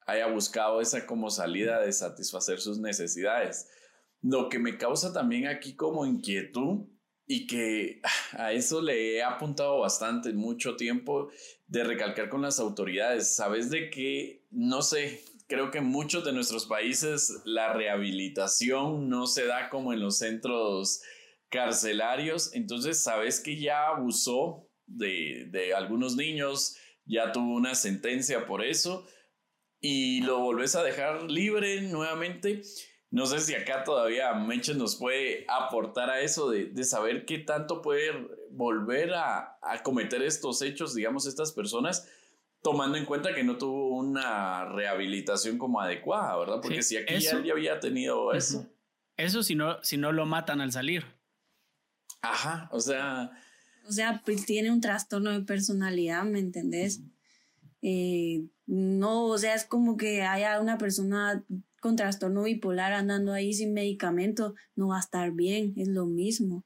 haya 0.05 0.27
buscado 0.27 0.81
esa 0.81 1.05
como 1.05 1.29
salida 1.29 1.79
de 1.79 1.93
satisfacer 1.93 2.59
sus 2.59 2.79
necesidades. 2.79 3.69
Lo 4.21 4.49
que 4.49 4.59
me 4.59 4.77
causa 4.77 5.13
también 5.13 5.47
aquí 5.47 5.75
como 5.75 6.05
inquietud 6.05 6.87
y 7.25 7.47
que 7.47 8.01
a 8.33 8.51
eso 8.51 8.81
le 8.81 9.15
he 9.15 9.23
apuntado 9.23 9.79
bastante, 9.79 10.33
mucho 10.33 10.75
tiempo, 10.75 11.29
de 11.67 11.85
recalcar 11.85 12.27
con 12.27 12.41
las 12.41 12.59
autoridades. 12.59 13.33
Sabes 13.33 13.69
de 13.69 13.89
que, 13.89 14.43
no 14.51 14.81
sé, 14.81 15.23
creo 15.47 15.71
que 15.71 15.77
en 15.77 15.85
muchos 15.85 16.25
de 16.25 16.33
nuestros 16.33 16.65
países 16.65 17.41
la 17.45 17.71
rehabilitación 17.71 19.07
no 19.07 19.27
se 19.27 19.45
da 19.45 19.69
como 19.69 19.93
en 19.93 20.01
los 20.01 20.17
centros 20.17 21.01
carcelarios, 21.49 22.53
entonces 22.53 23.03
sabes 23.03 23.39
que 23.39 23.59
ya 23.59 23.87
abusó 23.87 24.69
de, 24.85 25.73
algunos 25.75 26.15
niños, 26.15 26.77
ya 27.05 27.31
tuvo 27.31 27.55
una 27.55 27.75
sentencia 27.75 28.45
por 28.45 28.63
eso 28.63 29.07
y 29.79 30.21
lo 30.21 30.39
volvés 30.39 30.75
a 30.75 30.83
dejar 30.83 31.23
libre 31.23 31.81
nuevamente. 31.81 32.61
No 33.11 33.25
sé 33.25 33.39
si 33.39 33.55
acá 33.55 33.83
todavía 33.83 34.33
Menchen 34.33 34.77
nos 34.77 34.95
puede 34.95 35.45
aportar 35.47 36.09
a 36.11 36.21
eso 36.21 36.49
de, 36.51 36.83
saber 36.83 37.25
qué 37.25 37.39
tanto 37.39 37.81
puede 37.81 38.11
volver 38.51 39.13
a, 39.15 39.57
cometer 39.83 40.21
estos 40.21 40.61
hechos, 40.61 40.93
digamos, 40.93 41.25
estas 41.25 41.51
personas, 41.51 42.07
tomando 42.61 42.97
en 42.97 43.05
cuenta 43.05 43.33
que 43.33 43.43
no 43.43 43.57
tuvo 43.57 43.97
una 43.97 44.65
rehabilitación 44.65 45.57
como 45.57 45.81
adecuada, 45.81 46.37
¿verdad? 46.37 46.59
Porque 46.61 46.83
si 46.83 46.97
aquí 46.97 47.17
ya, 47.19 47.37
había 47.51 47.79
tenido 47.79 48.33
eso. 48.33 48.67
Eso 49.17 49.43
si 49.43 49.55
no, 49.55 49.81
si 49.83 49.97
no 49.97 50.11
lo 50.11 50.25
matan 50.25 50.61
al 50.61 50.71
salir. 50.71 51.18
Ajá, 52.21 52.69
o 52.71 52.79
sea... 52.79 53.31
O 53.87 53.91
sea, 53.91 54.21
pues 54.23 54.45
tiene 54.45 54.71
un 54.71 54.81
trastorno 54.81 55.31
de 55.31 55.41
personalidad, 55.41 56.23
¿me 56.23 56.39
entendés? 56.39 57.01
Eh, 57.81 58.45
no, 58.67 59.25
o 59.25 59.37
sea, 59.37 59.55
es 59.55 59.65
como 59.65 59.97
que 59.97 60.21
haya 60.21 60.59
una 60.59 60.77
persona 60.77 61.43
con 61.81 61.95
trastorno 61.95 62.43
bipolar 62.43 62.93
andando 62.93 63.33
ahí 63.33 63.53
sin 63.53 63.73
medicamento, 63.73 64.53
no 64.75 64.89
va 64.89 64.97
a 64.97 65.01
estar 65.01 65.31
bien, 65.31 65.73
es 65.77 65.87
lo 65.87 66.05
mismo. 66.05 66.63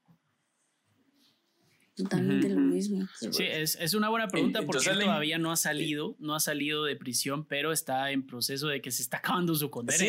Totalmente 1.96 2.48
lo 2.48 2.60
mismo. 2.60 3.06
Sí, 3.30 3.44
es, 3.44 3.94
una 3.94 4.08
buena 4.08 4.26
pregunta 4.26 4.62
porque 4.62 4.90
todavía 4.90 5.38
no 5.38 5.52
ha 5.52 5.56
salido, 5.56 6.16
no 6.18 6.34
ha 6.34 6.40
salido 6.40 6.84
de 6.84 6.96
prisión, 6.96 7.46
pero 7.46 7.70
está 7.70 8.10
en 8.10 8.26
proceso 8.26 8.66
de 8.66 8.80
que 8.80 8.90
se 8.90 9.02
está 9.02 9.18
acabando 9.18 9.54
su 9.54 9.70
condena. 9.70 9.98
Sí, 9.98 10.08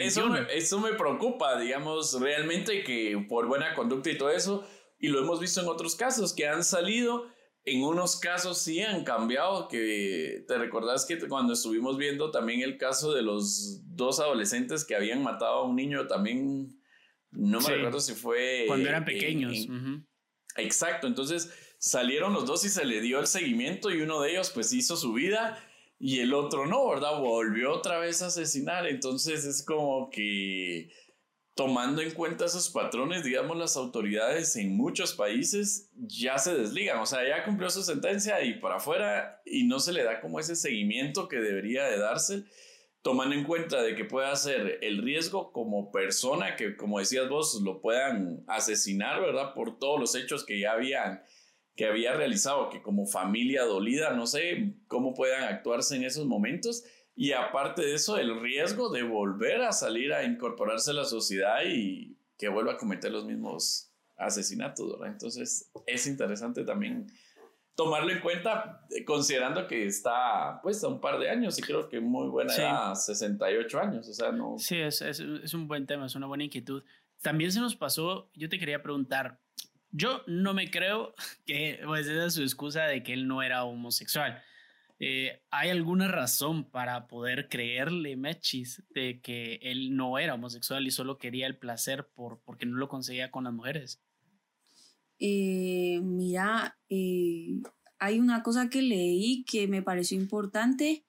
eso, 0.00 0.28
me, 0.28 0.46
eso 0.54 0.80
me 0.80 0.92
preocupa, 0.92 1.58
digamos, 1.58 2.20
realmente 2.20 2.84
que 2.84 3.26
por 3.28 3.48
buena 3.48 3.74
conducta 3.74 4.10
y 4.10 4.18
todo 4.18 4.30
eso, 4.30 4.64
y 5.00 5.08
lo 5.08 5.18
hemos 5.20 5.40
visto 5.40 5.60
en 5.60 5.66
otros 5.66 5.96
casos 5.96 6.32
que 6.32 6.46
han 6.46 6.62
salido, 6.62 7.26
en 7.64 7.82
unos 7.82 8.18
casos 8.18 8.58
sí 8.58 8.80
han 8.80 9.02
cambiado, 9.02 9.66
que 9.66 10.44
te 10.46 10.56
recordás 10.56 11.04
que 11.04 11.18
cuando 11.26 11.52
estuvimos 11.52 11.98
viendo 11.98 12.30
también 12.30 12.62
el 12.62 12.78
caso 12.78 13.12
de 13.12 13.22
los 13.22 13.82
dos 13.84 14.20
adolescentes 14.20 14.84
que 14.84 14.94
habían 14.94 15.24
matado 15.24 15.54
a 15.54 15.64
un 15.64 15.74
niño 15.74 16.06
también, 16.06 16.80
no 17.32 17.60
me 17.60 17.68
recuerdo 17.68 18.00
si 18.00 18.14
fue... 18.14 18.64
Cuando 18.68 18.88
eran 18.88 19.04
pequeños. 19.04 19.66
Exacto, 20.56 21.06
entonces 21.06 21.50
salieron 21.78 22.32
los 22.32 22.46
dos 22.46 22.64
y 22.64 22.68
se 22.68 22.84
le 22.84 23.00
dio 23.00 23.20
el 23.20 23.26
seguimiento 23.26 23.90
y 23.90 24.00
uno 24.02 24.20
de 24.20 24.32
ellos 24.32 24.50
pues 24.50 24.72
hizo 24.72 24.96
su 24.96 25.12
vida 25.12 25.58
y 26.00 26.20
el 26.20 26.34
otro 26.34 26.66
no, 26.66 26.88
¿verdad? 26.88 27.18
Volvió 27.20 27.72
otra 27.72 27.98
vez 27.98 28.22
a 28.22 28.26
asesinar, 28.26 28.86
entonces 28.86 29.44
es 29.44 29.62
como 29.62 30.10
que 30.10 30.90
tomando 31.54 32.02
en 32.02 32.12
cuenta 32.12 32.44
esos 32.44 32.70
patrones, 32.70 33.24
digamos, 33.24 33.56
las 33.56 33.76
autoridades 33.76 34.54
en 34.54 34.76
muchos 34.76 35.14
países 35.14 35.90
ya 35.96 36.38
se 36.38 36.54
desligan, 36.54 37.00
o 37.00 37.06
sea, 37.06 37.26
ya 37.26 37.44
cumplió 37.44 37.68
su 37.68 37.82
sentencia 37.82 38.44
y 38.44 38.60
para 38.60 38.76
afuera 38.76 39.42
y 39.44 39.64
no 39.64 39.80
se 39.80 39.92
le 39.92 40.04
da 40.04 40.20
como 40.20 40.38
ese 40.38 40.54
seguimiento 40.54 41.26
que 41.26 41.38
debería 41.38 41.82
de 41.84 41.98
darse 41.98 42.44
tomando 43.02 43.34
en 43.34 43.44
cuenta 43.44 43.82
de 43.82 43.94
que 43.94 44.04
pueda 44.04 44.34
ser 44.36 44.78
el 44.82 45.02
riesgo 45.02 45.52
como 45.52 45.90
persona 45.90 46.56
que, 46.56 46.76
como 46.76 46.98
decías 46.98 47.28
vos, 47.28 47.60
lo 47.62 47.80
puedan 47.80 48.44
asesinar, 48.46 49.20
¿verdad? 49.20 49.54
Por 49.54 49.78
todos 49.78 50.00
los 50.00 50.14
hechos 50.14 50.44
que 50.44 50.60
ya 50.60 50.72
habían, 50.72 51.22
que 51.76 51.86
había 51.86 52.14
realizado, 52.14 52.70
que 52.70 52.82
como 52.82 53.06
familia 53.06 53.64
dolida, 53.64 54.12
no 54.12 54.26
sé 54.26 54.74
cómo 54.88 55.14
puedan 55.14 55.44
actuarse 55.44 55.96
en 55.96 56.04
esos 56.04 56.26
momentos. 56.26 56.84
Y 57.14 57.32
aparte 57.32 57.82
de 57.82 57.94
eso, 57.94 58.18
el 58.18 58.40
riesgo 58.40 58.90
de 58.90 59.02
volver 59.02 59.62
a 59.62 59.72
salir 59.72 60.12
a 60.12 60.24
incorporarse 60.24 60.90
a 60.90 60.94
la 60.94 61.04
sociedad 61.04 61.62
y 61.66 62.16
que 62.36 62.48
vuelva 62.48 62.74
a 62.74 62.78
cometer 62.78 63.10
los 63.10 63.24
mismos 63.24 63.92
asesinatos, 64.16 64.90
¿verdad? 64.92 65.12
Entonces, 65.12 65.70
es 65.86 66.06
interesante 66.06 66.64
también 66.64 67.06
tomarlo 67.78 68.10
en 68.10 68.18
cuenta 68.18 68.84
eh, 68.90 69.04
considerando 69.04 69.68
que 69.68 69.86
está 69.86 70.58
pues 70.64 70.82
a 70.82 70.88
un 70.88 71.00
par 71.00 71.16
de 71.20 71.30
años 71.30 71.56
y 71.60 71.62
creo 71.62 71.88
que 71.88 72.00
muy 72.00 72.26
buena 72.26 72.52
edad, 72.52 72.92
68 72.96 73.78
años, 73.78 74.08
o 74.08 74.12
sea, 74.12 74.32
no. 74.32 74.56
Sí, 74.58 74.78
es, 74.78 75.00
es, 75.00 75.20
es, 75.20 75.54
un 75.54 75.68
buen 75.68 75.86
tema, 75.86 76.06
es 76.06 76.16
una 76.16 76.26
buena 76.26 76.42
inquietud. 76.42 76.82
También 77.22 77.52
se 77.52 77.60
nos 77.60 77.76
pasó, 77.76 78.32
yo 78.34 78.48
te 78.48 78.58
quería 78.58 78.82
preguntar, 78.82 79.38
yo 79.92 80.22
no 80.26 80.54
me 80.54 80.72
creo 80.72 81.14
que 81.46 81.78
pues 81.86 82.08
esa 82.08 82.26
es 82.26 82.34
su 82.34 82.42
excusa 82.42 82.82
de 82.82 83.04
que 83.04 83.12
él 83.12 83.28
no 83.28 83.44
era 83.44 83.62
homosexual. 83.62 84.42
Eh, 84.98 85.44
¿Hay 85.52 85.70
alguna 85.70 86.08
razón 86.08 86.68
para 86.68 87.06
poder 87.06 87.48
creerle, 87.48 88.16
Mechis, 88.16 88.82
de 88.90 89.20
que 89.20 89.60
él 89.62 89.94
no 89.94 90.18
era 90.18 90.34
homosexual 90.34 90.84
y 90.84 90.90
solo 90.90 91.16
quería 91.18 91.46
el 91.46 91.56
placer 91.56 92.08
por, 92.08 92.40
porque 92.40 92.66
no 92.66 92.76
lo 92.76 92.88
conseguía 92.88 93.30
con 93.30 93.44
las 93.44 93.52
mujeres? 93.52 94.02
Eh, 95.18 96.00
mira, 96.02 96.78
eh, 96.88 97.60
hay 97.98 98.20
una 98.20 98.42
cosa 98.42 98.68
que 98.70 98.82
leí 98.82 99.44
que 99.44 99.68
me 99.68 99.82
pareció 99.82 100.20
importante, 100.20 101.04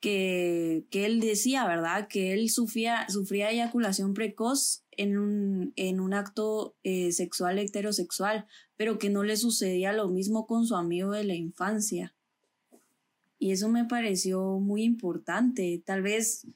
que, 0.00 0.84
que 0.90 1.06
él 1.06 1.20
decía, 1.20 1.66
¿verdad? 1.66 2.08
Que 2.08 2.32
él 2.32 2.50
sufría, 2.50 3.08
sufría 3.08 3.50
eyaculación 3.50 4.14
precoz 4.14 4.84
en 4.90 5.16
un, 5.16 5.72
en 5.76 6.00
un 6.00 6.12
acto 6.12 6.74
sexual 6.82 7.58
heterosexual, 7.58 8.46
pero 8.76 8.98
que 8.98 9.10
no 9.10 9.22
le 9.22 9.36
sucedía 9.36 9.92
lo 9.92 10.08
mismo 10.08 10.46
con 10.46 10.66
su 10.66 10.74
amigo 10.74 11.12
de 11.12 11.24
la 11.24 11.34
infancia. 11.34 12.14
Y 13.42 13.50
eso 13.50 13.68
me 13.68 13.84
pareció 13.84 14.60
muy 14.60 14.84
importante. 14.84 15.82
Tal 15.84 16.00
vez 16.00 16.46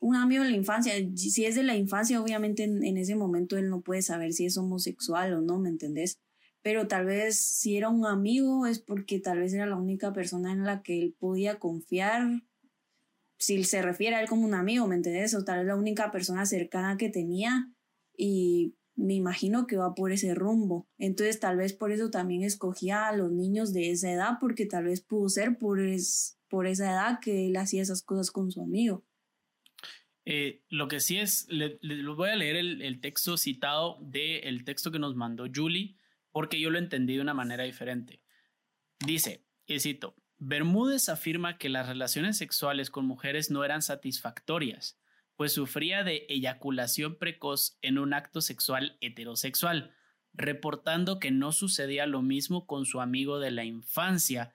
un 0.00 0.16
amigo 0.16 0.44
de 0.44 0.50
la 0.50 0.56
infancia, 0.56 0.92
si 1.16 1.44
es 1.44 1.54
de 1.54 1.62
la 1.62 1.76
infancia, 1.76 2.22
obviamente 2.22 2.64
en, 2.64 2.96
ese 2.96 3.16
momento 3.16 3.56
él 3.56 3.68
no 3.68 3.80
puede 3.80 4.02
saber 4.02 4.32
si 4.32 4.46
es 4.46 4.56
homosexual 4.56 5.34
o 5.34 5.40
no, 5.40 5.58
¿me 5.58 5.68
entendés? 5.68 6.20
Pero 6.62 6.86
tal 6.86 7.06
vez 7.06 7.38
si 7.38 7.76
era 7.76 7.88
un 7.88 8.06
amigo 8.06 8.66
es 8.66 8.78
porque 8.78 9.20
tal 9.20 9.40
vez 9.40 9.52
era 9.54 9.66
la 9.66 9.76
única 9.76 10.12
persona 10.12 10.52
en 10.52 10.64
la 10.64 10.82
que 10.82 11.00
él 11.00 11.16
podía 11.18 11.58
confiar. 11.58 12.42
Si 13.38 13.62
se 13.64 13.82
refiere 13.82 14.16
a 14.16 14.22
él 14.22 14.28
como 14.28 14.44
un 14.44 14.54
amigo, 14.54 14.86
¿me 14.86 14.96
entendés? 14.96 15.34
O 15.34 15.44
tal 15.44 15.58
vez 15.58 15.66
la 15.68 15.76
única 15.76 16.10
persona 16.10 16.46
cercana 16.46 16.96
que 16.96 17.08
tenía. 17.08 17.72
Y 18.16 18.74
me 18.96 19.14
imagino 19.14 19.66
que 19.68 19.76
va 19.76 19.94
por 19.94 20.10
ese 20.10 20.34
rumbo. 20.34 20.88
Entonces 20.98 21.38
tal 21.38 21.56
vez 21.56 21.72
por 21.72 21.92
eso 21.92 22.10
también 22.10 22.42
escogía 22.42 23.06
a 23.06 23.16
los 23.16 23.30
niños 23.30 23.72
de 23.72 23.92
esa 23.92 24.10
edad, 24.10 24.32
porque 24.40 24.66
tal 24.66 24.84
vez 24.84 25.00
pudo 25.00 25.28
ser 25.28 25.56
por, 25.56 25.80
es, 25.80 26.38
por 26.48 26.66
esa 26.66 26.90
edad 26.90 27.20
que 27.20 27.46
él 27.46 27.56
hacía 27.56 27.82
esas 27.82 28.02
cosas 28.02 28.32
con 28.32 28.50
su 28.50 28.60
amigo. 28.60 29.04
Eh, 30.30 30.62
lo 30.68 30.88
que 30.88 31.00
sí 31.00 31.16
es, 31.16 31.46
le, 31.48 31.78
voy 31.80 32.28
a 32.28 32.36
leer 32.36 32.56
el, 32.56 33.00
texto 33.00 33.38
citado 33.38 33.96
del 34.02 34.64
texto 34.64 34.90
que 34.90 34.98
nos 34.98 35.14
mandó 35.16 35.46
Julie, 35.52 35.96
porque 36.32 36.60
yo 36.60 36.68
lo 36.68 36.78
entendí 36.78 37.14
de 37.14 37.22
una 37.22 37.32
manera 37.32 37.64
diferente. 37.64 38.20
Dice, 39.00 39.46
y 39.64 39.80
cito, 39.80 40.14
Bermúdez 40.36 41.08
afirma 41.08 41.56
que 41.56 41.70
las 41.70 41.88
relaciones 41.88 42.36
sexuales 42.36 42.90
con 42.90 43.06
mujeres 43.06 43.50
no 43.50 43.64
eran 43.64 43.80
satisfactorias 43.80 45.00
pues 45.38 45.52
sufría 45.52 46.02
de 46.02 46.26
eyaculación 46.28 47.16
precoz 47.16 47.78
en 47.80 47.96
un 47.96 48.12
acto 48.12 48.40
sexual 48.40 48.98
heterosexual, 49.00 49.94
reportando 50.34 51.20
que 51.20 51.30
no 51.30 51.52
sucedía 51.52 52.06
lo 52.06 52.22
mismo 52.22 52.66
con 52.66 52.86
su 52.86 53.00
amigo 53.00 53.38
de 53.38 53.52
la 53.52 53.64
infancia. 53.64 54.52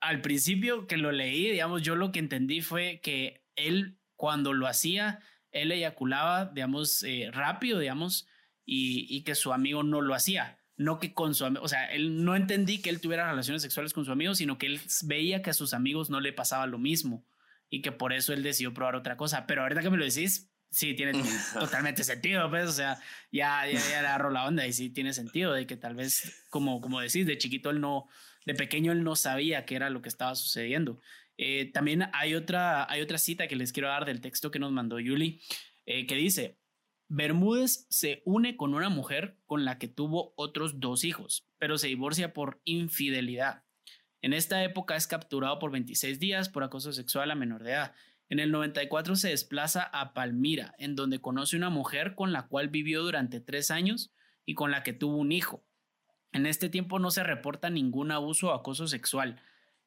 Al 0.00 0.20
principio 0.20 0.86
que 0.86 0.98
lo 0.98 1.12
leí, 1.12 1.50
digamos, 1.50 1.80
yo 1.80 1.96
lo 1.96 2.12
que 2.12 2.18
entendí 2.18 2.60
fue 2.60 3.00
que 3.02 3.46
él 3.56 4.01
cuando 4.22 4.52
lo 4.52 4.68
hacía, 4.68 5.18
él 5.50 5.72
eyaculaba, 5.72 6.44
digamos, 6.44 7.02
eh, 7.02 7.28
rápido, 7.32 7.80
digamos, 7.80 8.28
y, 8.64 9.04
y, 9.10 9.24
que 9.24 9.34
su 9.34 9.52
amigo 9.52 9.82
no 9.82 10.00
lo 10.00 10.14
hacía. 10.14 10.60
No 10.76 11.00
que 11.00 11.12
con 11.12 11.34
su 11.34 11.44
amigo, 11.44 11.64
o 11.64 11.66
sea, 11.66 11.86
él 11.92 12.24
no 12.24 12.36
entendí 12.36 12.80
que 12.80 12.88
él 12.88 13.00
tuviera 13.00 13.28
relaciones 13.28 13.62
sexuales 13.62 13.92
con 13.92 14.04
su 14.04 14.12
amigo, 14.12 14.36
sino 14.36 14.58
que 14.58 14.66
él 14.66 14.80
veía 15.06 15.42
que 15.42 15.50
a 15.50 15.54
sus 15.54 15.74
amigos 15.74 16.08
no 16.08 16.20
le 16.20 16.32
pasaba 16.32 16.68
lo 16.68 16.78
mismo 16.78 17.26
y 17.68 17.82
que 17.82 17.90
por 17.90 18.12
eso 18.12 18.32
él 18.32 18.44
decidió 18.44 18.72
probar 18.72 18.94
otra 18.94 19.16
cosa. 19.16 19.44
Pero 19.48 19.62
ahorita 19.62 19.82
que 19.82 19.90
me 19.90 19.96
lo 19.96 20.04
decís, 20.04 20.52
sí, 20.70 20.94
tiene 20.94 21.14
totalmente 21.58 22.04
sentido, 22.04 22.48
pues, 22.48 22.68
o 22.68 22.72
sea, 22.72 23.00
ya, 23.32 23.66
ya, 23.66 23.80
ya 23.90 23.98
agarró 23.98 24.30
la 24.30 24.46
onda 24.46 24.64
y 24.68 24.72
sí 24.72 24.88
tiene 24.88 25.14
sentido 25.14 25.52
de 25.52 25.66
que 25.66 25.76
tal 25.76 25.96
vez, 25.96 26.46
como, 26.48 26.80
como 26.80 27.00
decís, 27.00 27.26
de 27.26 27.38
chiquito 27.38 27.70
él 27.70 27.80
no, 27.80 28.06
de 28.46 28.54
pequeño 28.54 28.92
él 28.92 29.02
no 29.02 29.16
sabía 29.16 29.64
qué 29.64 29.74
era 29.74 29.90
lo 29.90 30.00
que 30.00 30.08
estaba 30.08 30.36
sucediendo. 30.36 31.00
Eh, 31.38 31.70
también 31.72 32.04
hay 32.12 32.34
otra, 32.34 32.90
hay 32.90 33.00
otra 33.00 33.18
cita 33.18 33.48
que 33.48 33.56
les 33.56 33.72
quiero 33.72 33.88
dar 33.88 34.04
del 34.04 34.20
texto 34.20 34.50
que 34.50 34.58
nos 34.58 34.72
mandó 34.72 35.00
Yuli, 35.00 35.40
eh, 35.86 36.06
que 36.06 36.14
dice, 36.14 36.58
Bermúdez 37.08 37.86
se 37.90 38.22
une 38.24 38.56
con 38.56 38.74
una 38.74 38.88
mujer 38.88 39.36
con 39.44 39.64
la 39.64 39.78
que 39.78 39.88
tuvo 39.88 40.32
otros 40.36 40.80
dos 40.80 41.04
hijos, 41.04 41.46
pero 41.58 41.78
se 41.78 41.88
divorcia 41.88 42.32
por 42.32 42.60
infidelidad. 42.64 43.64
En 44.22 44.32
esta 44.32 44.62
época 44.62 44.96
es 44.96 45.06
capturado 45.06 45.58
por 45.58 45.72
26 45.72 46.18
días 46.20 46.48
por 46.48 46.62
acoso 46.62 46.92
sexual 46.92 47.30
a 47.30 47.34
menor 47.34 47.64
de 47.64 47.72
edad. 47.72 47.94
En 48.28 48.38
el 48.38 48.50
94 48.50 49.16
se 49.16 49.28
desplaza 49.28 49.82
a 49.82 50.14
Palmira, 50.14 50.74
en 50.78 50.96
donde 50.96 51.20
conoce 51.20 51.56
una 51.56 51.68
mujer 51.68 52.14
con 52.14 52.32
la 52.32 52.46
cual 52.46 52.68
vivió 52.68 53.02
durante 53.02 53.40
tres 53.40 53.70
años 53.70 54.14
y 54.46 54.54
con 54.54 54.70
la 54.70 54.82
que 54.82 54.94
tuvo 54.94 55.16
un 55.16 55.32
hijo. 55.32 55.66
En 56.32 56.46
este 56.46 56.70
tiempo 56.70 56.98
no 56.98 57.10
se 57.10 57.24
reporta 57.24 57.68
ningún 57.68 58.10
abuso 58.10 58.48
o 58.48 58.52
acoso 58.52 58.86
sexual. 58.86 59.42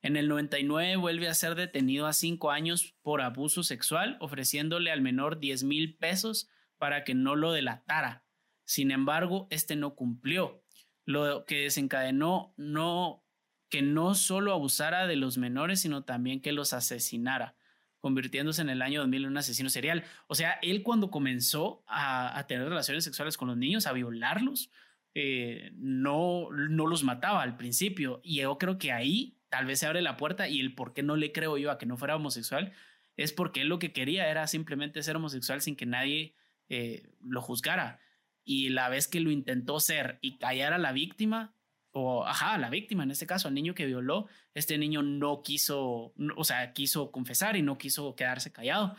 En 0.05 0.17
el 0.17 0.27
99 0.27 0.97
vuelve 0.97 1.27
a 1.27 1.33
ser 1.33 1.55
detenido 1.55 2.05
a 2.05 2.13
cinco 2.13 2.51
años 2.51 2.93
por 3.01 3.21
abuso 3.23 3.63
sexual, 3.63 4.17
ofreciéndole 4.19 4.91
al 4.91 5.01
menor 5.01 5.39
10 5.39 5.63
mil 5.63 5.97
pesos 5.97 6.47
para 6.77 7.03
que 7.03 7.15
no 7.15 7.35
lo 7.35 7.51
delatara. 7.51 8.23
Sin 8.65 8.91
embargo, 8.91 9.47
este 9.49 9.75
no 9.75 9.95
cumplió, 9.95 10.63
lo 11.05 11.43
que 11.45 11.61
desencadenó 11.61 12.53
no 12.55 13.23
que 13.71 13.81
no 13.81 14.13
solo 14.13 14.53
abusara 14.53 15.07
de 15.07 15.15
los 15.15 15.39
menores, 15.39 15.81
sino 15.81 16.03
también 16.03 16.39
que 16.39 16.51
los 16.51 16.73
asesinara, 16.73 17.55
convirtiéndose 17.99 18.61
en 18.61 18.69
el 18.69 18.83
año 18.83 18.99
2000 18.99 19.23
en 19.23 19.31
un 19.31 19.37
asesino 19.39 19.71
serial. 19.71 20.03
O 20.27 20.35
sea, 20.35 20.59
él 20.61 20.83
cuando 20.83 21.09
comenzó 21.09 21.83
a, 21.87 22.45
tener 22.47 22.69
relaciones 22.69 23.05
sexuales 23.05 23.37
con 23.37 23.47
los 23.47 23.57
niños, 23.57 23.87
a 23.87 23.91
violarlos, 23.91 24.69
eh, 25.15 25.71
no, 25.73 26.51
no 26.51 26.85
los 26.85 27.03
mataba 27.03 27.41
al 27.41 27.57
principio. 27.57 28.21
Y 28.23 28.35
yo 28.41 28.59
creo 28.59 28.77
que 28.77 28.91
ahí 28.91 29.34
tal 29.55 29.65
vez 29.65 29.79
se 29.79 29.85
abre 29.85 30.01
la 30.01 30.17
puerta 30.17 30.49
y 30.49 30.59
el 30.59 30.75
por 30.75 30.93
qué 30.93 31.01
no 31.01 31.15
le 31.15 31.31
creo 31.31 31.57
yo 31.57 31.71
a 31.71 31.77
que 31.77 31.85
no 31.85 31.95
fuera 31.95 32.17
homosexual 32.17 32.73
es 33.15 33.31
porque 33.31 33.61
él 33.61 33.69
lo 33.69 33.79
que 33.79 33.93
quería 33.93 34.27
era 34.27 34.47
simplemente 34.47 35.01
ser 35.01 35.15
homosexual 35.15 35.61
sin 35.61 35.77
que 35.77 35.85
nadie 35.85 36.35
eh, 36.67 37.07
lo 37.21 37.41
juzgara. 37.41 38.01
Y 38.43 38.67
la 38.67 38.89
vez 38.89 39.07
que 39.07 39.21
lo 39.21 39.31
intentó 39.31 39.79
ser 39.79 40.19
y 40.19 40.39
callar 40.39 40.73
a 40.73 40.77
la 40.77 40.91
víctima, 40.91 41.55
o 41.91 42.25
ajá, 42.25 42.57
la 42.57 42.69
víctima, 42.69 43.03
en 43.03 43.11
este 43.11 43.25
caso, 43.25 43.47
al 43.47 43.53
niño 43.53 43.73
que 43.75 43.85
violó, 43.85 44.27
este 44.53 44.77
niño 44.77 45.01
no 45.03 45.41
quiso, 45.41 46.13
o 46.35 46.43
sea, 46.43 46.73
quiso 46.73 47.09
confesar 47.11 47.55
y 47.55 47.61
no 47.61 47.77
quiso 47.77 48.13
quedarse 48.13 48.51
callado. 48.51 48.97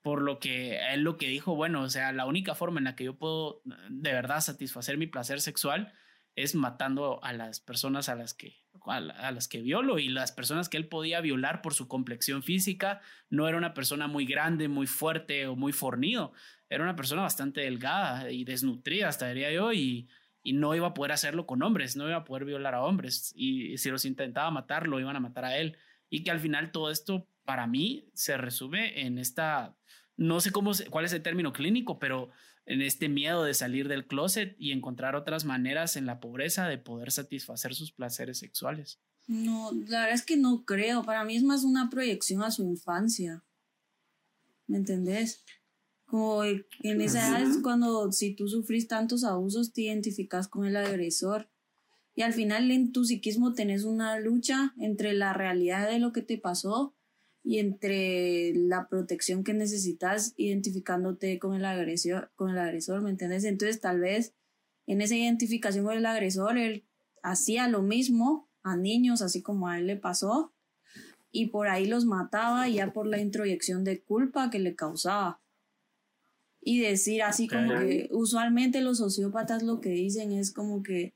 Por 0.00 0.22
lo 0.22 0.38
que 0.38 0.80
él 0.94 1.02
lo 1.02 1.18
que 1.18 1.28
dijo, 1.28 1.54
bueno, 1.54 1.82
o 1.82 1.90
sea, 1.90 2.12
la 2.12 2.24
única 2.24 2.54
forma 2.54 2.80
en 2.80 2.84
la 2.84 2.96
que 2.96 3.04
yo 3.04 3.18
puedo 3.18 3.60
de 3.90 4.12
verdad 4.14 4.40
satisfacer 4.40 4.96
mi 4.96 5.06
placer 5.06 5.42
sexual 5.42 5.92
es 6.42 6.54
matando 6.54 7.22
a 7.22 7.32
las 7.32 7.60
personas 7.60 8.08
a 8.08 8.14
las 8.14 8.34
que 8.34 8.56
a, 8.86 9.00
las 9.32 9.48
que 9.48 9.60
violo 9.60 9.98
y 9.98 10.08
las 10.08 10.32
personas 10.32 10.68
que 10.68 10.78
él 10.78 10.88
podía 10.88 11.20
violar 11.20 11.60
por 11.60 11.74
su 11.74 11.88
complexión 11.88 12.42
física 12.42 13.00
no 13.28 13.46
era 13.46 13.58
una 13.58 13.74
persona 13.74 14.06
muy 14.06 14.24
grande, 14.24 14.68
muy 14.68 14.86
fuerte 14.86 15.46
o 15.46 15.56
muy 15.56 15.72
fornido, 15.72 16.32
era 16.70 16.84
una 16.84 16.96
persona 16.96 17.22
bastante 17.22 17.60
delgada 17.60 18.30
y 18.30 18.44
desnutrida, 18.44 19.08
hasta 19.08 19.28
diría 19.28 19.52
yo, 19.52 19.72
y 19.72 20.08
y 20.48 20.54
no 20.54 20.74
iba 20.74 20.86
a 20.86 20.94
poder 20.94 21.12
hacerlo 21.12 21.46
con 21.46 21.62
hombres, 21.62 21.94
no 21.94 22.08
iba 22.08 22.16
a 22.16 22.24
poder 22.24 22.46
violar 22.46 22.74
a 22.74 22.82
hombres 22.82 23.32
y 23.36 23.76
si 23.76 23.90
los 23.90 24.06
intentaba 24.06 24.50
matar, 24.50 24.86
lo 24.86 24.98
iban 24.98 25.14
a 25.14 25.20
matar 25.20 25.44
a 25.44 25.58
él. 25.58 25.76
Y 26.08 26.22
que 26.22 26.30
al 26.30 26.40
final 26.40 26.72
todo 26.72 26.90
esto 26.90 27.28
para 27.44 27.66
mí 27.66 28.08
se 28.14 28.38
resume 28.38 29.02
en 29.02 29.18
esta, 29.18 29.76
no 30.16 30.40
sé 30.40 30.50
cómo, 30.50 30.72
cuál 30.88 31.04
es 31.04 31.12
el 31.12 31.20
término 31.20 31.52
clínico, 31.52 31.98
pero 31.98 32.30
en 32.68 32.82
este 32.82 33.08
miedo 33.08 33.44
de 33.44 33.54
salir 33.54 33.88
del 33.88 34.06
closet 34.06 34.54
y 34.58 34.72
encontrar 34.72 35.16
otras 35.16 35.46
maneras 35.46 35.96
en 35.96 36.04
la 36.04 36.20
pobreza 36.20 36.68
de 36.68 36.76
poder 36.76 37.10
satisfacer 37.10 37.74
sus 37.74 37.92
placeres 37.92 38.38
sexuales. 38.38 39.00
No, 39.26 39.72
la 39.72 40.00
verdad 40.00 40.14
es 40.14 40.24
que 40.24 40.36
no 40.36 40.64
creo, 40.66 41.02
para 41.02 41.24
mí 41.24 41.34
es 41.34 41.42
más 41.42 41.64
una 41.64 41.88
proyección 41.88 42.42
a 42.42 42.50
su 42.50 42.64
infancia. 42.64 43.42
¿Me 44.66 44.76
entendés? 44.76 45.44
Como 46.04 46.44
en 46.44 47.00
esa 47.00 47.28
edad 47.28 47.42
es 47.42 47.58
cuando 47.62 48.12
si 48.12 48.34
tú 48.34 48.48
sufrís 48.48 48.86
tantos 48.86 49.24
abusos 49.24 49.72
te 49.72 49.82
identificas 49.82 50.46
con 50.46 50.66
el 50.66 50.76
agresor. 50.76 51.50
Y 52.14 52.20
al 52.20 52.34
final 52.34 52.70
en 52.70 52.92
tu 52.92 53.04
psiquismo 53.06 53.54
tenés 53.54 53.84
una 53.84 54.18
lucha 54.18 54.74
entre 54.78 55.14
la 55.14 55.32
realidad 55.32 55.88
de 55.88 56.00
lo 56.00 56.12
que 56.12 56.20
te 56.20 56.36
pasó 56.36 56.97
y 57.48 57.60
entre 57.60 58.52
la 58.54 58.90
protección 58.90 59.42
que 59.42 59.54
necesitas 59.54 60.34
identificándote 60.36 61.38
con 61.38 61.54
el 61.54 61.64
agresor, 61.64 62.30
con 62.36 62.50
el 62.50 62.58
agresor, 62.58 63.00
¿me 63.00 63.08
entiendes? 63.08 63.44
Entonces 63.44 63.80
tal 63.80 64.00
vez 64.00 64.34
en 64.86 65.00
esa 65.00 65.16
identificación 65.16 65.86
con 65.86 65.96
el 65.96 66.04
agresor 66.04 66.58
él 66.58 66.84
hacía 67.22 67.66
lo 67.66 67.80
mismo 67.80 68.50
a 68.62 68.76
niños, 68.76 69.22
así 69.22 69.40
como 69.40 69.66
a 69.66 69.78
él 69.78 69.86
le 69.86 69.96
pasó, 69.96 70.52
y 71.32 71.46
por 71.46 71.68
ahí 71.68 71.86
los 71.86 72.04
mataba 72.04 72.68
ya 72.68 72.92
por 72.92 73.06
la 73.06 73.18
introyección 73.18 73.82
de 73.82 74.02
culpa 74.02 74.50
que 74.50 74.58
le 74.58 74.74
causaba 74.74 75.40
y 76.60 76.80
decir 76.80 77.22
así 77.22 77.48
como 77.48 77.78
que 77.78 78.10
usualmente 78.12 78.82
los 78.82 78.98
sociópatas 78.98 79.62
lo 79.62 79.80
que 79.80 79.88
dicen 79.88 80.32
es 80.32 80.52
como 80.52 80.82
que 80.82 81.14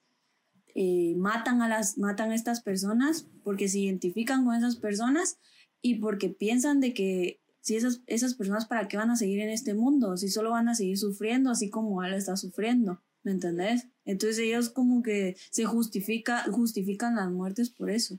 eh, 0.74 1.12
matan 1.14 1.60
a 1.60 1.68
las 1.68 1.98
matan 1.98 2.30
a 2.30 2.34
estas 2.34 2.62
personas 2.62 3.26
porque 3.44 3.68
se 3.68 3.80
identifican 3.80 4.46
con 4.46 4.54
esas 4.54 4.76
personas 4.76 5.36
y 5.82 5.96
porque 5.96 6.30
piensan 6.30 6.80
de 6.80 6.94
que 6.94 7.40
si 7.60 7.76
esas, 7.76 8.02
esas 8.06 8.34
personas 8.34 8.66
para 8.66 8.88
qué 8.88 8.96
van 8.96 9.10
a 9.10 9.16
seguir 9.16 9.40
en 9.40 9.50
este 9.50 9.74
mundo, 9.74 10.16
si 10.16 10.28
solo 10.28 10.50
van 10.50 10.68
a 10.68 10.74
seguir 10.74 10.96
sufriendo 10.96 11.50
así 11.50 11.70
como 11.70 12.02
él 12.02 12.14
está 12.14 12.36
sufriendo, 12.36 13.02
¿me 13.22 13.32
entendés? 13.32 13.88
Entonces 14.04 14.38
ellos 14.38 14.70
como 14.70 15.02
que 15.02 15.36
se 15.50 15.64
justifica, 15.64 16.44
justifican 16.50 17.16
las 17.16 17.30
muertes 17.30 17.70
por 17.70 17.90
eso, 17.90 18.18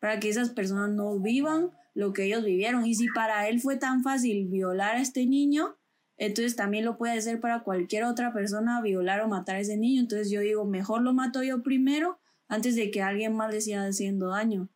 para 0.00 0.18
que 0.18 0.28
esas 0.28 0.50
personas 0.50 0.90
no 0.90 1.18
vivan 1.18 1.70
lo 1.94 2.12
que 2.12 2.24
ellos 2.24 2.44
vivieron. 2.44 2.86
Y 2.86 2.94
si 2.94 3.08
para 3.08 3.48
él 3.48 3.60
fue 3.60 3.76
tan 3.76 4.02
fácil 4.02 4.48
violar 4.48 4.96
a 4.96 5.02
este 5.02 5.26
niño, 5.26 5.76
entonces 6.16 6.56
también 6.56 6.84
lo 6.84 6.98
puede 6.98 7.18
hacer 7.18 7.40
para 7.40 7.62
cualquier 7.62 8.04
otra 8.04 8.32
persona 8.32 8.80
violar 8.80 9.20
o 9.20 9.28
matar 9.28 9.56
a 9.56 9.60
ese 9.60 9.76
niño. 9.76 10.00
Entonces 10.00 10.30
yo 10.30 10.40
digo, 10.40 10.64
mejor 10.64 11.02
lo 11.02 11.12
mato 11.12 11.42
yo 11.42 11.62
primero 11.62 12.18
antes 12.48 12.74
de 12.74 12.90
que 12.90 13.02
alguien 13.02 13.34
más 13.34 13.52
le 13.52 13.60
siga 13.60 13.86
haciendo 13.86 14.28
daño. 14.28 14.68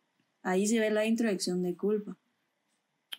Ahí 0.47 0.65
se 0.65 0.79
ve 0.79 0.89
la 0.91 1.05
introducción 1.05 1.61
de 1.61 1.75
culpa. 1.75 2.15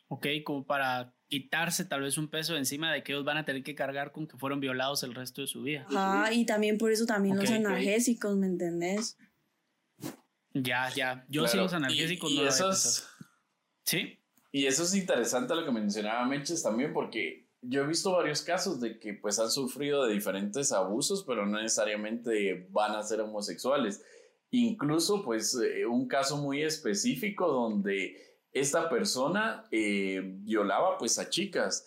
Ok, 0.09 0.29
como 0.45 0.65
para 0.65 1.13
quitarse 1.29 1.85
tal 1.85 2.01
vez 2.01 2.17
un 2.17 2.29
peso 2.29 2.57
encima 2.57 2.91
de 2.91 3.03
que 3.03 3.13
ellos 3.13 3.27
van 3.27 3.37
a 3.37 3.45
tener 3.45 3.63
que 3.63 3.75
cargar 3.75 4.13
con 4.13 4.27
que 4.27 4.39
fueron 4.39 4.61
violados 4.61 5.03
el 5.03 5.15
resto 5.15 5.43
de 5.43 5.47
su 5.47 5.61
vida. 5.61 5.87
Ah, 5.91 6.31
y 6.33 6.47
también 6.47 6.79
por 6.79 6.91
eso 6.91 7.05
también 7.05 7.37
los 7.37 7.51
analgésicos, 7.51 8.35
¿me 8.35 8.47
entendés? 8.47 9.19
Ya, 10.55 10.89
ya. 10.97 11.27
Yo 11.29 11.47
sí 11.47 11.59
los 11.59 11.75
analgésicos 11.75 12.33
no 12.33 12.49
esos, 12.49 13.07
Sí. 13.85 14.19
Y 14.51 14.65
eso 14.65 14.85
es 14.85 14.95
interesante 14.95 15.55
lo 15.55 15.67
que 15.67 15.71
mencionaba 15.71 16.25
Meches 16.25 16.63
también, 16.63 16.95
porque 16.95 17.47
yo 17.61 17.83
he 17.83 17.87
visto 17.87 18.13
varios 18.13 18.41
casos 18.41 18.81
de 18.81 18.99
que 18.99 19.13
pues 19.13 19.39
han 19.39 19.51
sufrido 19.51 20.07
de 20.07 20.15
diferentes 20.15 20.73
abusos, 20.73 21.25
pero 21.27 21.45
no 21.45 21.59
necesariamente 21.59 22.67
van 22.71 22.93
a 22.93 23.03
ser 23.03 23.21
homosexuales. 23.21 24.03
Incluso 24.51 25.23
pues 25.23 25.55
eh, 25.55 25.85
un 25.87 26.09
caso 26.09 26.39
muy 26.39 26.63
específico 26.63 27.49
donde 27.49 28.17
esta 28.53 28.89
persona 28.89 29.65
eh, 29.71 30.21
violaba 30.25 30.97
pues 30.97 31.19
a 31.19 31.29
chicas 31.29 31.87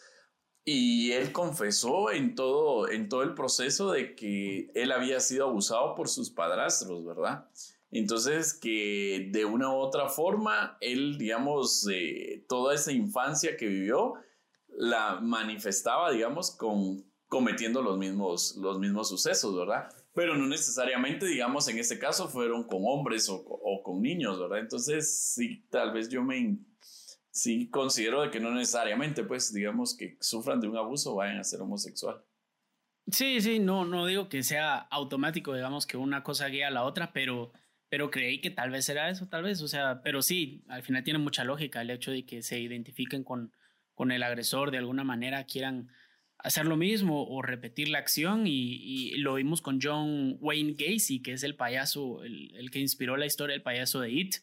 y 0.64 1.12
él 1.12 1.32
confesó 1.32 2.12
en 2.12 2.36
todo, 2.36 2.88
en 2.88 3.10
todo 3.10 3.24
el 3.24 3.34
proceso 3.34 3.92
de 3.92 4.16
que 4.16 4.70
él 4.76 4.92
había 4.92 5.20
sido 5.20 5.48
abusado 5.48 5.96
por 5.96 6.08
sus 6.08 6.30
padrastros, 6.30 7.04
¿verdad? 7.04 7.50
Entonces 7.90 8.54
que 8.54 9.30
de 9.32 9.44
una 9.44 9.70
u 9.70 9.78
otra 9.78 10.08
forma 10.08 10.78
él, 10.82 11.18
digamos, 11.18 11.88
toda 12.48 12.76
esa 12.76 12.92
infancia 12.92 13.58
que 13.58 13.66
vivió, 13.66 14.14
la 14.68 15.20
manifestaba, 15.20 16.12
digamos, 16.12 16.52
con 16.52 17.04
cometiendo 17.28 17.82
los 17.82 17.98
mismos, 17.98 18.58
los 18.58 18.78
mismos 18.78 19.08
sucesos, 19.08 19.56
¿verdad? 19.56 19.90
Pero 20.14 20.36
no 20.36 20.48
necesariamente, 20.48 21.26
digamos, 21.26 21.68
en 21.68 21.80
este 21.80 21.98
caso 21.98 22.28
fueron 22.28 22.66
con 22.66 22.82
hombres 22.84 23.30
o, 23.30 23.36
o, 23.36 23.82
con 23.84 24.02
niños, 24.02 24.40
¿verdad? 24.40 24.60
Entonces, 24.60 25.34
sí, 25.34 25.66
tal 25.70 25.94
vez 25.94 26.10
yo 26.10 26.24
me, 26.24 26.58
sí 27.32 27.70
considero 27.70 28.22
de 28.22 28.30
que 28.30 28.40
no 28.40 28.52
necesariamente, 28.52 29.24
pues, 29.24 29.54
digamos, 29.54 29.96
que 29.96 30.18
sufran 30.20 30.60
de 30.60 30.68
un 30.68 30.78
abuso 30.78 31.16
vayan 31.16 31.38
a 31.38 31.44
ser 31.44 31.62
homosexual. 31.62 32.24
Sí, 33.10 33.42
sí, 33.42 33.60
no, 33.60 33.86
no 33.86 34.06
digo 34.06 34.30
que 34.30 34.44
sea 34.44 34.78
automático, 34.78 35.56
digamos, 35.56 35.88
que 35.88 35.98
una 35.98 36.24
cosa 36.24 36.48
guía 36.48 36.68
a 36.68 36.72
la 36.72 36.84
otra, 36.84 37.14
pero, 37.14 37.52
pero 37.90 38.12
creí 38.12 38.42
que 38.42 38.52
tal 38.52 38.70
vez 38.70 38.88
era 38.90 39.10
eso, 39.10 39.28
tal 39.28 39.44
vez, 39.44 39.62
o 39.62 39.68
sea, 39.68 40.02
pero 40.04 40.22
sí, 40.22 40.64
al 40.68 40.84
final 40.84 41.04
tiene 41.04 41.20
mucha 41.20 41.44
lógica 41.44 41.82
el 41.82 41.90
hecho 41.90 42.12
de 42.12 42.26
que 42.26 42.42
se 42.42 42.60
identifiquen 42.60 43.24
con, 43.24 43.54
con 43.96 44.12
el 44.12 44.24
agresor 44.24 44.72
de 44.72 44.78
alguna 44.78 45.04
manera, 45.04 45.46
quieran 45.46 45.90
hacer 46.44 46.66
lo 46.66 46.78
mismo 46.78 47.28
o 47.28 47.42
repetir 47.42 47.90
la 47.90 48.00
acción 48.00 48.46
y, 48.46 49.12
lo 49.18 49.36
vimos 49.36 49.62
con 49.62 49.80
John 49.82 50.38
Wayne 50.40 50.76
Gacy, 50.78 51.22
que 51.22 51.34
es 51.34 51.44
el 51.44 51.56
payaso, 51.56 52.24
el, 52.24 52.70
que 52.72 52.80
inspiró 52.80 53.18
la 53.18 53.26
historia 53.26 53.54
del 53.54 53.62
payaso 53.62 54.00
de 54.02 54.12
It, 54.12 54.36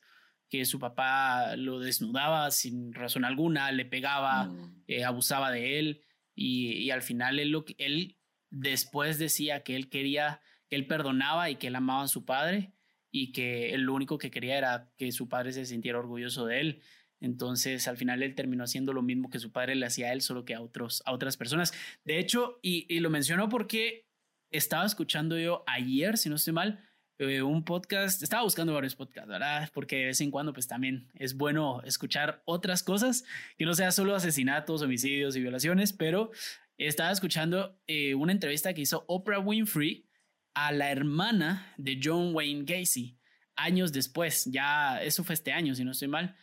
que 0.48 0.64
su 0.64 0.78
papá 0.78 1.56
lo 1.56 1.78
desnudaba 1.78 2.50
sin 2.50 2.92
razón 2.94 3.24
alguna, 3.24 3.70
le 3.72 3.84
pegaba, 3.84 4.44
mm. 4.44 4.84
eh, 4.86 5.04
abusaba 5.04 5.50
de 5.50 5.78
él 5.78 6.04
y, 6.34 6.90
al 6.90 7.02
final 7.02 7.38
él, 7.38 7.50
lo, 7.50 7.64
él 7.78 8.16
después 8.50 9.18
decía 9.18 9.62
que 9.62 9.76
él 9.76 9.88
quería, 9.90 10.40
que 10.68 10.76
él 10.76 10.86
perdonaba 10.86 11.50
y 11.50 11.56
que 11.56 11.66
él 11.66 11.76
amaba 11.76 12.04
a 12.04 12.08
su 12.08 12.24
padre 12.24 12.72
y 13.10 13.32
que 13.32 13.74
él 13.74 13.82
lo 13.82 13.94
único 13.94 14.18
que 14.18 14.30
quería 14.30 14.56
era 14.56 14.92
que 14.96 15.10
su 15.12 15.28
padre 15.28 15.52
se 15.52 15.64
sintiera 15.64 15.98
orgulloso 15.98 16.46
de 16.46 16.60
él. 16.60 16.82
Entonces, 17.20 17.88
al 17.88 17.96
final 17.96 18.22
él 18.22 18.34
terminó 18.34 18.64
haciendo 18.64 18.92
lo 18.92 19.02
mismo 19.02 19.30
que 19.30 19.38
su 19.38 19.50
padre 19.50 19.74
le 19.74 19.86
hacía 19.86 20.08
a 20.08 20.12
él, 20.12 20.22
solo 20.22 20.44
que 20.44 20.54
a, 20.54 20.60
otros, 20.60 21.02
a 21.04 21.12
otras 21.12 21.36
personas. 21.36 21.72
De 22.04 22.18
hecho, 22.18 22.58
y, 22.62 22.98
lo 23.00 23.10
menciono 23.10 23.48
porque 23.48 24.06
estaba 24.50 24.86
escuchando 24.86 25.38
yo 25.38 25.64
ayer, 25.66 26.16
si 26.16 26.28
no 26.28 26.36
estoy 26.36 26.52
mal, 26.52 26.84
eh, 27.18 27.42
un 27.42 27.64
podcast, 27.64 28.22
estaba 28.22 28.44
buscando 28.44 28.72
varios 28.72 28.94
podcasts, 28.94 29.28
¿verdad? 29.28 29.68
Porque 29.74 29.96
de 29.96 30.04
vez 30.06 30.20
en 30.20 30.30
cuando, 30.30 30.52
pues 30.52 30.68
también 30.68 31.08
es 31.14 31.36
bueno 31.36 31.82
escuchar 31.82 32.42
otras 32.44 32.84
cosas, 32.84 33.24
que 33.56 33.64
no 33.64 33.74
sea 33.74 33.90
solo 33.90 34.14
asesinatos, 34.14 34.82
homicidios 34.82 35.34
y 35.34 35.40
violaciones, 35.40 35.92
pero 35.92 36.30
estaba 36.76 37.10
escuchando 37.10 37.80
eh, 37.88 38.14
una 38.14 38.30
entrevista 38.30 38.72
que 38.72 38.82
hizo 38.82 39.04
Oprah 39.08 39.40
Winfrey 39.40 40.06
a 40.54 40.70
la 40.70 40.92
hermana 40.92 41.74
de 41.76 41.98
John 42.02 42.32
Wayne 42.34 42.64
Gacy, 42.64 43.16
años 43.56 43.92
después, 43.92 44.44
ya 44.44 45.02
eso 45.02 45.24
fue 45.24 45.34
este 45.34 45.52
año, 45.52 45.74
si 45.74 45.84
no 45.84 45.90
estoy 45.90 46.06
mal 46.06 46.36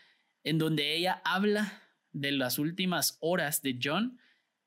en 0.45 0.59
donde 0.59 0.95
ella 0.95 1.21
habla 1.25 1.81
de 2.13 2.31
las 2.31 2.59
últimas 2.59 3.17
horas 3.19 3.61
de 3.61 3.77
John 3.83 4.19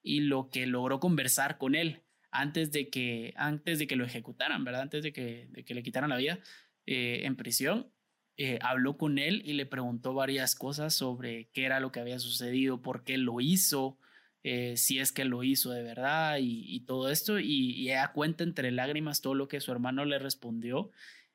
y 0.02 0.20
lo 0.20 0.50
que 0.50 0.66
logró 0.66 1.00
conversar 1.00 1.56
con 1.56 1.74
él 1.74 2.02
antes 2.30 2.72
de 2.72 2.90
que, 2.90 3.32
antes 3.36 3.78
de 3.78 3.86
que 3.86 3.96
lo 3.96 4.04
ejecutaran, 4.04 4.64
¿verdad? 4.64 4.82
Antes 4.82 5.02
de 5.02 5.12
que, 5.12 5.48
le 5.66 5.82
quitaran 5.82 6.10
la 6.10 6.16
vida 6.16 6.40
eh, 6.84 7.22
en 7.24 7.36
prisión. 7.36 7.90
Eh, 8.36 8.58
habló 8.62 8.96
con 8.96 9.18
él 9.18 9.42
y 9.44 9.54
le 9.54 9.66
preguntó 9.66 10.14
varias 10.14 10.54
cosas 10.54 10.94
sobre 10.94 11.48
qué 11.52 11.64
era 11.64 11.80
lo 11.80 11.90
que 11.90 12.00
había 12.00 12.18
sucedido, 12.18 12.82
por 12.82 13.02
qué 13.02 13.16
lo 13.16 13.40
hizo, 13.40 13.98
eh, 14.44 14.76
si 14.76 15.00
es 15.00 15.10
que 15.10 15.24
lo 15.24 15.42
hizo 15.42 15.70
de 15.70 15.82
verdad 15.82 16.38
y, 16.40 16.80
todo 16.86 17.08
esto. 17.10 17.38
Y, 17.40 17.88
ella 17.88 18.12
cuenta 18.12 18.44
entre 18.44 18.70
lágrimas 18.72 19.20
todo 19.20 19.34
lo 19.34 19.48
que 19.48 19.60
su 19.60 19.72
hermano 19.72 20.04
le 20.04 20.18
respondió 20.18 20.90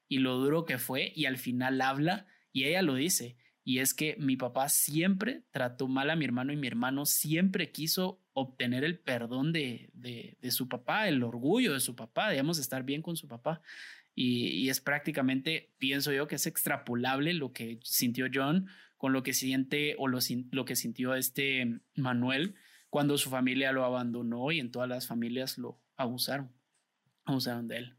y 0.08 0.20
lo 0.20 0.38
duro 0.38 0.66
que 0.66 0.78
fue 0.78 1.12
y 1.16 1.26
al 1.26 1.38
final 1.38 1.82
habla 1.82 2.28
y 2.52 2.66
ella 2.66 2.82
lo 2.82 2.96
dice 2.96 3.38
y 3.66 3.80
es 3.80 3.94
que 3.94 4.16
mi 4.20 4.36
papá 4.36 4.68
siempre 4.68 5.44
trató 5.52 5.88
mal 5.88 6.10
a 6.10 6.16
mi 6.16 6.26
hermano 6.26 6.52
y 6.52 6.58
mi 6.58 6.68
hermano 6.68 7.06
siempre 7.06 7.72
quiso 7.72 8.22
obtener 8.34 8.84
el 8.84 9.00
perdón 9.00 9.54
de, 9.54 9.90
de, 9.94 10.52
su 10.52 10.68
papá, 10.68 11.08
el 11.08 11.24
orgullo 11.24 11.74
de 11.74 11.80
su 11.80 11.96
papá, 11.96 12.32
digamos, 12.32 12.60
estar 12.60 12.84
bien 12.84 13.02
con 13.02 13.16
su 13.16 13.28
papá. 13.28 13.62
Y, 14.16 14.70
es 14.70 14.82
prácticamente, 14.82 15.72
pienso 15.78 16.12
yo, 16.12 16.28
que 16.28 16.36
es 16.36 16.46
extrapolable 16.46 17.34
lo 17.34 17.54
que 17.54 17.80
sintió 17.84 18.28
John 18.32 18.68
con 18.98 19.14
lo 19.14 19.24
que 19.24 19.34
siente 19.34 19.96
o 19.98 20.08
lo, 20.08 20.20
lo 20.52 20.66
que 20.66 20.76
sintió 20.76 21.16
este 21.16 21.80
Manuel 21.96 22.56
cuando 22.90 23.18
su 23.18 23.30
familia 23.30 23.72
lo 23.72 23.86
abandonó 23.86 24.52
y 24.52 24.60
en 24.60 24.72
todas 24.72 24.88
las 24.88 25.08
familias 25.08 25.58
lo 25.58 25.80
abusaron, 25.96 26.52
abusaron 27.26 27.68
de 27.68 27.78
él. 27.78 27.96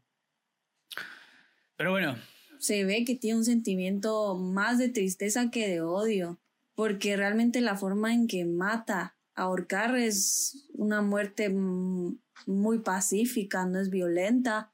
Pero 1.75 1.91
bueno, 1.91 2.15
se 2.59 2.85
ve 2.85 3.05
que 3.05 3.15
tiene 3.15 3.39
un 3.39 3.45
sentimiento 3.45 4.35
más 4.35 4.77
de 4.77 4.89
tristeza 4.89 5.51
que 5.51 5.67
de 5.67 5.81
odio, 5.81 6.39
porque 6.73 7.15
realmente 7.15 7.61
la 7.61 7.77
forma 7.77 8.13
en 8.13 8.27
que 8.27 8.45
mata 8.45 9.17
a 9.35 9.43
ahorcar 9.43 9.95
es 9.97 10.67
una 10.73 11.01
muerte 11.01 11.49
muy 11.49 12.79
pacífica, 12.79 13.65
no 13.65 13.79
es 13.79 13.89
violenta, 13.89 14.71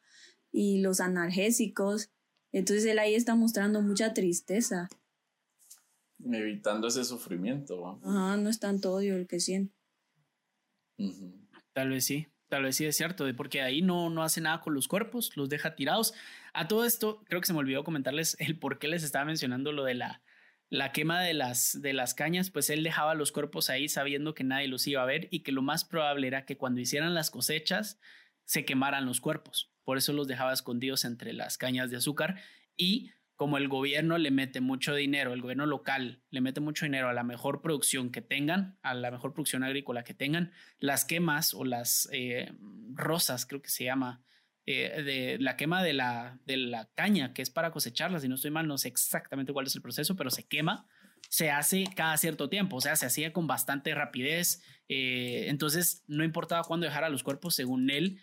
y 0.52 0.82
los 0.82 1.00
analgésicos, 1.00 2.12
entonces 2.52 2.86
él 2.86 3.00
ahí 3.00 3.16
está 3.16 3.36
mostrando 3.36 3.82
mucha 3.82 4.14
tristeza. 4.14 4.90
Evitando 6.24 6.88
ese 6.88 7.06
sufrimiento. 7.06 8.00
Ajá, 8.04 8.38
no 8.38 8.50
es 8.50 8.60
tanto 8.60 8.94
odio 8.94 9.16
el 9.16 9.28
que 9.28 9.40
siente. 9.40 9.74
Tal 11.74 11.90
vez 11.90 12.06
sí. 12.06 12.28
Tal 12.50 12.64
vez 12.64 12.76
sí 12.76 12.86
es 12.86 12.98
cierto, 12.98 13.26
porque 13.38 13.62
ahí 13.62 13.82
no, 13.82 14.10
no 14.10 14.24
hace 14.24 14.42
nada 14.42 14.60
con 14.60 14.74
los 14.74 14.90
cuerpos, 14.90 15.32
los 15.38 15.48
deja 15.48 15.74
tirados. 15.74 16.14
A 16.54 16.68
todo 16.68 16.86
esto, 16.86 17.24
creo 17.28 17.42
que 17.42 17.48
se 17.48 17.54
me 17.54 17.60
olvidó 17.60 17.84
comentarles 17.84 18.36
el 18.40 18.58
por 18.60 18.80
qué 18.80 18.88
les 18.88 19.04
estaba 19.04 19.26
mencionando 19.26 19.72
lo 19.72 19.84
de 19.84 19.96
la, 19.96 20.22
la 20.70 20.92
quema 20.92 21.22
de 21.22 21.34
las, 21.34 21.82
de 21.82 21.94
las 21.94 22.14
cañas, 22.14 22.50
pues 22.50 22.70
él 22.70 22.84
dejaba 22.84 23.14
los 23.14 23.32
cuerpos 23.32 23.70
ahí 23.70 23.90
sabiendo 23.90 24.34
que 24.34 24.44
nadie 24.44 24.68
los 24.68 24.88
iba 24.88 25.02
a 25.02 25.06
ver 25.06 25.28
y 25.30 25.42
que 25.42 25.52
lo 25.52 25.62
más 25.62 25.84
probable 25.84 26.28
era 26.28 26.46
que 26.46 26.58
cuando 26.58 26.80
hicieran 26.80 27.14
las 27.14 27.30
cosechas 27.30 28.00
se 28.46 28.66
quemaran 28.66 29.06
los 29.06 29.22
cuerpos. 29.22 29.72
Por 29.84 29.98
eso 29.98 30.14
los 30.14 30.28
dejaba 30.28 30.54
escondidos 30.54 31.06
entre 31.06 31.34
las 31.34 31.58
cañas 31.58 31.90
de 31.90 31.98
azúcar 31.98 32.40
y 32.78 33.12
como 33.36 33.58
el 33.58 33.68
gobierno 33.68 34.18
le 34.18 34.30
mete 34.30 34.62
mucho 34.62 34.94
dinero, 34.94 35.34
el 35.34 35.42
gobierno 35.42 35.66
local 35.66 36.22
le 36.30 36.42
mete 36.42 36.60
mucho 36.60 36.86
dinero 36.86 37.10
a 37.10 37.14
la 37.14 37.24
mejor 37.24 37.62
producción 37.62 38.12
que 38.12 38.22
tengan, 38.22 38.78
a 38.82 38.94
la 38.94 39.10
mejor 39.10 39.34
producción 39.34 39.64
agrícola 39.64 40.04
que 40.04 40.14
tengan, 40.14 40.52
las 40.80 41.06
quemas 41.06 41.54
o 41.54 41.66
las 41.66 42.08
eh, 42.12 42.54
rosas, 42.94 43.46
creo 43.46 43.62
que 43.62 43.70
se 43.70 43.84
llama, 43.84 44.22
eh, 44.72 45.04
de 45.04 45.38
la 45.40 45.56
quema 45.58 45.84
de 45.84 45.94
la, 45.94 46.40
de 46.46 46.58
la 46.58 46.90
caña, 46.96 47.34
que 47.34 47.42
es 47.42 47.50
para 47.50 47.72
cosecharla, 47.72 48.20
si 48.20 48.28
no 48.28 48.36
estoy 48.36 48.52
mal, 48.52 48.68
no 48.68 48.78
sé 48.78 48.88
exactamente 48.88 49.54
cuál 49.54 49.68
es 49.68 49.76
el 49.76 49.82
proceso, 49.82 50.16
pero 50.16 50.30
se 50.30 50.48
quema, 50.48 50.88
se 51.30 51.50
hace 51.50 51.86
cada 51.96 52.18
cierto 52.18 52.50
tiempo, 52.50 52.78
o 52.78 52.82
sea, 52.82 52.96
se 52.96 53.06
hacía 53.06 53.34
con 53.34 53.48
bastante 53.48 53.94
rapidez, 53.94 54.62
eh, 54.90 55.46
entonces 55.48 56.04
no 56.08 56.24
importaba 56.24 56.64
cuándo 56.64 56.86
dejara 56.86 57.10
los 57.10 57.24
cuerpos, 57.24 57.56
según 57.56 57.90
él, 57.90 58.20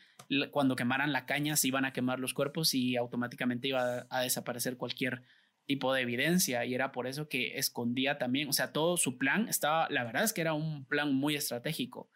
cuando 0.50 0.76
quemaran 0.76 1.12
la 1.12 1.24
caña 1.24 1.56
se 1.56 1.68
iban 1.68 1.84
a 1.84 1.92
quemar 1.92 2.20
los 2.20 2.34
cuerpos 2.34 2.74
y 2.74 2.96
automáticamente 2.96 3.68
iba 3.68 4.06
a, 4.10 4.20
desaparecer 4.20 4.76
cualquier 4.76 5.22
tipo 5.64 5.94
de 5.94 6.02
evidencia 6.02 6.64
y 6.66 6.74
era 6.74 6.92
por 6.92 7.06
eso 7.06 7.28
que 7.28 7.58
escondía 7.58 8.18
también, 8.18 8.48
o 8.48 8.52
sea, 8.52 8.72
todo 8.72 8.96
su 8.96 9.16
plan 9.16 9.48
estaba, 9.48 9.88
la 9.90 10.04
verdad 10.04 10.24
es 10.24 10.32
que 10.32 10.42
era 10.42 10.52
un 10.52 10.84
plan 10.86 11.14
muy 11.14 11.34
estratégico 11.34 12.10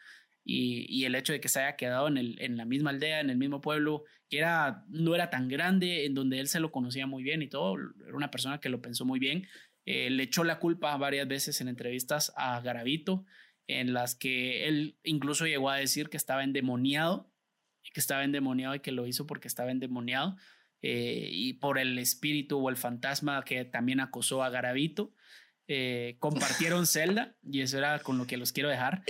y, 0.45 1.05
el 1.05 1.15
hecho 1.15 1.33
de 1.33 1.41
que 1.41 1.49
se 1.49 1.61
haya 1.61 1.77
quedado 1.77 2.09
en, 2.09 2.17
el, 2.17 2.41
en 2.41 2.57
la 2.57 2.65
misma 2.65 2.91
aldea, 2.91 3.21
en 3.21 3.31
el 3.31 3.37
mismo 3.37 3.61
pueblo, 3.61 4.05
que 4.29 4.39
era, 4.39 4.85
no 4.89 5.15
era 5.15 5.31
tan 5.31 5.49
grande, 5.49 6.05
en 6.05 6.15
donde 6.15 6.41
él 6.41 6.49
se 6.49 6.61
lo 6.61 6.73
conocía 6.73 7.07
muy 7.07 7.23
bien 7.23 7.43
y 7.43 7.49
todo, 7.49 7.77
era 8.07 8.17
una 8.17 8.31
persona 8.31 8.61
que 8.61 8.69
lo 8.69 8.83
pensó 8.83 9.05
muy 9.05 9.21
bien, 9.21 9.47
eh, 9.85 10.11
le 10.11 10.25
echó 10.25 10.45
la 10.45 10.59
culpa 10.59 10.97
varias 10.97 11.29
veces 11.29 11.61
en 11.61 11.69
entrevistas 11.69 12.33
a 12.37 12.61
Garavito, 12.61 13.25
en 13.67 13.93
las 13.93 14.15
que 14.15 14.69
él 14.69 14.97
incluso 15.05 15.47
llegó 15.47 15.71
a 15.71 15.77
decir 15.77 16.09
que 16.09 16.17
estaba 16.17 16.45
endemoniado, 16.45 17.31
que 17.93 18.01
estaba 18.01 18.25
endemoniado 18.25 18.75
y 18.75 18.81
que 18.81 18.93
lo 18.93 19.07
hizo 19.07 19.27
porque 19.27 19.49
estaba 19.49 19.71
endemoniado, 19.71 20.37
eh, 20.83 21.29
y 21.31 21.55
por 21.55 21.79
el 21.79 21.99
espíritu 21.99 22.59
o 22.59 22.69
el 22.69 22.77
fantasma 22.77 23.45
que 23.45 23.65
también 23.65 24.01
acosó 24.01 24.43
a 24.43 24.51
Garavito. 24.51 25.15
Eh, 25.69 26.17
compartieron 26.19 26.87
celda 26.87 27.37
y 27.43 27.61
eso 27.61 27.79
era 27.79 28.01
con 28.01 28.19
lo 28.19 28.27
que 28.27 28.37
los 28.37 28.53
quiero 28.53 28.69
dejar. 28.69 29.05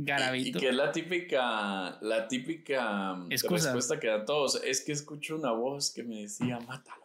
Garavito. 0.00 0.58
Y, 0.58 0.60
que 0.60 0.68
es 0.68 0.74
la 0.74 0.92
típica, 0.92 1.98
la 2.00 2.28
típica 2.28 3.16
respuesta 3.28 3.98
que 3.98 4.06
da 4.06 4.24
todos. 4.24 4.62
Es 4.64 4.82
que 4.82 4.92
escucho 4.92 5.36
una 5.36 5.50
voz 5.50 5.90
que 5.92 6.04
me 6.04 6.22
decía, 6.22 6.60
mátalo. 6.60 7.04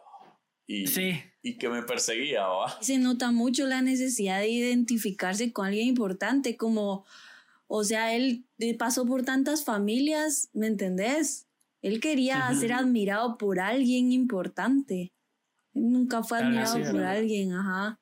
Y, 0.66 0.86
sí. 0.86 1.20
y 1.42 1.58
que 1.58 1.68
me 1.68 1.82
perseguía. 1.82 2.44
Se 2.80 2.98
nota 2.98 3.32
mucho 3.32 3.66
la 3.66 3.82
necesidad 3.82 4.38
de 4.38 4.48
identificarse 4.48 5.52
con 5.52 5.66
alguien 5.66 5.88
importante, 5.88 6.56
como, 6.56 7.04
o 7.66 7.84
sea, 7.84 8.14
él 8.14 8.46
pasó 8.78 9.04
por 9.04 9.24
tantas 9.24 9.64
familias, 9.64 10.48
¿me 10.52 10.68
entendés? 10.68 11.48
Él 11.82 12.00
quería 12.00 12.50
ser 12.54 12.72
admirado 12.72 13.36
por 13.36 13.60
alguien 13.60 14.12
importante. 14.12 15.12
Él 15.74 15.90
nunca 15.90 16.22
fue 16.22 16.38
admirado 16.38 16.78
por 16.90 17.02
alguien, 17.02 17.52
ajá. 17.52 17.98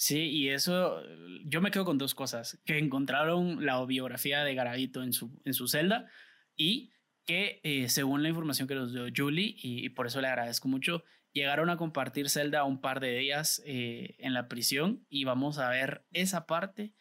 Sí, 0.00 0.30
y 0.30 0.48
eso, 0.48 1.02
yo 1.44 1.60
me 1.60 1.70
quedo 1.70 1.84
con 1.84 1.98
dos 1.98 2.14
cosas, 2.14 2.58
que 2.64 2.78
encontraron 2.78 3.66
la 3.66 3.84
biografía 3.84 4.44
de 4.44 4.54
Garavito 4.54 5.02
en 5.02 5.12
su, 5.12 5.38
en 5.44 5.52
su 5.52 5.68
celda 5.68 6.08
y 6.56 6.90
que 7.26 7.60
eh, 7.64 7.90
según 7.90 8.22
la 8.22 8.30
información 8.30 8.66
que 8.66 8.74
nos 8.74 8.94
dio 8.94 9.08
Julie, 9.14 9.56
y, 9.58 9.90
por 9.90 10.06
eso 10.06 10.22
le 10.22 10.28
agradezco 10.28 10.68
mucho, 10.68 11.04
llegaron 11.34 11.68
a 11.68 11.76
compartir 11.76 12.30
celda 12.30 12.64
un 12.64 12.80
par 12.80 13.00
de 13.00 13.18
días 13.18 13.60
eh, 13.66 14.16
en 14.20 14.32
la 14.32 14.48
prisión 14.48 15.04
y 15.10 15.24
vamos 15.24 15.58
a 15.58 15.68
ver 15.68 16.06
esa 16.12 16.46
parte 16.46 16.94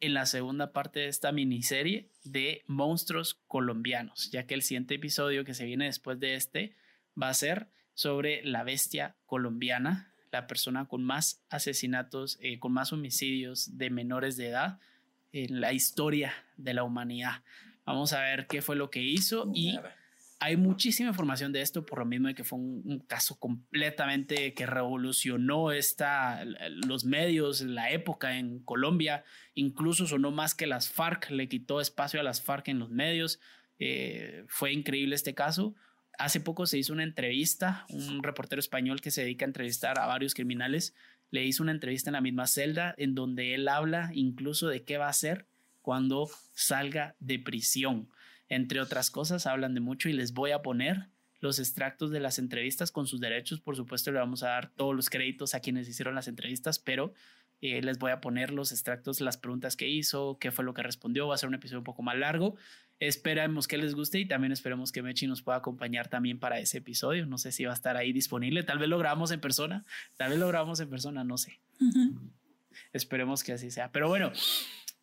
en 0.00 0.14
la 0.14 0.24
segunda 0.24 0.72
parte 0.72 1.00
de 1.00 1.08
esta 1.08 1.32
miniserie 1.32 2.10
de 2.24 2.64
monstruos 2.66 3.34
colombianos, 3.48 4.30
ya 4.30 4.46
que 4.46 4.54
el 4.54 4.62
siguiente 4.62 4.94
episodio 4.94 5.44
que 5.44 5.52
se 5.52 5.66
viene 5.66 5.84
después 5.84 6.18
de 6.18 6.36
este 6.36 6.74
va 7.22 7.28
a 7.28 7.34
ser 7.34 7.68
sobre 7.92 8.42
la 8.44 8.64
bestia 8.64 9.18
colombiana, 9.26 10.09
la 10.32 10.46
persona 10.46 10.86
con 10.86 11.04
más 11.04 11.42
asesinatos, 11.50 12.38
eh, 12.40 12.58
con 12.58 12.72
más 12.72 12.92
homicidios 12.92 13.76
de 13.76 13.90
menores 13.90 14.36
de 14.36 14.48
edad 14.48 14.78
en 15.32 15.60
la 15.60 15.72
historia 15.72 16.32
de 16.56 16.74
la 16.74 16.84
humanidad. 16.84 17.42
Vamos 17.84 18.12
a 18.12 18.20
ver 18.20 18.46
qué 18.46 18.62
fue 18.62 18.76
lo 18.76 18.90
que 18.90 19.02
hizo 19.02 19.50
y 19.54 19.78
hay 20.42 20.56
muchísima 20.56 21.10
información 21.10 21.52
de 21.52 21.60
esto 21.60 21.84
por 21.84 21.98
lo 21.98 22.06
mismo 22.06 22.28
de 22.28 22.34
que 22.34 22.44
fue 22.44 22.58
un, 22.58 23.04
caso 23.06 23.38
completamente 23.38 24.54
que 24.54 24.66
revolucionó 24.66 25.70
esta, 25.70 26.44
los 26.44 27.04
medios, 27.04 27.60
la 27.60 27.90
época 27.90 28.38
en 28.38 28.60
Colombia, 28.60 29.24
incluso 29.54 30.06
sonó 30.06 30.30
más 30.30 30.54
que 30.54 30.66
las 30.66 30.88
FARC, 30.88 31.30
le 31.30 31.48
quitó 31.48 31.80
espacio 31.80 32.20
a 32.20 32.22
las 32.22 32.40
FARC 32.40 32.68
en 32.68 32.78
los 32.78 32.90
medios. 32.90 33.38
Eh, 33.78 34.44
fue 34.48 34.72
increíble 34.72 35.14
este 35.14 35.34
caso 35.34 35.74
hace 36.18 36.40
poco 36.40 36.66
se 36.66 36.78
hizo 36.78 36.92
una 36.92 37.04
entrevista, 37.04 37.86
un 37.90 38.22
reportero 38.22 38.60
español 38.60 39.00
que 39.00 39.10
se 39.10 39.22
dedica 39.22 39.44
a 39.44 39.48
entrevistar 39.48 39.98
a 39.98 40.06
varios 40.06 40.34
criminales, 40.34 40.94
le 41.30 41.44
hizo 41.44 41.62
una 41.62 41.72
entrevista 41.72 42.10
en 42.10 42.14
la 42.14 42.20
misma 42.20 42.46
celda 42.46 42.94
en 42.98 43.14
donde 43.14 43.54
él 43.54 43.68
habla 43.68 44.10
incluso 44.14 44.68
de 44.68 44.84
qué 44.84 44.98
va 44.98 45.06
a 45.06 45.10
hacer 45.10 45.46
cuando 45.82 46.28
salga 46.52 47.14
de 47.20 47.38
prisión. 47.38 48.08
Entre 48.48 48.80
otras 48.80 49.10
cosas, 49.10 49.46
hablan 49.46 49.74
de 49.74 49.80
mucho 49.80 50.08
y 50.08 50.12
les 50.12 50.32
voy 50.32 50.50
a 50.50 50.62
poner 50.62 51.08
los 51.38 51.58
extractos 51.58 52.10
de 52.10 52.20
las 52.20 52.38
entrevistas 52.38 52.92
con 52.92 53.06
sus 53.06 53.20
derechos. 53.20 53.60
Por 53.60 53.76
supuesto, 53.76 54.12
le 54.12 54.18
vamos 54.18 54.42
a 54.42 54.48
dar 54.48 54.70
todos 54.70 54.94
los 54.94 55.08
créditos 55.08 55.54
a 55.54 55.60
quienes 55.60 55.88
hicieron 55.88 56.14
las 56.14 56.28
entrevistas, 56.28 56.78
pero 56.78 57.14
eh, 57.62 57.82
les 57.82 57.98
voy 57.98 58.10
a 58.10 58.20
poner 58.20 58.52
los 58.52 58.72
extractos, 58.72 59.20
las 59.20 59.36
preguntas 59.36 59.76
que 59.76 59.88
hizo, 59.88 60.38
qué 60.40 60.50
fue 60.50 60.64
lo 60.64 60.74
que 60.74 60.82
respondió. 60.82 61.28
Va 61.28 61.34
a 61.34 61.38
ser 61.38 61.48
un 61.48 61.54
episodio 61.54 61.78
un 61.78 61.84
poco 61.84 62.02
más 62.02 62.16
largo. 62.16 62.56
Esperemos 63.00 63.66
que 63.66 63.78
les 63.78 63.94
guste 63.94 64.18
y 64.18 64.26
también 64.26 64.52
esperemos 64.52 64.92
que 64.92 65.02
Mechi 65.02 65.26
nos 65.26 65.42
pueda 65.42 65.58
acompañar 65.58 66.08
también 66.08 66.38
para 66.38 66.58
ese 66.58 66.78
episodio. 66.78 67.26
No 67.26 67.38
sé 67.38 67.52
si 67.52 67.64
va 67.64 67.72
a 67.72 67.74
estar 67.74 67.96
ahí 67.96 68.12
disponible. 68.12 68.62
Tal 68.62 68.78
vez 68.78 68.88
lo 68.88 68.98
grabamos 68.98 69.30
en 69.30 69.40
persona. 69.40 69.84
Tal 70.16 70.30
vez 70.30 70.38
lo 70.38 70.48
grabamos 70.48 70.80
en 70.80 70.90
persona, 70.90 71.24
no 71.24 71.38
sé. 71.38 71.60
Esperemos 72.92 73.42
que 73.42 73.52
así 73.52 73.70
sea. 73.70 73.90
Pero 73.90 74.08
bueno, 74.08 74.32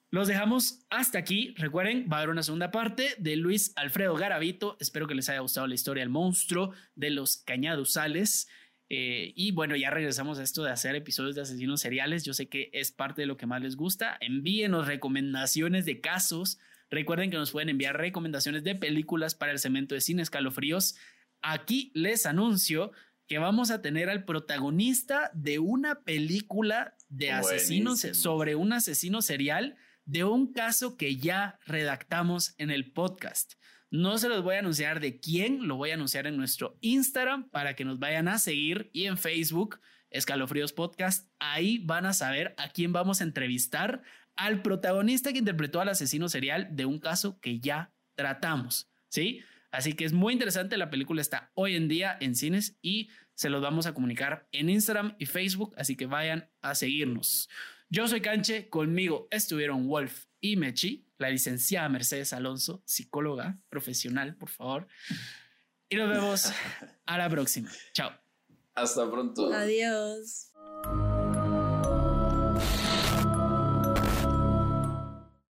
los 0.09 0.27
dejamos 0.27 0.85
hasta 0.89 1.17
aquí. 1.17 1.53
Recuerden, 1.57 2.07
va 2.11 2.17
a 2.17 2.19
haber 2.19 2.29
una 2.29 2.43
segunda 2.43 2.71
parte 2.71 3.15
de 3.17 3.35
Luis 3.35 3.73
Alfredo 3.75 4.15
Garavito. 4.15 4.77
Espero 4.79 5.07
que 5.07 5.15
les 5.15 5.29
haya 5.29 5.39
gustado 5.39 5.67
la 5.67 5.75
historia 5.75 6.01
del 6.01 6.09
monstruo 6.09 6.71
de 6.95 7.09
los 7.09 7.37
cañaduzales. 7.37 8.47
Eh, 8.89 9.33
y 9.35 9.51
bueno, 9.51 9.75
ya 9.75 9.89
regresamos 9.89 10.39
a 10.39 10.43
esto 10.43 10.63
de 10.63 10.71
hacer 10.71 10.95
episodios 10.95 11.35
de 11.35 11.41
asesinos 11.41 11.81
seriales. 11.81 12.23
Yo 12.23 12.33
sé 12.33 12.47
que 12.47 12.69
es 12.73 12.91
parte 12.91 13.21
de 13.21 13.27
lo 13.27 13.38
que 13.38 13.45
más 13.45 13.61
les 13.61 13.75
gusta. 13.75 14.17
Envíenos 14.21 14.88
recomendaciones 14.88 15.85
de 15.85 15.99
casos. 15.99 16.57
Recuerden 16.89 17.29
que 17.29 17.38
nos 17.38 17.51
pueden 17.51 17.69
enviar 17.69 17.97
recomendaciones 17.97 18.63
de 18.63 18.75
películas 18.75 19.35
para 19.35 19.51
el 19.51 19.59
cemento 19.59 19.95
de 19.95 20.01
cine 20.01 20.21
escalofríos. 20.21 20.95
Aquí 21.41 21.91
les 21.93 22.25
anuncio 22.25 22.91
que 23.27 23.39
vamos 23.39 23.71
a 23.71 23.81
tener 23.81 24.09
al 24.09 24.23
protagonista 24.23 25.31
de 25.33 25.59
una 25.59 26.03
película 26.03 26.95
de 27.09 27.31
asesinos 27.31 27.99
sobre 28.13 28.55
un 28.55 28.71
asesino 28.71 29.21
serial 29.21 29.75
de 30.05 30.23
un 30.23 30.53
caso 30.53 30.95
que 30.95 31.17
ya 31.17 31.59
redactamos 31.65 32.55
en 32.57 32.71
el 32.71 32.93
podcast. 32.93 33.55
No 33.89 34.17
se 34.17 34.27
los 34.27 34.43
voy 34.43 34.55
a 34.55 34.59
anunciar 34.59 34.99
de 34.99 35.17
quién, 35.21 35.65
lo 35.65 35.77
voy 35.77 35.91
a 35.91 35.93
anunciar 35.93 36.27
en 36.27 36.35
nuestro 36.35 36.77
Instagram 36.81 37.49
para 37.49 37.73
que 37.73 37.85
nos 37.85 37.99
vayan 37.99 38.27
a 38.27 38.38
seguir 38.38 38.89
y 38.91 39.05
en 39.05 39.17
Facebook, 39.17 39.79
Escalofríos 40.09 40.73
Podcast. 40.73 41.29
Ahí 41.39 41.77
van 41.77 42.05
a 42.05 42.11
saber 42.11 42.53
a 42.57 42.67
quién 42.67 42.91
vamos 42.91 43.21
a 43.21 43.23
entrevistar, 43.23 44.01
al 44.35 44.61
protagonista 44.61 45.31
que 45.31 45.39
interpretó 45.39 45.79
al 45.79 45.88
asesino 45.88 46.27
serial 46.27 46.67
de 46.75 46.85
un 46.85 46.99
caso 46.99 47.39
que 47.39 47.59
ya 47.59 47.93
tratamos, 48.15 48.89
¿sí? 49.07 49.41
Así 49.71 49.93
que 49.93 50.03
es 50.03 50.11
muy 50.11 50.33
interesante, 50.33 50.75
la 50.75 50.89
película 50.89 51.21
está 51.21 51.51
hoy 51.53 51.75
en 51.75 51.88
día 51.88 52.17
en 52.19 52.35
cines 52.35 52.77
y 52.81 53.09
se 53.35 53.49
los 53.49 53.61
vamos 53.61 53.85
a 53.85 53.93
comunicar 53.93 54.49
en 54.51 54.69
Instagram 54.69 55.15
y 55.17 55.27
Facebook, 55.27 55.73
así 55.77 55.95
que 55.95 56.07
vayan 56.07 56.49
a 56.61 56.75
seguirnos. 56.75 57.49
Yo 57.89 58.07
soy 58.09 58.19
Canche, 58.19 58.67
conmigo 58.67 59.29
estuvieron 59.31 59.88
Wolf 59.88 60.25
y 60.41 60.57
Mechi 60.57 61.06
la 61.18 61.30
licenciada 61.30 61.89
Mercedes 61.89 62.34
Alonso, 62.34 62.84
psicóloga 62.86 63.59
profesional, 63.70 64.36
por 64.36 64.49
favor. 64.49 64.88
Y 65.89 65.95
nos 65.95 66.09
vemos 66.09 66.51
a 67.05 67.18
la 67.18 67.30
próxima. 67.30 67.72
Chao. 67.93 68.11
Hasta 68.76 69.09
pronto. 69.09 69.51
Adiós. 69.53 70.51